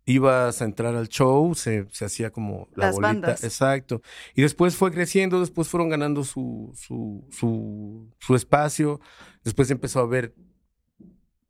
ibas 0.06 0.60
a 0.60 0.64
entrar 0.66 0.94
al 0.94 1.08
show, 1.08 1.54
se, 1.54 1.86
se 1.90 2.04
hacía 2.04 2.30
como 2.30 2.68
la 2.74 2.86
Las 2.86 2.94
bolita. 2.96 3.08
bandas. 3.08 3.44
Exacto. 3.44 4.02
Y 4.34 4.42
después 4.42 4.76
fue 4.76 4.92
creciendo, 4.92 5.40
después 5.40 5.68
fueron 5.68 5.88
ganando 5.88 6.24
su, 6.24 6.72
su, 6.74 7.26
su, 7.30 8.10
su 8.18 8.34
espacio, 8.34 9.00
después 9.44 9.70
empezó 9.70 10.00
a 10.00 10.02
haber 10.02 10.34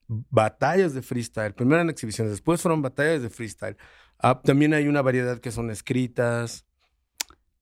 batallas 0.06 0.94
de 0.94 1.02
freestyle. 1.02 1.54
Primero 1.54 1.76
eran 1.76 1.90
exhibiciones, 1.90 2.32
después 2.32 2.60
fueron 2.60 2.82
batallas 2.82 3.22
de 3.22 3.30
freestyle. 3.30 3.76
Ah, 4.18 4.40
también 4.42 4.72
hay 4.74 4.86
una 4.86 5.02
variedad 5.02 5.38
que 5.40 5.50
son 5.50 5.70
escritas. 5.70 6.64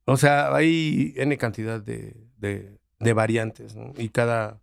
O 0.04 0.16
sea, 0.16 0.54
hay 0.54 1.14
N 1.16 1.36
cantidad 1.38 1.80
de, 1.80 2.16
de, 2.38 2.78
de 2.98 3.12
variantes, 3.12 3.74
¿no? 3.74 3.92
Y 3.96 4.10
cada... 4.10 4.61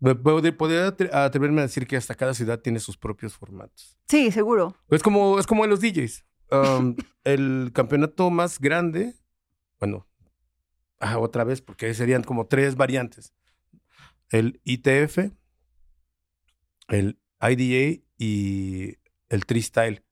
Podría 0.00 0.56
podría 0.56 0.88
atre- 0.88 1.10
atreverme 1.12 1.60
a 1.60 1.64
decir 1.64 1.86
que 1.86 1.96
hasta 1.96 2.14
cada 2.14 2.34
ciudad 2.34 2.58
tiene 2.60 2.78
sus 2.80 2.96
propios 2.96 3.34
formatos. 3.34 3.96
Sí, 4.08 4.30
seguro. 4.30 4.74
Es 4.90 5.02
como, 5.02 5.38
es 5.38 5.46
como 5.46 5.64
en 5.64 5.70
los 5.70 5.80
DJs. 5.80 6.24
Um, 6.50 6.96
el 7.24 7.70
campeonato 7.72 8.28
más 8.30 8.58
grande, 8.60 9.14
bueno, 9.80 10.06
ah, 11.00 11.18
otra 11.18 11.44
vez, 11.44 11.60
porque 11.62 11.92
serían 11.94 12.22
como 12.22 12.46
tres 12.46 12.76
variantes. 12.76 13.32
El 14.30 14.60
ITF, 14.64 15.30
el 16.88 17.18
IDA 17.40 18.02
y 18.18 18.96
el 19.28 19.44
Freestyle. 19.46 20.02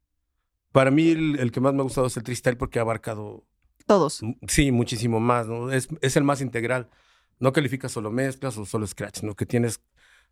Para 0.72 0.90
mí 0.90 1.10
el, 1.10 1.38
el 1.38 1.52
que 1.52 1.60
más 1.60 1.74
me 1.74 1.80
ha 1.80 1.84
gustado 1.84 2.06
es 2.06 2.16
el 2.16 2.22
Freestyle 2.22 2.56
porque 2.56 2.78
ha 2.78 2.82
abarcado, 2.82 3.44
Todos. 3.86 4.20
sí, 4.48 4.72
muchísimo 4.72 5.20
más, 5.20 5.48
¿no? 5.48 5.70
Es, 5.70 5.88
es 6.00 6.16
el 6.16 6.24
más 6.24 6.40
integral. 6.40 6.88
No 7.42 7.52
califica 7.52 7.88
solo 7.88 8.10
mezclas 8.12 8.56
o 8.56 8.64
solo 8.64 8.86
scratch, 8.86 9.22
¿no? 9.24 9.34
Que 9.34 9.46
tienes 9.46 9.80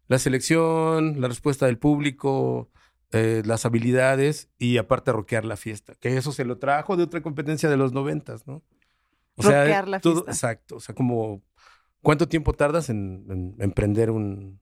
la 0.06 0.18
selección, 0.18 1.20
la 1.20 1.26
respuesta 1.26 1.66
del 1.66 1.76
público, 1.76 2.70
eh, 3.10 3.42
las 3.44 3.66
habilidades 3.66 4.48
y 4.58 4.78
aparte 4.78 5.10
rockear 5.10 5.44
la 5.44 5.56
fiesta. 5.56 5.94
Que 5.96 6.16
eso 6.16 6.30
se 6.30 6.44
lo 6.44 6.58
trajo 6.58 6.96
de 6.96 7.02
otra 7.02 7.20
competencia 7.20 7.68
de 7.68 7.76
los 7.76 7.92
noventas, 7.92 8.46
¿no? 8.46 8.62
Rockear 9.36 9.88
la 9.88 9.98
todo- 10.00 10.14
fiesta. 10.24 10.30
Exacto. 10.30 10.76
O 10.76 10.80
sea, 10.80 10.94
como, 10.94 11.42
¿cuánto 12.00 12.28
tiempo 12.28 12.52
tardas 12.52 12.90
en, 12.90 13.24
en 13.28 13.56
emprender 13.58 14.10
un, 14.12 14.60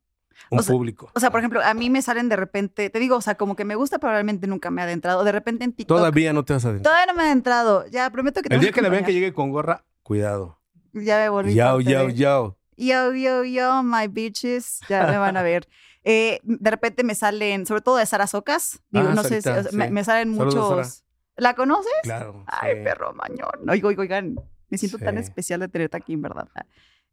un 0.50 0.58
O 0.58 0.62
sea, 0.62 0.72
público? 0.72 1.10
O 1.14 1.20
sea, 1.20 1.30
por 1.30 1.40
ejemplo, 1.40 1.60
a 1.62 1.74
mí 1.74 1.90
me 1.90 2.00
salen 2.00 2.30
de 2.30 2.36
repente, 2.36 2.88
te 2.88 2.98
digo, 2.98 3.16
o 3.16 3.20
sea, 3.20 3.34
como 3.34 3.56
que 3.56 3.66
me 3.66 3.74
gusta, 3.74 3.98
pero 3.98 4.12
realmente 4.12 4.46
nunca 4.46 4.70
me 4.70 4.80
ha 4.80 4.84
adentrado. 4.84 5.22
De 5.24 5.32
repente 5.32 5.64
en 5.64 5.72
TikTok. 5.74 5.98
Todavía 5.98 6.32
no 6.32 6.44
te 6.46 6.54
vas 6.54 6.64
a 6.64 6.70
adentrar. 6.70 6.94
Todavía 6.94 7.12
no 7.12 7.16
me 7.16 7.24
ha 7.24 7.26
adentrado. 7.26 7.84
Ya, 7.88 8.08
prometo 8.10 8.40
que 8.40 8.48
te 8.48 8.54
El 8.54 8.60
día 8.62 8.72
que 8.72 8.80
la 8.80 8.88
vean 8.88 9.04
que 9.04 9.12
llegue 9.12 9.34
con 9.34 9.50
gorra, 9.50 9.84
cuidado. 10.02 10.57
Ya 10.92 11.18
me 11.18 11.28
volví. 11.28 11.54
Yao, 11.54 11.78
de- 11.78 12.14
yao. 12.14 12.56
Yo, 12.76 13.12
yo, 13.12 13.44
yo, 13.44 13.82
my 13.82 14.06
bitches. 14.08 14.80
Ya 14.88 15.06
me 15.06 15.18
van 15.18 15.36
a 15.36 15.42
ver. 15.42 15.68
Eh, 16.04 16.40
de 16.44 16.70
repente 16.70 17.02
me 17.04 17.14
salen, 17.14 17.66
sobre 17.66 17.82
todo 17.82 17.96
de 17.96 18.06
Sara 18.06 18.26
Socas. 18.26 18.80
Digo, 18.90 19.08
Ah, 19.10 19.14
no 19.14 19.24
sé 19.24 19.42
si 19.42 19.48
me, 19.76 20.04
salen 20.04 20.30
muchos. 20.30 21.04
¿La 21.36 21.54
conoces? 21.54 21.92
Claro. 22.02 22.44
Ay, 22.46 22.76
sí. 22.76 22.84
perro 22.84 23.12
mañón. 23.14 23.68
Oigo, 23.68 23.88
oigo, 23.88 24.02
oigan, 24.02 24.36
me 24.70 24.78
siento 24.78 24.98
tan 24.98 25.18
especial 25.18 25.60
de 25.60 25.68
tenerte 25.68 25.96
aquí, 25.96 26.12
en 26.14 26.22
verdad. 26.22 26.48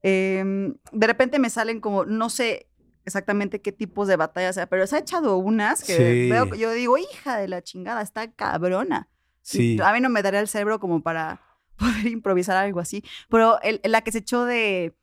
Em, 0.02 0.76
de 0.92 1.08
repente 1.08 1.40
me 1.40 1.50
salen 1.50 1.80
como, 1.80 2.06
no 2.06 2.30
sé, 2.30 2.70
exactamente 3.06 3.62
qué 3.62 3.72
tipos 3.72 4.08
de 4.08 4.16
batallas 4.16 4.56
sea, 4.56 4.68
pero 4.68 4.86
se 4.88 4.96
ha 4.96 5.00
echado 5.00 5.38
unas 5.38 5.84
que 5.84 6.28
veo, 6.32 6.46
yo 6.56 6.72
digo, 6.72 6.98
hija 6.98 7.38
de 7.38 7.48
la 7.48 7.62
chingada, 7.62 8.02
está 8.02 8.32
cabrona. 8.32 9.10
Sí. 9.42 9.78
A 9.84 9.94
mí 9.94 10.02
no 10.02 10.10
me 10.10 10.22
daría 10.24 10.40
el 10.40 10.48
cerebro 10.48 10.80
como 10.80 11.02
para 11.02 11.42
poder 11.80 12.08
improvisar 12.08 12.58
algo 12.58 12.80
así. 12.80 13.04
Pero 13.30 13.62
el- 13.62 13.80
la 13.84 14.02
que 14.02 14.12
se 14.12 14.20
echó 14.20 14.46
de 14.46 14.96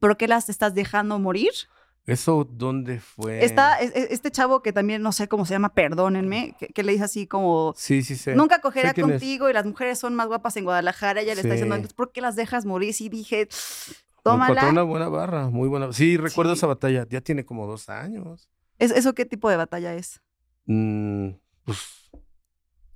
¿por 0.00 0.16
qué 0.16 0.28
las 0.28 0.48
estás 0.48 0.74
dejando 0.74 1.18
morir? 1.18 1.50
¿Eso 2.06 2.46
dónde 2.50 3.00
fue? 3.00 3.44
Está 3.44 3.78
es- 3.80 3.92
es- 3.94 4.10
este 4.10 4.30
chavo 4.30 4.60
que 4.62 4.72
también 4.74 5.00
no 5.00 5.10
sé 5.12 5.26
cómo 5.26 5.46
se 5.46 5.54
llama, 5.54 5.72
perdónenme, 5.72 6.54
que, 6.58 6.66
que 6.68 6.82
le 6.82 6.92
dice 6.92 7.04
así 7.04 7.26
como 7.26 7.72
Sí, 7.78 8.02
sí, 8.02 8.14
sí. 8.16 8.32
nunca 8.34 8.60
cogerá 8.60 8.92
contigo 8.92 9.48
y 9.48 9.54
las 9.54 9.64
mujeres 9.64 9.98
son 9.98 10.14
más 10.14 10.26
guapas 10.26 10.54
en 10.58 10.64
Guadalajara. 10.64 11.22
Ella 11.22 11.34
le 11.34 11.40
está 11.40 11.52
diciendo, 11.54 11.74
Sí. 11.74 11.78
entonces, 11.78 11.94
¿por 11.94 12.12
qué 12.12 12.20
las 12.20 12.36
dejas 12.36 12.66
morir? 12.66 12.94
Y 12.98 13.08
dije, 13.08 13.48
encontró 14.22 14.22
tómala. 14.22 14.68
una 14.68 14.82
buena 14.82 15.08
barra, 15.08 15.48
muy 15.48 15.66
buena. 15.68 15.92
Sí, 15.94 16.18
recuerdo 16.18 16.52
Sí. 16.54 16.58
esa 16.58 16.66
batalla. 16.66 17.06
Ya 17.08 17.20
tiene 17.22 17.44
como 17.46 17.66
dos 17.66 17.88
años. 17.88 18.50
¿Es, 18.78 18.90
¿Eso 18.90 19.14
qué 19.14 19.24
tipo 19.24 19.48
de 19.48 19.56
batalla 19.56 19.94
es? 19.94 20.20
Mm, 20.66 21.30
pues, 21.64 22.03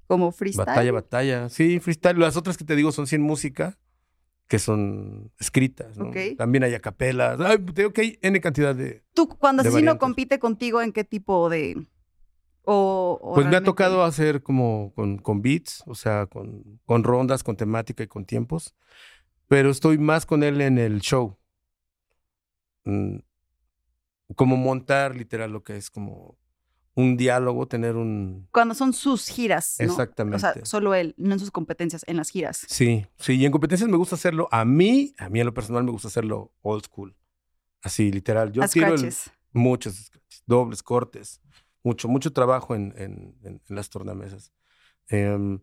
¿Como 0.09 0.33
freestyle? 0.33 0.67
batalla, 0.67 0.93
batalla. 0.93 1.49
Sí, 1.49 1.79
freestyle. 1.79 2.19
Las 2.19 2.37
otras 2.37 2.57
que 2.57 2.65
te 2.65 2.75
digo 2.75 2.91
son 2.91 3.07
sin 3.07 3.23
música, 3.23 3.79
que 4.49 4.59
son 4.59 5.31
escritas, 5.39 5.97
¿no? 5.97 6.11
También 6.37 6.65
hay 6.65 6.75
acapelas. 6.75 7.39
Ay, 7.41 7.59
te 7.59 7.83
digo 7.83 7.93
que 7.93 8.01
hay 8.01 8.19
N 8.23 8.41
cantidad 8.41 8.75
de... 8.75 9.05
¿Tú 9.15 9.29
cuando 9.29 9.63
de 9.63 9.69
Asesino 9.69 9.91
variantes. 9.93 10.01
compite 10.01 10.39
contigo 10.41 10.83
en 10.83 10.93
qué 10.93 11.05
tipo 11.05 11.49
de...? 11.49 11.77
O, 12.63 13.19
o 13.23 13.35
Pues 13.35 13.47
me 13.47 13.57
ha 13.57 13.63
tocado 13.63 14.03
hacer 14.03 14.43
como 14.43 14.93
con, 14.95 15.19
con 15.19 15.41
beats, 15.43 15.83
o 15.87 15.95
sea, 15.95 16.27
con, 16.27 16.81
con 16.85 17.05
rondas, 17.05 17.45
con 17.45 17.57
temática 17.57 18.03
y 18.03 18.09
con 18.09 18.25
tiempos. 18.25 18.75
Pero 19.47 19.71
estoy 19.71 19.99
más 19.99 20.27
con 20.27 20.43
él 20.43 20.61
en 20.61 20.79
el 20.79 21.01
show. 21.01 21.39
Mm, 22.85 23.19
Como 24.35 24.57
montar 24.57 25.17
literal 25.17 25.53
lo 25.53 25.63
que 25.63 25.77
es 25.77 25.91
como 25.91 26.39
un 26.99 27.17
diálogo, 27.17 27.69
tener 27.69 27.95
un... 27.95 28.49
Cuando 28.51 28.75
son 28.75 28.93
sus 28.93 29.29
giras, 29.29 29.77
¿no? 29.79 29.85
Exactamente. 29.85 30.37
O 30.37 30.41
sea, 30.41 30.65
solo 30.65 30.95
él, 30.95 31.15
no 31.17 31.35
en 31.35 31.39
sus 31.39 31.53
competencias, 31.53 32.03
en 32.09 32.17
las 32.17 32.29
giras. 32.29 32.67
Sí, 32.69 33.07
sí, 33.19 33.35
y 33.37 33.47
en 33.47 33.53
competencias 33.53 33.89
me 33.89 33.97
gusta 33.97 34.17
hacerlo. 34.17 34.49
A 34.51 34.65
mí, 34.65 35.15
a 35.17 35.29
mí 35.29 35.39
en 35.39 35.47
lo 35.47 35.55
personal 35.55 35.85
me 35.85 35.93
gusta 35.93 36.09
hacerlo 36.09 36.53
old 36.61 36.85
school. 36.85 37.15
Así, 37.83 38.11
literal. 38.11 38.51
Yo 38.51 38.65
a 38.65 38.69
tiro 38.69 38.93
el- 38.95 39.13
muchos 39.53 39.95
scratches, 40.07 40.43
dobles, 40.47 40.83
cortes, 40.83 41.41
mucho, 41.85 42.09
mucho 42.09 42.33
trabajo 42.33 42.75
en, 42.75 42.93
en- 42.97 43.37
en- 43.45 43.63
en 43.69 43.77
las 43.77 43.91
tornamesas. 43.91 44.53
Em, 45.07 45.61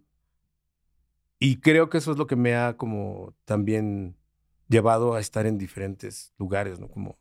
y 1.38 1.60
creo 1.60 1.90
que 1.90 1.98
eso 1.98 2.14
es 2.14 2.18
lo 2.18 2.28
que 2.28 2.38
me 2.38 2.56
ha 2.56 2.78
como 2.78 3.36
también 3.44 4.16
llevado 4.70 5.16
a 5.16 5.20
estar 5.20 5.46
en 5.46 5.58
diferentes 5.58 6.34
lugares, 6.38 6.80
¿no? 6.80 6.90
Como 6.90 7.20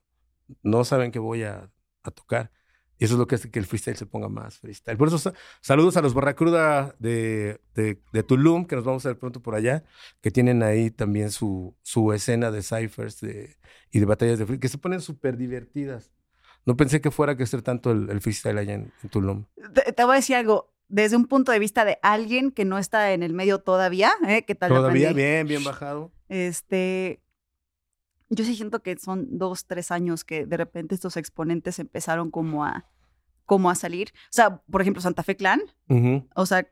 no 0.63 0.85
saben 0.85 1.11
que 1.11 1.19
voy 1.19 1.43
a, 1.43 1.69
a 2.05 2.11
tocar. 2.13 2.53
Y 2.99 3.05
eso 3.05 3.15
es 3.15 3.19
lo 3.19 3.27
que 3.27 3.35
hace 3.35 3.51
que 3.51 3.59
el 3.59 3.67
freestyle 3.67 3.97
se 3.97 4.07
ponga 4.07 4.29
más 4.29 4.59
freestyle. 4.59 4.97
Por 4.97 5.09
eso, 5.09 5.19
sa- 5.19 5.33
saludos 5.61 5.97
a 5.97 6.03
los 6.03 6.15
Barracruda 6.15 6.95
de, 6.99 7.61
de, 7.75 8.01
de 8.13 8.23
Tulum, 8.23 8.67
que 8.67 8.77
nos 8.77 8.85
vamos 8.85 9.05
a 9.05 9.09
ver 9.11 9.19
pronto 9.19 9.41
por 9.41 9.55
allá, 9.55 9.85
que 10.21 10.31
tienen 10.31 10.63
ahí 10.63 10.91
también 10.91 11.31
su, 11.31 11.77
su 11.83 12.13
escena 12.13 12.51
de 12.51 12.63
ciphers 12.63 13.21
de, 13.21 13.57
y 13.91 13.99
de 14.01 14.07
batallas 14.07 14.39
de 14.39 14.47
freestyle, 14.47 14.61
que 14.61 14.69
se 14.69 14.79
ponen 14.79 15.01
súper 15.01 15.37
divertidas. 15.37 16.13
No 16.67 16.77
pensé 16.77 17.01
que 17.01 17.11
fuera 17.11 17.33
a 17.33 17.37
crecer 17.37 17.63
tanto 17.63 17.91
el, 17.91 18.09
el 18.11 18.21
freestyle 18.21 18.59
allá 18.59 18.75
en, 18.75 18.93
en 19.03 19.09
Tulum. 19.11 19.45
Te, 19.75 19.93
te 19.93 20.05
voy 20.05 20.13
a 20.13 20.17
decir 20.17 20.37
algo. 20.37 20.71
Desde 20.89 21.17
un 21.17 21.27
punto 21.27 21.51
de 21.51 21.59
vista 21.59 21.85
de 21.87 21.99
alguien 22.03 22.51
que 22.53 22.65
no 22.67 22.79
está 22.79 23.13
en 23.13 23.23
el 23.23 23.33
medio 23.33 23.59
todavía, 23.59 24.13
¿eh? 24.29 24.45
¿Qué 24.47 24.55
tal? 24.55 24.69
Todavía 24.71 25.13
bien, 25.15 25.49
bien 25.49 25.65
bajado. 25.65 26.13
Este, 26.29 27.23
yo 28.31 28.45
sí 28.45 28.55
siento 28.57 28.83
que 28.83 28.97
son 28.97 29.39
dos, 29.39 29.67
tres 29.67 29.91
años 29.91 30.25
que 30.25 30.47
de 30.47 30.57
repente 30.57 30.95
estos 30.95 31.17
exponentes 31.17 31.79
empezaron 31.79 32.31
como 32.31 32.65
a, 32.65 32.87
como 33.45 33.71
a 33.71 33.75
salir. 33.75 34.13
O 34.15 34.33
sea, 34.33 34.63
por 34.71 34.81
ejemplo, 34.81 35.03
Santa 35.03 35.23
Fe 35.23 35.37
Clan, 35.37 35.61
o 36.35 36.47
sea, 36.47 36.67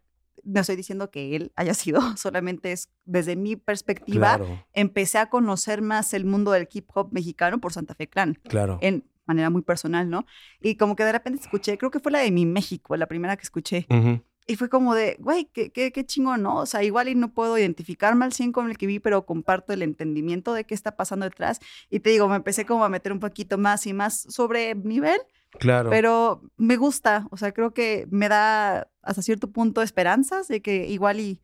no 0.45 0.61
estoy 0.61 0.77
diciendo 0.77 1.11
que 1.11 1.37
él 1.37 1.53
haya 1.57 1.75
sido, 1.75 2.17
solamente 2.17 2.73
es 2.73 2.91
desde 3.05 3.37
mi 3.37 3.57
perspectiva, 3.57 4.39
Claro, 4.39 4.65
empecé 4.73 5.19
a 5.19 5.29
conocer 5.29 5.83
más 5.83 6.15
el 6.15 6.25
mundo 6.25 6.51
del 6.53 6.69
hip 6.73 6.89
hop 6.95 7.13
mexicano 7.13 7.61
por 7.61 7.73
Santa 7.73 7.95
Fe 7.95 8.09
Clan, 8.09 8.39
claro. 8.49 8.79
en 8.81 9.05
manera 9.27 9.51
muy 9.51 9.63
personal, 9.63 10.11
¿no? 10.11 10.27
Y 10.61 10.77
como 10.77 10.97
que 10.97 11.05
de 11.05 11.13
repente 11.13 11.41
escuché, 11.41 11.79
creo 11.79 11.91
que 11.91 12.01
fue 12.01 12.11
la 12.13 12.19
de 12.19 12.31
Mi 12.31 12.45
México, 12.45 12.97
la 12.97 13.07
primera 13.07 13.37
que 13.37 13.43
escuché. 13.43 13.87
Ujú, 13.89 14.21
Y 14.47 14.57
fue 14.57 14.69
como 14.69 14.95
de, 14.95 15.17
güey, 15.21 15.45
qué, 15.53 15.71
qué, 15.71 15.93
qué 15.93 16.05
chingón, 16.05 16.43
¿no? 16.43 16.57
O 16.57 16.67
sea, 16.67 16.83
igual 16.83 17.09
y 17.09 17.15
no 17.15 17.33
puedo 17.33 17.57
identificarme 17.59 18.25
al 18.25 18.33
100 18.33 18.53
con 18.53 18.69
el 18.69 18.77
que 18.77 18.87
vi, 18.87 18.99
pero 18.99 19.25
comparto 19.25 19.73
el 19.73 19.83
entendimiento 19.83 20.53
de 20.53 20.65
qué 20.65 20.75
está 20.75 20.97
pasando 20.97 21.25
detrás. 21.25 21.61
Y 21.91 22.01
te 22.01 22.11
digo, 22.11 22.29
me 22.29 22.37
empecé 22.37 22.67
como 22.67 22.85
a 22.85 22.89
meter 22.89 23.13
un 23.13 23.21
poquito 23.21 23.57
más 23.59 23.87
y 23.87 23.93
más 23.93 24.21
sobre 24.29 24.75
nivel, 24.75 25.21
Claro. 25.61 25.91
pero 25.91 26.43
me 26.57 26.77
gusta. 26.77 27.27
O 27.31 27.37
sea, 27.37 27.53
creo 27.53 27.73
que 27.73 28.07
me 28.11 28.29
da 28.29 28.89
hasta 29.03 29.23
cierto 29.23 29.51
punto 29.53 29.81
esperanzas 29.83 30.49
de 30.49 30.61
que 30.61 30.87
igual 30.89 31.21
y 31.21 31.41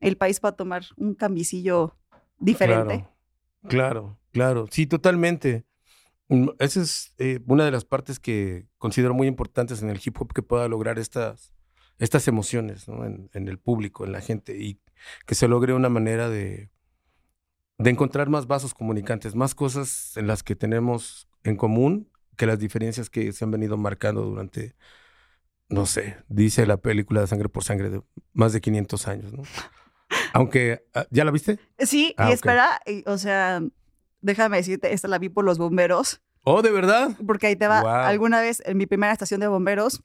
el 0.00 0.16
país 0.16 0.40
va 0.44 0.48
a 0.50 0.56
tomar 0.56 0.82
un 0.96 1.14
cambicillo 1.14 1.96
diferente. 2.38 3.06
Claro, 3.68 3.68
claro, 3.68 4.18
claro. 4.32 4.66
Sí, 4.70 4.86
totalmente. 4.86 5.66
Mm, 6.28 6.48
Esa 6.58 6.80
es 6.80 7.14
eh, 7.18 7.40
una 7.46 7.64
de 7.64 7.70
las 7.70 7.84
partes 7.84 8.18
que 8.18 8.66
considero 8.78 9.14
muy 9.14 9.26
importantes 9.26 9.82
en 9.82 9.90
el 9.90 10.00
hip 10.04 10.20
hop 10.20 10.32
que 10.32 10.42
pueda 10.42 10.66
lograr 10.68 10.98
estas, 10.98 11.52
estas 12.00 12.26
emociones 12.26 12.88
¿no? 12.88 13.04
en, 13.04 13.30
en 13.34 13.46
el 13.46 13.58
público, 13.58 14.04
en 14.04 14.12
la 14.12 14.20
gente, 14.20 14.56
y 14.56 14.80
que 15.26 15.34
se 15.34 15.46
logre 15.48 15.74
una 15.74 15.88
manera 15.90 16.28
de, 16.28 16.70
de 17.78 17.90
encontrar 17.90 18.28
más 18.28 18.46
vasos 18.46 18.74
comunicantes, 18.74 19.34
más 19.34 19.54
cosas 19.54 20.16
en 20.16 20.26
las 20.26 20.42
que 20.42 20.56
tenemos 20.56 21.28
en 21.44 21.56
común 21.56 22.10
que 22.36 22.46
las 22.46 22.58
diferencias 22.58 23.10
que 23.10 23.32
se 23.32 23.44
han 23.44 23.50
venido 23.50 23.76
marcando 23.76 24.22
durante, 24.22 24.74
no 25.68 25.84
sé, 25.84 26.16
dice 26.28 26.66
la 26.66 26.78
película 26.78 27.20
de 27.20 27.26
Sangre 27.26 27.50
por 27.50 27.64
Sangre 27.64 27.90
de 27.90 28.02
más 28.32 28.54
de 28.54 28.62
500 28.62 29.08
años, 29.08 29.32
¿no? 29.32 29.42
Aunque, 30.32 30.86
ah, 30.94 31.06
¿ya 31.10 31.24
la 31.24 31.30
viste? 31.30 31.58
Sí, 31.78 32.14
Ah, 32.16 32.30
y 32.30 32.32
espera, 32.32 32.80
y, 32.86 33.04
o 33.06 33.18
sea, 33.18 33.62
déjame 34.22 34.56
decirte, 34.56 34.92
esta 34.92 35.06
la 35.06 35.18
vi 35.18 35.28
por 35.28 35.44
los 35.44 35.58
bomberos. 35.58 36.22
Oh, 36.44 36.62
¿de 36.62 36.70
verdad? 36.70 37.10
Porque 37.26 37.48
ahí 37.48 37.56
te 37.56 37.68
va. 37.68 38.08
Alguna 38.08 38.40
vez 38.40 38.62
en 38.64 38.78
mi 38.78 38.86
primera 38.86 39.12
estación 39.12 39.40
de 39.40 39.48
bomberos 39.48 40.02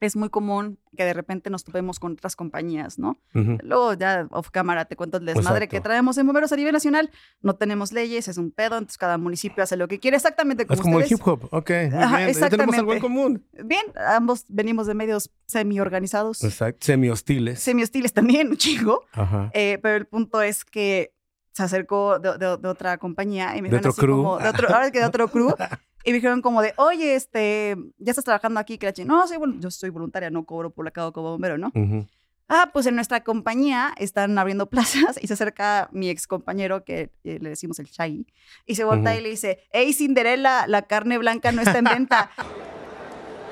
es 0.00 0.14
muy 0.16 0.28
común 0.28 0.78
que 0.96 1.04
de 1.04 1.12
repente 1.12 1.50
nos 1.50 1.64
topemos 1.64 1.98
con 1.98 2.12
otras 2.12 2.36
compañías, 2.36 2.98
¿no? 2.98 3.16
Luego 3.34 3.94
ya 3.94 4.28
off 4.30 4.50
cámara 4.50 4.84
te 4.84 4.94
cuento 4.96 5.18
el 5.18 5.26
desmadre 5.26 5.66
que 5.68 5.80
traemos 5.80 6.16
en 6.18 6.26
bomberos 6.26 6.52
a 6.52 6.56
nivel 6.56 6.72
nacional. 6.72 7.10
No 7.42 7.54
tenemos 7.56 7.92
leyes, 7.92 8.28
es 8.28 8.38
un 8.38 8.50
pedo, 8.52 8.76
entonces 8.78 8.96
cada 8.98 9.18
municipio 9.18 9.62
hace 9.64 9.76
lo 9.76 9.88
que 9.88 9.98
quiere, 9.98 10.16
exactamente 10.16 10.66
como 10.66 10.74
Es 10.74 10.80
como 10.80 11.00
el 11.00 11.06
hip 11.12 11.20
hop. 11.26 11.48
Ok, 11.50 11.70
muy 11.90 12.02
Ajá, 12.02 12.16
bien. 12.18 12.32
Ya 12.34 12.48
tenemos 12.48 12.76
algo 12.78 12.92
en 12.92 12.98
exactamente. 12.98 13.00
común. 13.00 13.46
Bien, 13.64 13.82
ambos 14.08 14.44
venimos 14.48 14.86
de 14.86 14.94
medios 14.94 15.30
semi-organizados, 15.46 16.44
Exacto. 16.44 16.84
Semi-hostiles. 16.86 17.60
semi-hostiles 17.60 18.12
también, 18.12 18.48
un 18.50 18.56
chingo. 18.56 19.04
Ajá. 19.12 19.50
Eh, 19.54 19.78
pero 19.82 19.96
el 19.96 20.06
punto 20.06 20.42
es 20.42 20.64
que 20.64 21.12
se 21.52 21.62
acercó 21.64 22.18
de, 22.20 22.38
de- 22.38 22.56
de 22.56 22.68
otra 22.68 22.98
compañía 22.98 23.56
y 23.56 23.62
me 23.62 23.68
De 23.68 23.76
dijeron 23.78 23.78
otro 23.78 23.90
así 23.90 24.00
crew. 24.00 24.16
como, 24.16 24.38
de 24.38 24.48
otro, 24.48 24.68
ahora 24.72 24.90
que 24.92 25.00
de 25.00 25.04
otro 25.06 25.28
crew, 25.28 25.52
y 26.04 26.10
me 26.10 26.16
dijeron 26.16 26.42
como 26.42 26.62
de, 26.62 26.74
oye, 26.76 27.14
este, 27.14 27.76
ya 27.98 28.10
estás 28.10 28.24
trabajando 28.24 28.60
aquí, 28.60 28.78
que 28.78 28.92
No, 29.04 29.26
soy, 29.26 29.38
yo 29.58 29.70
soy 29.70 29.90
voluntaria, 29.90 30.30
no 30.30 30.44
cobro 30.44 30.70
por 30.70 30.84
la 30.84 30.90
cabo 30.90 31.12
como 31.12 31.30
bombero, 31.32 31.58
¿no? 31.58 31.68
Ujú. 31.74 32.06
Ah, 32.48 32.70
pues 32.72 32.86
en 32.86 32.94
nuestra 32.94 33.22
compañía 33.24 33.94
están 33.98 34.38
abriendo 34.38 34.70
plazas 34.70 35.18
y 35.20 35.26
se 35.26 35.34
acerca 35.34 35.88
mi 35.92 36.08
ex 36.08 36.26
compañero 36.26 36.84
que 36.84 37.10
eh, 37.24 37.38
le 37.40 37.50
decimos 37.50 37.78
el 37.78 37.90
Chai 37.90 38.26
y 38.64 38.74
se 38.74 38.84
voltea 38.84 39.12
Ujú. 39.12 39.20
y 39.20 39.22
le 39.22 39.30
dice, 39.30 39.60
hey 39.70 39.92
Cinderella, 39.92 40.66
la 40.66 40.82
carne 40.82 41.18
blanca 41.18 41.52
no 41.52 41.60
está 41.60 41.78
en 41.78 41.84
venta. 41.84 42.30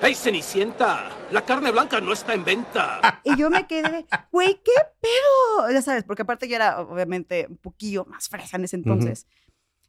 ¡Hey, 0.03 0.15
Cenicienta! 0.15 1.11
La 1.31 1.43
carne 1.43 1.71
blanca 1.71 2.01
no 2.03 2.13
está 2.13 2.35
en 2.35 2.45
venta. 2.45 3.21
y 3.25 3.35
yo 3.37 3.49
me 3.49 3.67
quedé, 3.67 4.07
güey, 4.31 4.61
¿qué 4.63 4.73
pedo? 5.01 5.71
Ya 5.73 5.81
sabes, 5.81 6.05
porque 6.05 6.23
aparte 6.23 6.49
yo 6.49 6.57
era 6.57 6.81
obviamente 6.81 7.47
un 7.49 7.57
poquillo 7.57 8.05
más 8.05 8.29
fresa 8.29 8.59
en 8.59 8.65
ese 8.65 8.77
entonces. 8.77 9.27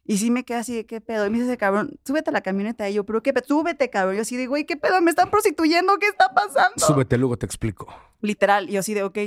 Y 0.08 0.16
sí 0.16 0.30
me 0.30 0.42
quedé 0.42 0.56
así 0.56 0.74
de, 0.74 0.86
¿qué 0.86 1.02
pedo? 1.02 1.26
Y 1.26 1.30
me 1.30 1.36
dice 1.36 1.50
ese 1.50 1.58
cabrón, 1.58 2.00
súbete 2.02 2.30
a 2.30 2.32
la 2.32 2.40
camioneta. 2.40 2.88
Y 2.88 2.94
yo, 2.94 3.04
¿pero 3.04 3.22
qué 3.22 3.34
pedo? 3.34 3.44
Súbete, 3.46 3.90
cabrón. 3.90 4.16
Yo 4.16 4.22
así 4.22 4.38
de, 4.38 4.46
güey, 4.46 4.64
¿qué 4.64 4.78
pedo? 4.78 5.02
¿Me 5.02 5.10
están 5.10 5.30
prostituyendo? 5.30 5.98
¿Qué 5.98 6.06
está 6.06 6.32
pasando? 6.32 6.78
Súbete, 6.78 7.18
luego 7.18 7.36
te 7.36 7.44
explico. 7.44 7.86
Literal. 8.22 8.70
Y 8.70 8.72
yo 8.72 8.80
así 8.80 8.94
de, 8.94 9.02
ok. 9.02 9.18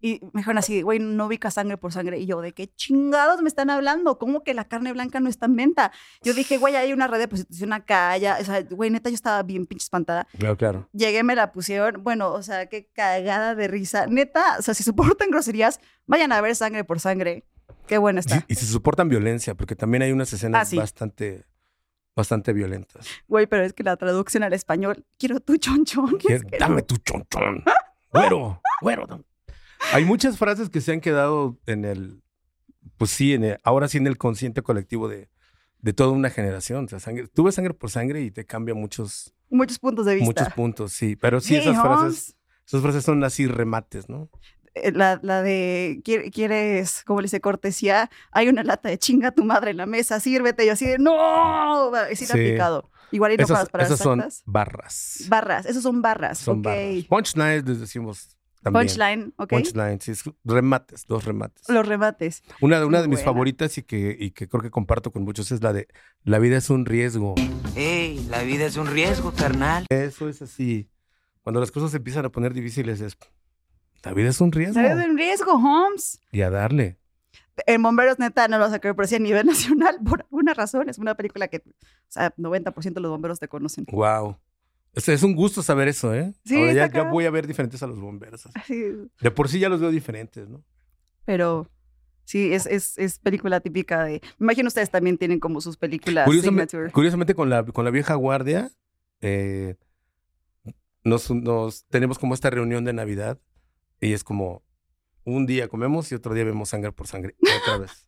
Y 0.00 0.20
me 0.32 0.42
dijeron 0.42 0.58
así, 0.58 0.82
güey, 0.82 1.00
no 1.00 1.26
ubica 1.26 1.50
sangre 1.50 1.76
por 1.76 1.92
sangre. 1.92 2.20
Y 2.20 2.26
yo, 2.26 2.40
¿de 2.40 2.52
qué 2.52 2.72
chingados 2.72 3.42
me 3.42 3.48
están 3.48 3.68
hablando? 3.68 4.16
¿Cómo 4.20 4.44
que 4.44 4.54
la 4.54 4.68
carne 4.68 4.92
blanca 4.92 5.18
no 5.18 5.28
está 5.28 5.46
en 5.46 5.56
venta? 5.56 5.90
Yo 6.22 6.32
dije, 6.34 6.56
güey, 6.56 6.76
hay 6.76 6.92
una 6.92 7.08
red 7.08 7.18
de 7.18 7.26
prostitución 7.26 7.72
acá, 7.72 8.16
ya. 8.16 8.38
O 8.40 8.44
sea, 8.44 8.62
güey, 8.62 8.90
neta, 8.90 9.10
yo 9.10 9.16
estaba 9.16 9.42
bien 9.42 9.66
pinche 9.66 9.82
espantada. 9.82 10.28
Claro, 10.38 10.56
claro. 10.56 10.88
Llegué, 10.92 11.24
me 11.24 11.34
la 11.34 11.50
pusieron. 11.50 12.04
Bueno, 12.04 12.30
o 12.30 12.44
sea, 12.44 12.66
qué 12.66 12.86
cagada 12.86 13.56
de 13.56 13.66
risa. 13.66 14.06
Neta, 14.06 14.54
o 14.60 14.62
sea, 14.62 14.72
si 14.72 14.84
soportan 14.84 15.32
groserías, 15.32 15.80
vayan 16.06 16.30
a 16.30 16.40
ver 16.40 16.54
sangre 16.54 16.84
por 16.84 17.00
sangre. 17.00 17.44
Qué 17.86 17.98
buena 17.98 18.20
está. 18.20 18.44
Y, 18.48 18.52
y 18.52 18.56
se 18.56 18.66
soportan 18.66 19.08
violencia, 19.08 19.54
porque 19.54 19.74
también 19.76 20.02
hay 20.02 20.12
unas 20.12 20.32
escenas 20.32 20.62
Ah, 20.62 20.64
sí. 20.64 20.76
bastante, 20.76 21.44
bastante 22.14 22.52
violentas. 22.52 23.06
Güey, 23.28 23.46
pero 23.46 23.64
es 23.64 23.72
que 23.72 23.82
la 23.82 23.96
traducción 23.96 24.42
al 24.42 24.52
español, 24.52 25.04
quiero 25.18 25.40
tu 25.40 25.56
chonchón. 25.56 26.16
Quiero- 26.18 26.46
Dame 26.58 26.82
tu 26.82 26.96
chonchón. 26.98 27.64
Güero, 28.12 28.60
güero. 28.82 29.06
dame. 29.06 29.24
Hay 29.92 30.04
muchas 30.04 30.38
frases 30.38 30.68
que 30.70 30.80
se 30.80 30.92
han 30.92 31.00
quedado 31.00 31.56
en 31.66 31.84
el, 31.84 32.22
pues 32.96 33.10
sí, 33.10 33.34
en 33.34 33.44
el- 33.44 33.58
ahora 33.64 33.88
sí 33.88 33.98
en 33.98 34.06
el 34.06 34.18
consciente 34.18 34.62
colectivo 34.62 35.08
de, 35.08 35.28
de 35.80 35.92
toda 35.92 36.10
una 36.10 36.30
generación. 36.30 36.86
O 36.86 36.88
sea, 36.88 37.00
sangre, 37.00 37.28
tú 37.28 37.44
ves 37.44 37.54
sangre 37.54 37.74
por 37.74 37.90
sangre 37.90 38.22
y 38.22 38.30
te 38.30 38.44
cambia 38.44 38.74
muchos, 38.74 39.34
Muchos 39.50 39.78
puntos 39.78 40.04
de 40.04 40.14
vista. 40.16 40.26
muchos 40.26 40.52
puntos, 40.52 40.92
sí. 40.92 41.16
Pero 41.16 41.40
sí, 41.40 41.56
esas 41.56 41.80
frases, 41.80 42.36
esas 42.66 42.82
frases 42.82 43.04
son 43.04 43.22
así 43.24 43.46
remates, 43.46 44.08
¿no? 44.08 44.28
Eh, 44.82 44.92
La, 44.92 45.18
la 45.22 45.42
de, 45.42 46.00
"Quier- 46.04 46.30
¿quieres, 46.32 47.02
como 47.04 47.20
le 47.20 47.26
dice, 47.26 47.40
cortesía? 47.40 48.10
Hay 48.32 48.48
una 48.48 48.62
lata 48.62 48.88
de 48.88 48.98
chinga 48.98 49.30
tu 49.32 49.44
madre 49.44 49.70
en 49.72 49.76
la 49.78 49.86
mesa, 49.86 50.20
sírvete. 50.20 50.64
Y 50.64 50.66
yo 50.68 50.72
así 50.74 50.86
de, 50.86 50.98
¡no! 50.98 51.94
Es 52.06 52.20
ir 52.22 52.28
Sí. 52.28 52.32
aplicado. 52.32 52.90
Igual 53.10 53.32
y 53.32 53.36
no 53.38 53.44
esas 53.44 53.68
para, 53.70 53.84
esas 53.84 53.98
son 54.00 54.22
barras. 54.44 55.24
Barras, 55.28 55.64
esos 55.66 55.82
son 55.82 56.02
barras. 56.02 56.38
son 56.38 56.58
ok. 56.58 56.64
barras. 56.66 57.04
Punchlines 57.08 57.64
les 57.66 57.80
decimos 57.80 58.36
también. 58.62 58.86
Punchline, 58.86 59.32
ok. 59.36 59.48
Punchlines, 59.50 60.04
sí, 60.04 60.10
es- 60.10 60.24
remates, 60.44 61.06
dos 61.06 61.24
remates. 61.24 61.68
Los 61.70 61.86
remates. 61.88 62.42
Una, 62.60 62.84
una 62.84 62.98
Muy 62.98 63.02
de 63.02 63.08
mis 63.08 63.18
buena. 63.20 63.24
favoritas 63.24 63.78
y 63.78 63.82
que, 63.82 64.14
y 64.18 64.32
que 64.32 64.46
creo 64.48 64.60
que 64.62 64.70
comparto 64.70 65.10
con 65.10 65.22
muchos 65.24 65.50
es 65.52 65.62
la 65.62 65.72
de 65.72 65.88
La 66.24 66.38
vida 66.38 66.58
es 66.58 66.68
un 66.68 66.84
riesgo. 66.84 67.34
Ey, 67.76 68.18
la 68.28 68.42
vida 68.42 68.66
es 68.66 68.76
un 68.76 68.88
riesgo, 68.88 69.32
carnal. 69.32 69.86
Eso 69.88 70.28
es 70.28 70.42
así. 70.42 70.90
Cuando 71.42 71.60
las 71.60 71.70
cosas 71.70 71.92
se 71.92 71.96
empiezan 71.96 72.26
a 72.26 72.28
poner 72.30 72.52
difíciles 72.52 73.00
es 73.00 73.16
La 74.04 74.12
vida 74.14 74.28
es 74.30 74.40
un 74.40 74.52
riesgo. 74.52 74.74
¿Sabes 74.74 74.96
de 74.96 75.04
un 75.10 75.16
riesgo, 75.16 75.52
Holmes? 75.52 76.20
Y 76.32 76.42
a 76.42 76.50
darle. 76.50 76.98
En 77.66 77.82
Bomberos, 77.82 78.18
neta, 78.18 78.46
no 78.46 78.58
lo 78.58 78.64
vas 78.64 78.72
a 78.72 78.78
creer, 78.78 78.94
pero 78.94 79.08
sí 79.08 79.16
a 79.16 79.18
nivel 79.18 79.46
nacional, 79.46 79.98
por 80.04 80.20
alguna 80.22 80.54
razón. 80.54 80.88
Es 80.88 80.98
una 80.98 81.16
película 81.16 81.48
que, 81.48 81.58
o 81.58 81.72
sea, 82.08 82.32
90% 82.36 82.94
de 82.94 83.00
los 83.00 83.10
bomberos 83.10 83.40
te 83.40 83.48
conocen. 83.48 83.84
Wow. 83.90 84.36
Es, 84.94 85.08
es 85.08 85.22
un 85.22 85.34
gusto 85.34 85.62
saber 85.62 85.88
eso, 85.88 86.14
¿eh? 86.14 86.32
Sí, 86.44 86.56
Ahora 86.56 86.88
ya, 86.88 87.02
voy 87.04 87.26
a 87.26 87.30
ver 87.30 87.46
diferentes 87.46 87.82
a 87.82 87.86
los 87.86 88.00
bomberos. 88.00 88.46
Así, 88.54 88.84
De 89.20 89.30
por 89.30 89.48
sí 89.48 89.58
ya 89.58 89.68
los 89.68 89.80
veo 89.80 89.90
diferentes, 89.90 90.48
¿no? 90.48 90.62
pero 91.24 91.68
sí, 92.24 92.54
es, 92.54 92.64
es, 92.64 92.96
es 92.96 93.18
película 93.18 93.60
típica 93.60 94.04
de... 94.04 94.22
Me 94.38 94.46
imagino 94.46 94.68
ustedes 94.68 94.88
también 94.90 95.18
tienen 95.18 95.40
como 95.40 95.60
sus 95.60 95.76
películas 95.76 96.24
Curiosamente, 96.24 96.70
signature. 96.70 96.92
curiosamente 96.92 97.34
con, 97.34 97.50
la, 97.50 97.64
con 97.66 97.84
la 97.84 97.90
vieja 97.90 98.14
guardia, 98.14 98.70
eh, 99.20 99.74
nos, 101.04 101.30
nos 101.30 101.84
tenemos 101.88 102.18
como 102.18 102.32
esta 102.32 102.48
reunión 102.48 102.84
de 102.84 102.94
Navidad 102.94 103.38
y 104.00 104.12
es 104.12 104.24
como 104.24 104.62
un 105.24 105.46
día 105.46 105.68
comemos 105.68 106.10
y 106.12 106.14
otro 106.14 106.34
día 106.34 106.44
vemos 106.44 106.70
sangre 106.70 106.92
por 106.92 107.06
sangre. 107.06 107.36
Otra 107.62 107.78
vez. 107.78 108.06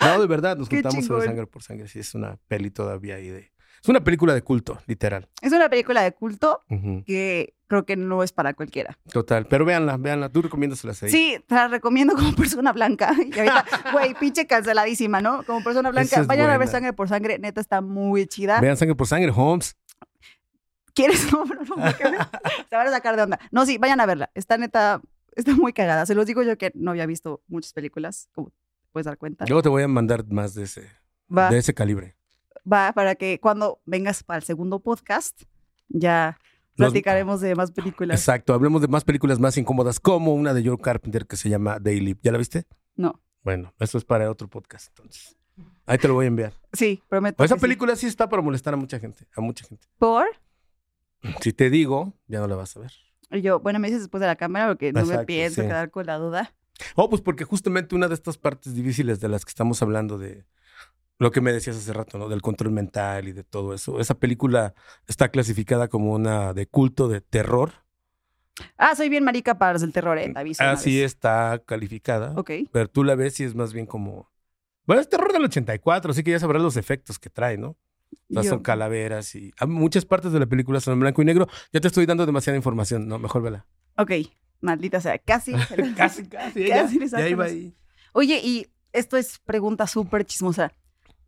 No, 0.00 0.20
de 0.20 0.26
verdad, 0.26 0.56
nos 0.56 0.68
Qué 0.68 0.76
juntamos 0.76 1.10
a 1.10 1.14
ver 1.14 1.24
sangre 1.24 1.46
por 1.46 1.62
sangre. 1.62 1.88
Sí, 1.88 1.98
es 1.98 2.14
una 2.14 2.38
peli 2.48 2.70
todavía 2.70 3.16
ahí 3.16 3.28
de... 3.28 3.52
Es 3.82 3.88
una 3.88 4.02
película 4.02 4.32
de 4.32 4.40
culto, 4.42 4.78
literal. 4.86 5.28
Es 5.42 5.52
una 5.52 5.68
película 5.68 6.02
de 6.02 6.12
culto 6.12 6.62
que 7.06 7.54
creo 7.66 7.84
que 7.84 7.96
no 7.96 8.22
es 8.22 8.32
para 8.32 8.54
cualquiera. 8.54 8.98
Total. 9.12 9.46
Pero 9.46 9.66
véanla, 9.66 9.98
véanla. 9.98 10.30
Tú 10.30 10.40
recomiéndaselas 10.40 11.02
ahí. 11.02 11.10
Sí, 11.10 11.36
te 11.46 11.54
la 11.54 11.68
recomiendo 11.68 12.14
como 12.14 12.34
persona 12.34 12.72
blanca. 12.72 13.14
Y 13.18 13.38
ahorita, 13.38 13.66
güey, 13.92 14.14
pinche 14.14 14.46
canceladísima, 14.46 15.20
¿no? 15.20 15.42
Como 15.44 15.62
persona 15.62 15.90
blanca. 15.90 16.20
Es 16.20 16.26
Vayan 16.26 16.48
a 16.48 16.56
ver 16.56 16.68
sangre 16.68 16.94
por 16.94 17.08
sangre, 17.08 17.38
neta 17.38 17.60
está 17.60 17.82
muy 17.82 18.26
chida. 18.26 18.60
Vean 18.60 18.76
sangre 18.76 18.94
por 18.94 19.06
sangre, 19.06 19.30
Holmes. 19.34 19.76
¿Quieres? 20.94 21.32
No, 21.32 21.44
no, 21.44 21.54
no, 21.54 21.74
porque 21.74 22.04
se 22.70 22.76
van 22.76 22.86
a 22.86 22.90
sacar 22.90 23.16
de 23.16 23.22
onda. 23.22 23.38
No, 23.50 23.66
sí, 23.66 23.78
vayan 23.78 24.00
a 24.00 24.06
verla. 24.06 24.30
Está 24.34 24.56
neta, 24.58 25.00
está 25.34 25.54
muy 25.54 25.72
cagada. 25.72 26.06
Se 26.06 26.14
los 26.14 26.26
digo 26.26 26.42
yo 26.42 26.56
que 26.56 26.70
no 26.74 26.92
había 26.92 27.06
visto 27.06 27.42
muchas 27.48 27.72
películas, 27.72 28.28
como 28.32 28.52
puedes 28.92 29.06
dar 29.06 29.18
cuenta. 29.18 29.44
Luego 29.48 29.62
te 29.62 29.68
voy 29.68 29.82
a 29.82 29.88
mandar 29.88 30.24
más 30.30 30.54
de 30.54 30.64
ese, 30.64 30.88
Va, 31.36 31.50
de 31.50 31.58
ese 31.58 31.74
calibre. 31.74 32.16
va 32.70 32.92
para 32.92 33.16
que 33.16 33.40
cuando 33.40 33.80
vengas 33.86 34.22
para 34.22 34.38
el 34.38 34.44
segundo 34.44 34.78
podcast, 34.80 35.42
ya 35.88 36.38
Nos- 36.76 36.90
platicaremos 36.90 37.40
de 37.40 37.54
más 37.56 37.72
películas. 37.72 38.20
Exacto. 38.20 38.54
Hablemos 38.54 38.80
de 38.80 38.88
más 38.88 39.02
películas 39.04 39.40
más 39.40 39.56
incómodas, 39.56 39.98
como 39.98 40.32
una 40.34 40.54
de 40.54 40.64
Joe 40.64 40.78
Carpenter 40.78 41.26
que 41.26 41.36
se 41.36 41.48
llama 41.48 41.78
Daily. 41.80 42.16
¿Ya 42.22 42.30
la 42.32 42.38
viste? 42.38 42.66
No, 42.96 43.20
Bueno, 43.42 43.74
eso 43.80 43.98
es 43.98 44.04
para 44.04 44.30
otro 44.30 44.48
podcast, 44.48 44.88
entonces. 44.88 45.36
Ahí 45.86 45.98
te 45.98 46.08
lo 46.08 46.14
voy 46.14 46.24
a 46.24 46.28
enviar. 46.28 46.52
sí, 46.72 47.02
prometo. 47.08 47.42
esa 47.44 47.54
que 47.56 47.58
sí. 47.58 47.62
película 47.62 47.94
sí 47.96 48.06
está 48.06 48.28
para 48.28 48.40
molestar 48.42 48.72
a 48.74 48.76
mucha 48.76 48.98
gente, 49.00 49.26
a 49.36 49.40
mucha 49.40 49.66
gente. 49.66 49.86
¿Por? 49.98 50.24
Si 51.40 51.52
te 51.52 51.70
digo, 51.70 52.14
ya 52.26 52.40
no 52.40 52.48
la 52.48 52.56
vas 52.56 52.76
a 52.76 52.80
ver. 52.80 52.92
Y 53.30 53.42
yo, 53.42 53.60
bueno, 53.60 53.78
me 53.78 53.88
dices 53.88 54.02
después 54.02 54.20
de 54.20 54.26
la 54.26 54.36
cámara 54.36 54.68
porque 54.68 54.92
no 54.92 55.04
me 55.06 55.24
pienso 55.24 55.62
sí. 55.62 55.66
quedar 55.66 55.90
con 55.90 56.06
la 56.06 56.18
duda. 56.18 56.54
Oh, 56.94 57.08
pues 57.08 57.22
porque 57.22 57.44
justamente 57.44 57.94
una 57.94 58.08
de 58.08 58.14
estas 58.14 58.38
partes 58.38 58.74
difíciles 58.74 59.20
de 59.20 59.28
las 59.28 59.44
que 59.44 59.50
estamos 59.50 59.80
hablando 59.82 60.18
de 60.18 60.44
lo 61.18 61.30
que 61.30 61.40
me 61.40 61.52
decías 61.52 61.76
hace 61.76 61.92
rato, 61.92 62.18
¿no? 62.18 62.28
Del 62.28 62.42
control 62.42 62.72
mental 62.72 63.28
y 63.28 63.32
de 63.32 63.44
todo 63.44 63.74
eso. 63.74 64.00
Esa 64.00 64.14
película 64.14 64.74
está 65.06 65.28
clasificada 65.28 65.88
como 65.88 66.12
una 66.12 66.52
de 66.52 66.66
culto 66.66 67.08
de 67.08 67.20
terror. 67.20 67.72
Ah, 68.76 68.94
soy 68.94 69.08
bien 69.08 69.24
marica 69.24 69.58
para 69.58 69.72
los 69.72 69.82
del 69.82 69.92
terror, 69.92 70.18
eh, 70.18 70.32
te 70.32 70.38
aviso. 70.38 70.62
Así 70.64 71.02
está 71.02 71.62
calificada. 71.64 72.32
Ok. 72.36 72.50
Pero 72.72 72.88
tú 72.88 73.04
la 73.04 73.14
ves 73.14 73.38
y 73.40 73.44
es 73.44 73.54
más 73.54 73.72
bien 73.72 73.86
como... 73.86 74.30
Bueno, 74.86 75.00
es 75.00 75.08
terror 75.08 75.32
del 75.32 75.44
84, 75.44 76.10
así 76.10 76.22
que 76.22 76.32
ya 76.32 76.38
sabrás 76.38 76.62
los 76.62 76.76
efectos 76.76 77.18
que 77.18 77.30
trae, 77.30 77.56
¿no? 77.56 77.76
O 78.30 78.34
sea, 78.34 78.42
Yo- 78.42 78.50
son 78.50 78.62
calaveras 78.62 79.34
y 79.34 79.52
ah, 79.58 79.66
muchas 79.66 80.04
partes 80.04 80.32
de 80.32 80.40
la 80.40 80.46
película 80.46 80.80
son 80.80 80.94
en 80.94 81.00
blanco 81.00 81.22
y 81.22 81.24
negro. 81.24 81.46
Ya 81.72 81.80
te 81.80 81.88
estoy 81.88 82.06
dando 82.06 82.26
demasiada 82.26 82.56
información, 82.56 83.06
no, 83.08 83.18
mejor 83.18 83.42
vela. 83.42 83.66
Ok, 83.96 84.12
maldita 84.60 85.00
sea, 85.00 85.18
casi. 85.18 85.52
casi, 85.96 86.24
casi, 86.28 86.64
Casi 86.68 86.98
ya, 87.10 87.28
iba 87.28 87.44
ahí. 87.44 87.74
Oye, 88.12 88.40
y 88.42 88.66
esto 88.92 89.16
es 89.16 89.38
pregunta 89.40 89.86
súper 89.86 90.24
chismosa. 90.24 90.72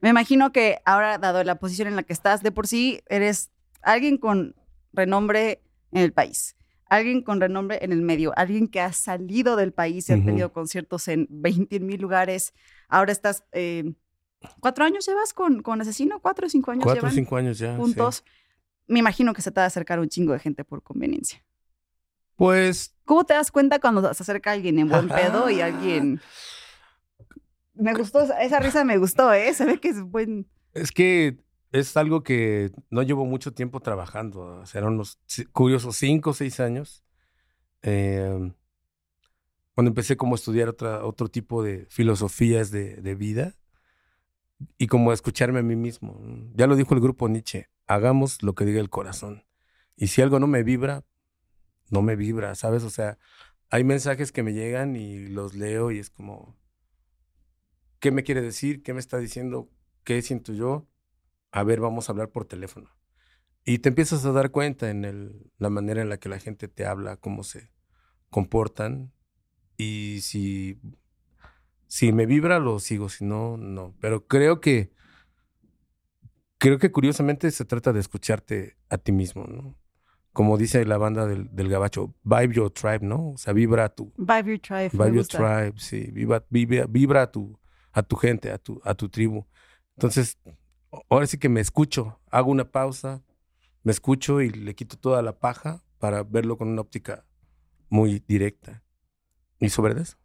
Me 0.00 0.08
imagino 0.10 0.52
que 0.52 0.78
ahora, 0.84 1.18
dado 1.18 1.42
la 1.42 1.56
posición 1.56 1.88
en 1.88 1.96
la 1.96 2.02
que 2.02 2.12
estás, 2.12 2.42
de 2.42 2.52
por 2.52 2.66
sí 2.66 3.00
eres 3.08 3.50
alguien 3.82 4.18
con 4.18 4.54
renombre 4.92 5.62
en 5.92 6.02
el 6.02 6.12
país, 6.12 6.56
alguien 6.88 7.22
con 7.22 7.40
renombre 7.40 7.78
en 7.82 7.92
el 7.92 8.02
medio, 8.02 8.32
alguien 8.36 8.68
que 8.68 8.80
ha 8.80 8.92
salido 8.92 9.56
del 9.56 9.72
país 9.72 10.08
y 10.08 10.12
ha 10.12 10.16
Ujú. 10.16 10.26
tenido 10.26 10.52
conciertos 10.52 11.08
en 11.08 11.26
20 11.30 11.80
mil 11.80 12.00
lugares. 12.00 12.52
Ahora 12.88 13.12
estás, 13.12 13.44
eh, 13.52 13.92
¿cuatro 14.60 14.84
años 14.84 15.06
llevas 15.06 15.32
con, 15.32 15.62
con 15.62 15.80
Asesino? 15.80 16.20
¿Cuatro 16.20 16.46
o 16.46 16.50
cinco 16.50 16.70
años 16.70 16.84
Cuatro 16.84 17.08
o 17.08 17.10
cinco 17.10 17.36
años 17.36 17.58
ya. 17.58 17.74
sí. 17.74 17.80
juntos? 17.80 18.24
Me 18.88 19.00
imagino 19.00 19.34
que 19.34 19.42
se 19.42 19.50
te 19.50 19.60
va 19.60 19.64
a 19.64 19.66
acercar 19.66 19.98
un 19.98 20.08
chingo 20.08 20.32
de 20.32 20.38
gente 20.38 20.64
por 20.64 20.82
conveniencia. 20.82 21.44
Pues 22.36 22.94
¿Cómo 23.04 23.24
te 23.24 23.34
das 23.34 23.50
cuenta 23.50 23.80
cuando 23.80 24.02
se 24.14 24.22
acerca 24.22 24.52
alguien 24.52 24.78
en 24.78 24.88
buen 24.88 25.08
pedo 25.08 25.48
y 25.50 25.60
alguien... 25.60 26.20
Me 27.74 27.92
gustó, 27.94 28.20
esa- 28.40 28.58
risa 28.60 28.84
me 28.84 28.96
gustó, 28.98 29.32
¿eh? 29.32 29.52
Se 29.54 29.64
ve 29.64 29.78
que 29.80 29.88
es 29.88 30.00
buen... 30.02 30.46
es 30.72 30.92
que 30.92 31.38
es 31.72 31.96
algo 31.96 32.22
que 32.22 32.70
no 32.90 33.02
llevo 33.02 33.24
mucho 33.26 33.52
tiempo 33.52 33.80
trabajando. 33.80 34.64
Serán 34.66 34.94
unos 34.94 35.18
curiosos 35.52 35.96
cinco 35.96 36.30
o 36.30 36.34
seis 36.34 36.58
años. 36.60 37.04
Eh, 37.82 38.52
cuando 39.74 39.90
empecé 39.90 40.16
como 40.16 40.34
a 40.34 40.36
estudiar 40.36 40.68
otra, 40.68 41.04
otro 41.04 41.28
tipo 41.28 41.62
de 41.62 41.86
filosofías 41.90 42.70
de, 42.70 42.96
de 42.96 43.14
vida 43.14 43.54
y 44.78 44.86
como 44.86 45.12
escucharme 45.12 45.60
a 45.60 45.62
mí 45.62 45.76
mismo. 45.76 46.20
Ya 46.54 46.66
lo 46.66 46.76
dijo 46.76 46.94
el 46.94 47.00
grupo 47.00 47.28
Nietzsche, 47.28 47.68
hagamos 47.86 48.42
lo 48.42 48.54
que 48.54 48.64
diga 48.64 48.80
el 48.80 48.90
corazón. 48.90 49.44
Y 49.96 50.08
si 50.08 50.22
algo 50.22 50.40
no 50.40 50.46
me 50.46 50.62
vibra, 50.62 51.04
no 51.90 52.02
me 52.02 52.16
vibra, 52.16 52.54
¿sabes? 52.54 52.84
O 52.84 52.90
sea, 52.90 53.18
hay 53.70 53.84
mensajes 53.84 54.32
que 54.32 54.42
me 54.42 54.54
llegan 54.54 54.96
y 54.96 55.28
los 55.28 55.54
leo 55.54 55.90
y 55.92 55.98
es 56.00 56.10
como, 56.10 56.56
¿qué 58.00 58.10
me 58.10 58.22
quiere 58.24 58.42
decir? 58.42 58.82
¿Qué 58.82 58.92
me 58.94 59.00
está 59.00 59.18
diciendo? 59.18 59.70
¿Qué 60.04 60.20
siento 60.22 60.52
yo? 60.52 60.86
A 61.52 61.64
ver, 61.64 61.80
vamos 61.80 62.08
a 62.08 62.12
hablar 62.12 62.30
por 62.30 62.46
teléfono. 62.46 62.90
Y 63.64 63.80
te 63.80 63.90
empiezas 63.90 64.24
a 64.26 64.32
dar 64.32 64.50
cuenta 64.52 64.90
en 64.90 65.04
el- 65.04 65.52
la 65.58 65.70
manera 65.70 66.02
en 66.02 66.08
la 66.10 66.18
que 66.18 66.28
la 66.28 66.40
gente 66.40 66.68
te 66.68 66.86
habla, 66.86 67.16
cómo 67.18 67.44
se 67.44 67.70
comportan. 68.30 69.12
Y 69.78 70.20
si, 70.22 70.80
si 71.96 72.12
me 72.12 72.26
vibra, 72.26 72.58
lo 72.58 72.78
sigo. 72.78 73.08
Si 73.08 73.24
no, 73.24 73.56
no. 73.56 73.94
Pero 74.00 74.26
creo 74.26 74.60
que, 74.60 74.90
creo 76.58 76.78
que 76.78 76.92
curiosamente 76.92 77.50
se 77.50 77.64
trata 77.64 77.94
de 77.94 78.00
escucharte 78.00 78.76
a 78.90 78.98
ti 78.98 79.12
mismo, 79.12 79.44
¿no? 79.44 79.78
Como 80.34 80.58
dice 80.58 80.84
la 80.84 80.98
banda 80.98 81.24
del, 81.26 81.48
del 81.56 81.70
gabacho, 81.70 82.14
vibe 82.22 82.54
your 82.54 82.70
tribe, 82.70 83.00
¿no? 83.00 83.30
O 83.30 83.38
sea, 83.38 83.54
vibra 83.54 83.86
a 83.86 83.88
tu, 83.88 84.12
Vibe 84.18 84.44
Your 84.44 84.60
Tribe. 84.60 84.90
Vibe 84.92 85.06
your 85.06 85.16
gusta. 85.16 85.38
tribe, 85.38 85.78
sí. 85.78 86.10
Vibra, 86.12 86.44
vibra, 86.50 86.86
vibra 86.86 87.22
a, 87.22 87.32
tu, 87.32 87.58
a 87.92 88.02
tu 88.02 88.16
gente, 88.16 88.50
a 88.50 88.58
tu, 88.58 88.78
a 88.84 88.94
tu 88.94 89.08
tribu. 89.08 89.46
Entonces, 89.96 90.38
ahora 91.08 91.26
sí 91.26 91.38
que 91.38 91.48
me 91.48 91.62
escucho, 91.62 92.20
hago 92.30 92.50
una 92.50 92.70
pausa, 92.70 93.22
me 93.84 93.92
escucho 93.92 94.42
y 94.42 94.50
le 94.50 94.74
quito 94.74 94.98
toda 94.98 95.22
la 95.22 95.38
paja 95.38 95.82
para 95.98 96.24
verlo 96.24 96.58
con 96.58 96.68
una 96.68 96.82
óptica 96.82 97.24
muy 97.88 98.22
directa. 98.28 98.82
¿Y 99.58 99.70
sobre 99.70 99.98
eso? 99.98 100.18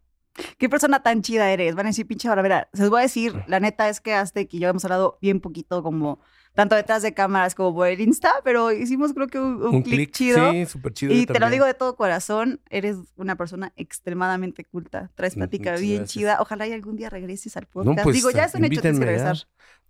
¿Qué 0.58 0.70
persona 0.70 1.04
tan 1.04 1.22
chida 1.22 1.52
eres? 1.52 1.76
Van 1.76 1.86
a 1.86 1.90
decir, 1.90 2.08
pinche 2.08 2.30
Baravera. 2.30 2.70
Se 2.74 2.82
los 2.82 2.90
voy 2.90 3.00
a 3.00 3.04
decir, 3.04 3.44
la 3.48 3.60
neta 3.60 3.90
es 3.90 4.00
que 4.00 4.14
hasta 4.14 4.44
que 4.46 4.60
yo 4.60 4.70
hemos 4.70 4.84
hablado 4.86 5.18
bien 5.22 5.40
poquito, 5.42 5.84
como 5.84 6.20
tanto 6.54 6.76
detrás 6.76 7.02
de 7.02 7.14
cámaras 7.14 7.56
como 7.56 7.74
por 7.74 7.88
el 7.88 8.00
Insta, 8.02 8.32
pero 8.44 8.72
hicimos 8.72 9.14
creo 9.14 9.28
que 9.28 9.40
un, 9.40 9.62
un 9.64 9.76
Un 9.76 9.82
clic 9.84 10.12
chido. 10.12 10.52
sí, 10.52 10.66
súper 10.66 10.94
chido. 10.94 11.14
y 11.14 11.26
te 11.26 11.40
lo 11.40 11.50
digo 11.50 11.66
de 11.66 11.74
todo 11.74 11.96
corazón, 11.96 12.60
eres 12.70 12.98
una 13.16 13.36
persona 13.36 13.72
extremadamente 13.78 14.66
culta. 14.66 15.12
Traes 15.16 15.36
Mm, 15.36 15.40
plática 15.40 15.70
muchas 15.72 15.82
bien 15.82 15.98
gracias. 15.98 16.12
chida. 16.14 16.38
Ojalá 16.42 16.68
y 16.68 16.74
algún 16.74 16.96
día 16.98 17.10
regreses 17.10 17.56
al 17.58 17.68
podcast. 17.68 17.98
No, 17.98 18.04
pues, 18.04 18.16
digo, 18.16 18.32
ya 18.32 18.46
es 18.46 18.56
un 18.56 18.66
hecho, 18.66 18.82
tienes 18.82 19.00
que 19.00 19.06
ya. 19.06 19.12
regresar. 19.12 19.38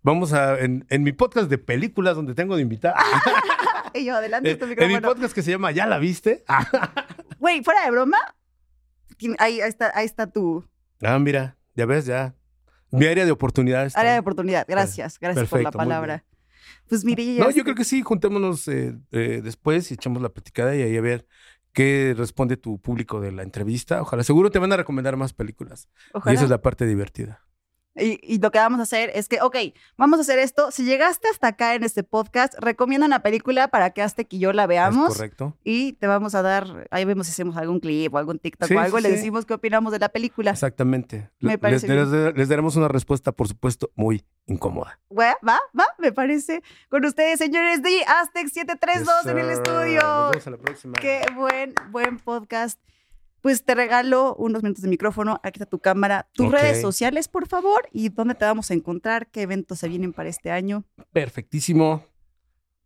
Vamos 0.03 0.33
a, 0.33 0.59
en, 0.59 0.85
en 0.89 1.03
mi 1.03 1.11
podcast 1.11 1.49
de 1.49 1.57
películas 1.59 2.15
donde 2.15 2.33
tengo 2.33 2.55
de 2.55 2.61
invitar. 2.63 2.95
Y 3.93 4.05
yo, 4.05 4.15
adelante, 4.15 4.49
en, 4.51 4.53
este 4.71 4.85
en 4.85 4.87
mi 4.93 4.99
podcast 5.01 5.33
que 5.35 5.41
se 5.41 5.51
llama 5.51 5.71
¿Ya 5.71 5.85
la 5.85 5.97
viste? 5.97 6.45
Güey, 7.39 7.61
fuera 7.61 7.83
de 7.83 7.91
broma, 7.91 8.17
ahí, 9.39 9.61
ahí 9.61 9.69
está, 9.69 9.91
ahí 9.95 10.05
está 10.05 10.28
tu... 10.28 10.65
Ah, 11.01 11.17
mira, 11.19 11.57
ya 11.76 11.86
ves, 11.86 12.05
ya. 12.05 12.36
Mi 12.91 13.05
área 13.05 13.26
de 13.26 13.32
oportunidades. 13.32 13.95
Área 13.95 14.13
de 14.13 14.19
oportunidad. 14.19 14.65
Gracias, 14.67 15.17
gracias 15.19 15.47
por 15.49 15.61
la 15.61 15.72
palabra. 15.72 16.26
Pues 16.88 17.05
mire, 17.05 17.38
No, 17.39 17.49
yo 17.49 17.63
creo 17.63 17.76
que 17.76 17.86
sí, 17.86 18.01
juntémonos 18.01 18.67
eh, 18.67 18.97
eh, 19.11 19.41
después 19.43 19.89
y 19.91 19.93
echamos 19.93 20.22
la 20.22 20.30
platicada 20.30 20.76
y 20.76 20.82
ahí 20.82 20.97
a 20.97 21.01
ver 21.01 21.26
qué 21.72 22.13
responde 22.17 22.57
tu 22.57 22.80
público 22.80 23.22
de 23.22 23.32
la 23.32 23.43
entrevista. 23.43 24.01
Ojalá, 24.01 24.24
seguro 24.24 24.51
te 24.51 24.59
van 24.59 24.74
a 24.74 24.78
recomendar 24.78 25.15
más 25.15 25.34
películas. 25.34 25.88
ojalá. 26.13 26.34
Y 26.34 26.36
esa 26.36 26.43
es 26.43 26.49
la 26.49 26.61
parte 26.61 26.86
divertida. 26.86 27.45
Y, 27.93 28.19
y 28.23 28.39
lo 28.39 28.51
que 28.51 28.59
vamos 28.59 28.79
a 28.79 28.83
hacer 28.83 29.11
es 29.13 29.27
que, 29.27 29.41
ok, 29.41 29.55
vamos 29.97 30.17
a 30.19 30.21
hacer 30.21 30.39
esto. 30.39 30.71
Si 30.71 30.85
llegaste 30.85 31.27
hasta 31.27 31.47
acá 31.47 31.75
en 31.75 31.83
este 31.83 32.03
podcast, 32.03 32.53
recomienda 32.57 33.05
una 33.05 33.21
película 33.21 33.67
para 33.67 33.89
que 33.89 34.01
Aztec 34.01 34.31
y 34.31 34.39
yo 34.39 34.53
la 34.53 34.63
¿Es 34.63 34.69
veamos. 34.69 35.13
correcto? 35.15 35.57
Y 35.65 35.93
te 35.93 36.07
vamos 36.07 36.33
a 36.33 36.41
dar, 36.41 36.87
ahí 36.89 37.03
vemos 37.03 37.27
si 37.27 37.33
hacemos 37.33 37.57
algún 37.57 37.81
clip 37.81 38.13
o 38.13 38.17
algún 38.17 38.39
TikTok 38.39 38.69
Sí, 38.69 38.75
o 38.75 38.79
algo, 38.79 38.97
sí, 38.97 39.01
y 39.01 39.03
le 39.03 39.09
sí. 39.09 39.15
decimos 39.17 39.45
qué 39.45 39.55
opinamos 39.55 39.91
de 39.91 39.99
la 39.99 40.07
película. 40.07 40.51
Exactamente. 40.51 41.29
Me 41.41 41.57
parece 41.57 41.87
les, 41.89 42.07
les- 42.07 42.35
les 42.37 42.47
daremos 42.49 42.77
una 42.77 42.87
respuesta, 42.87 43.33
por 43.33 43.49
supuesto, 43.49 43.91
muy 43.95 44.23
incómoda. 44.45 44.97
Va, 45.11 45.35
va, 45.45 45.59
va, 45.77 45.87
me 45.97 46.13
parece. 46.13 46.63
Con 46.89 47.03
ustedes, 47.05 47.39
señores 47.39 47.81
de 47.83 48.03
Aztec 48.07 48.47
732 48.47 49.25
en 49.25 49.37
el 49.37 49.47
Yes, 49.49 49.57
estudio. 49.57 50.01
Nos 50.01 50.31
vemos 50.31 50.47
a 50.47 50.49
la 50.51 50.57
próxima. 50.57 50.93
Qué 50.93 51.25
buen, 51.35 51.73
buen 51.89 52.19
podcast. 52.19 52.79
Pues 53.41 53.63
te 53.65 53.73
regalo 53.75 54.35
unos 54.35 54.61
minutos 54.63 54.83
de 54.83 54.89
micrófono. 54.89 55.39
Aquí 55.43 55.57
está 55.57 55.65
tu 55.65 55.79
cámara. 55.79 56.29
Tus 56.33 56.47
Ok. 56.47 56.53
redes 56.53 56.81
sociales, 56.81 57.27
por 57.27 57.47
favor. 57.47 57.87
Y 57.91 58.09
dónde 58.09 58.35
te 58.35 58.45
vamos 58.45 58.69
a 58.69 58.73
encontrar. 58.75 59.29
¿Qué 59.31 59.41
eventos 59.41 59.79
se 59.79 59.89
vienen 59.89 60.13
para 60.13 60.29
este 60.29 60.51
año? 60.51 60.85
Perfectísimo. 61.11 62.05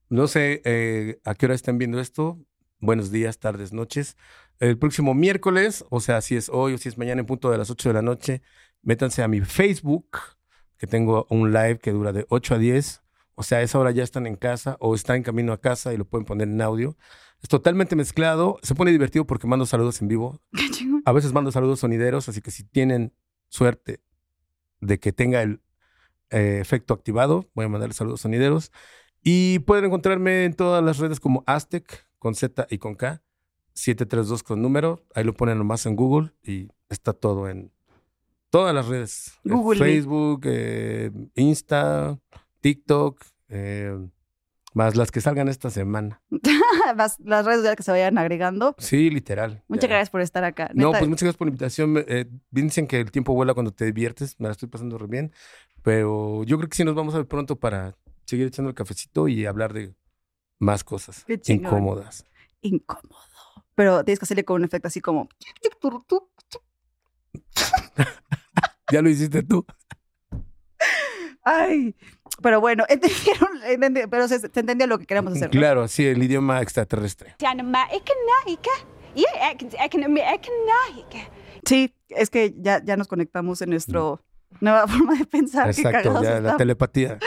No 0.10 0.28
sé 0.28 0.62
eh, 0.64 1.20
a 1.26 1.36
qué 1.36 1.48
hora 1.48 1.56
están 1.56 1.78
viendo 1.78 2.00
esto. 2.00 2.40
Buenos 2.80 3.12
días, 3.12 3.40
tardes, 3.40 3.74
noches. 3.74 4.16
El 4.60 4.78
próximo 4.78 5.14
miércoles, 5.14 5.84
o 5.90 6.00
sea, 6.00 6.22
si 6.22 6.36
es 6.38 6.48
hoy 6.50 6.74
o 6.74 6.78
si 6.78 6.88
es 6.88 6.98
mañana 6.98 7.20
en 7.22 7.26
punto 7.26 7.52
de 7.52 7.58
las 7.58 7.70
8 7.70 7.90
de 7.90 7.94
la 7.94 8.02
noche, 8.02 8.42
métanse 8.82 9.24
a 9.24 9.28
mi 9.28 9.42
Facebook, 9.42 10.18
que 10.78 10.88
tengo 10.88 11.26
un 11.30 11.52
live 11.52 11.80
que 11.80 11.92
dura 11.92 12.14
de 12.14 12.26
8 12.30 12.56
a 12.56 12.58
10. 12.60 13.02
O 13.34 13.44
sea, 13.44 13.58
a 13.58 13.62
esa 13.64 13.80
hora 13.80 13.92
ya 13.92 14.04
están 14.04 14.28
en 14.28 14.36
casa 14.36 14.78
o 14.80 14.96
están 14.96 15.18
en 15.18 15.24
camino 15.24 15.52
a 15.52 15.60
casa 15.60 15.94
y 15.94 15.98
lo 15.98 16.06
pueden 16.06 16.26
poner 16.26 16.48
en 16.48 16.62
audio. 16.62 16.96
Es 17.46 17.50
totalmente 17.50 17.96
mezclado. 17.96 18.58
Se 18.64 18.74
pone 18.74 18.90
divertido 18.90 19.28
porque 19.28 19.46
mando 19.46 19.68
saludos 19.68 20.02
en 20.02 20.08
vivo. 20.08 20.42
Qué 20.52 20.68
chingón. 20.72 21.04
A 21.06 21.12
veces 21.12 21.32
mando 21.32 21.52
saludos 21.52 21.80
sonideros, 21.80 22.28
así 22.28 22.42
que 22.42 22.50
si 22.50 22.64
tienen 22.64 23.14
suerte 23.50 24.02
de 24.82 25.00
que 25.00 25.14
tenga 25.14 25.44
el 25.44 25.62
eh, 26.32 26.58
efecto 26.60 26.96
activado, 26.96 27.48
voy 27.54 27.66
a 27.66 27.70
mandar 27.70 27.94
saludos 27.94 28.22
sonideros. 28.22 28.72
Y 29.22 29.60
pueden 29.60 29.86
encontrarme 29.86 30.46
en 30.46 30.56
todas 30.56 30.84
las 30.84 30.98
redes 30.98 31.20
como 31.20 31.44
Aztec, 31.46 32.08
con 32.18 32.34
Z 32.34 32.66
y 32.72 32.80
con 32.80 32.96
K, 32.96 33.22
732 33.74 34.42
con 34.42 34.64
número. 34.64 35.06
Ahí 35.14 35.24
lo 35.24 35.36
ponen 35.36 35.60
nomás 35.60 35.86
en 35.86 35.96
Google 35.96 36.32
y 36.42 36.70
está 36.90 37.14
todo 37.14 37.48
en 37.48 37.72
todas 38.50 38.74
las 38.74 38.88
redes. 38.88 39.34
Google. 39.44 39.78
Facebook, 39.78 40.42
eh, 40.46 41.12
Insta, 41.36 42.18
TikTok, 42.62 43.24
eh, 43.50 44.00
más 44.76 44.96
las 44.96 45.10
que 45.10 45.22
salgan 45.22 45.48
esta 45.48 45.72
semana. 45.72 46.22
las, 46.98 47.20
las 47.22 47.46
redes 47.46 47.60
sociales 47.60 47.78
que 47.78 47.84
se 47.84 47.92
vayan 47.92 48.18
agregando. 48.20 48.76
Sí, 48.78 49.10
literal. 49.10 49.64
Muchas 49.68 49.84
Ya. 49.86 49.96
gracias 49.96 50.10
por 50.12 50.22
estar 50.22 50.44
acá. 50.44 50.70
No, 50.76 50.88
Neta, 50.88 51.00
pues 51.00 51.10
muchas 51.10 51.24
gracias 51.24 51.38
por 51.38 51.48
la 51.48 51.50
invitación. 51.50 52.04
Eh, 52.08 52.26
dicen 52.52 52.86
que 52.86 53.00
el 53.00 53.10
tiempo 53.10 53.34
vuela 53.34 53.54
cuando 53.54 53.72
te 53.72 53.86
diviertes. 53.86 54.40
Me 54.40 54.48
la 54.48 54.52
estoy 54.52 54.68
pasando 54.70 54.98
re 54.98 55.08
bien. 55.08 55.32
Pero 55.82 56.44
yo 56.44 56.58
creo 56.58 56.70
que 56.70 56.76
sí 56.76 56.84
nos 56.84 56.94
vamos 56.94 57.16
a 57.16 57.18
ver 57.18 57.28
pronto 57.28 57.56
para 57.58 57.96
seguir 58.26 58.48
echando 58.48 58.70
el 58.70 58.76
cafecito 58.76 59.28
y 59.28 59.46
hablar 59.46 59.74
de 59.74 59.96
más 60.60 60.84
cosas 60.84 61.24
Qué 61.26 61.40
incómodas. 61.48 62.26
incómodo. 62.62 63.16
Pero 63.76 64.04
tienes 64.04 64.20
que 64.20 64.26
hacerle 64.26 64.46
con 64.46 64.58
un 64.62 64.66
efecto 64.66 64.88
así 64.90 65.00
como. 65.02 65.30
¿Ya 68.92 69.02
lo 69.02 69.10
hiciste 69.10 69.42
tú? 69.44 69.66
Ay. 71.44 71.96
Pero 72.42 72.60
bueno, 72.62 72.84
entendieron, 72.90 73.50
entendí- 73.68 74.08
pero 74.10 74.28
se, 74.28 74.40
se 74.40 74.60
entendió 74.60 74.88
lo 74.88 75.00
que 75.00 75.06
queremos 75.06 75.34
hacer. 75.34 75.48
¿no? 75.54 75.60
Claro, 75.60 75.84
así 75.84 76.06
el 76.06 76.22
idioma 76.22 76.62
extraterrestre. 76.62 77.36
Sí, 81.66 81.94
es 82.10 82.30
que 82.30 82.54
ya, 82.58 82.84
ya 82.84 82.98
nos 82.98 83.08
conectamos 83.08 83.62
en 83.62 83.70
nuestra 83.70 84.00
nueva 84.60 84.88
forma 84.88 85.16
de 85.16 85.26
pensar. 85.26 85.70
Exacto, 85.70 86.22
ya 86.22 86.40
la 86.42 86.58
telepatía. 86.58 87.18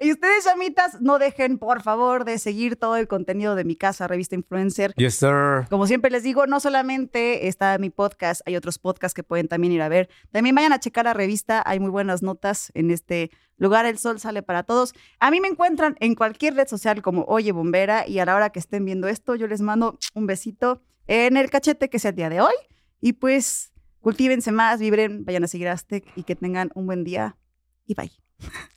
Y 0.00 0.12
ustedes, 0.12 0.44
chamitas, 0.44 1.00
no 1.00 1.18
dejen, 1.18 1.58
por 1.58 1.82
favor, 1.82 2.24
de 2.24 2.38
seguir 2.38 2.76
todo 2.76 2.96
el 2.96 3.08
contenido 3.08 3.56
de 3.56 3.64
mi 3.64 3.74
casa, 3.74 4.06
Revista 4.06 4.36
Influencer. 4.36 4.94
Yes, 4.94 5.16
sir. 5.16 5.66
Como 5.70 5.88
siempre 5.88 6.10
les 6.12 6.22
digo, 6.22 6.46
no 6.46 6.60
solamente 6.60 7.48
está 7.48 7.76
mi 7.78 7.90
podcast, 7.90 8.42
hay 8.46 8.54
otros 8.54 8.78
podcasts 8.78 9.14
que 9.14 9.24
pueden 9.24 9.48
también 9.48 9.72
ir 9.72 9.82
a 9.82 9.88
ver. 9.88 10.08
También 10.30 10.54
vayan 10.54 10.72
a 10.72 10.78
checar 10.78 11.04
la 11.04 11.14
revista, 11.14 11.64
hay 11.66 11.80
muy 11.80 11.90
buenas 11.90 12.22
notas 12.22 12.70
en 12.74 12.92
este 12.92 13.32
lugar. 13.56 13.86
El 13.86 13.98
sol 13.98 14.20
sale 14.20 14.44
para 14.44 14.62
todos. 14.62 14.94
A 15.18 15.32
mí 15.32 15.40
me 15.40 15.48
encuentran 15.48 15.96
en 15.98 16.14
cualquier 16.14 16.54
red 16.54 16.68
social 16.68 17.02
como 17.02 17.24
Oye 17.24 17.50
Bombera 17.50 18.06
y 18.06 18.20
a 18.20 18.24
la 18.24 18.36
hora 18.36 18.50
que 18.50 18.60
estén 18.60 18.84
viendo 18.84 19.08
esto, 19.08 19.34
yo 19.34 19.48
les 19.48 19.60
mando 19.60 19.98
un 20.14 20.26
besito 20.26 20.80
en 21.08 21.36
el 21.36 21.50
cachete 21.50 21.90
que 21.90 21.96
es 21.96 22.04
el 22.04 22.14
día 22.14 22.28
de 22.28 22.40
hoy. 22.40 22.54
Y 23.00 23.14
pues 23.14 23.72
cultívense 24.00 24.52
más, 24.52 24.78
vibren, 24.78 25.24
vayan 25.24 25.42
a 25.42 25.48
seguir 25.48 25.66
a 25.66 25.72
Aztec 25.72 26.04
y 26.14 26.22
que 26.22 26.36
tengan 26.36 26.70
un 26.76 26.86
buen 26.86 27.02
día. 27.02 27.36
Y 27.84 27.94
bye. 27.94 28.12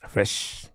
Fresh. 0.08 0.71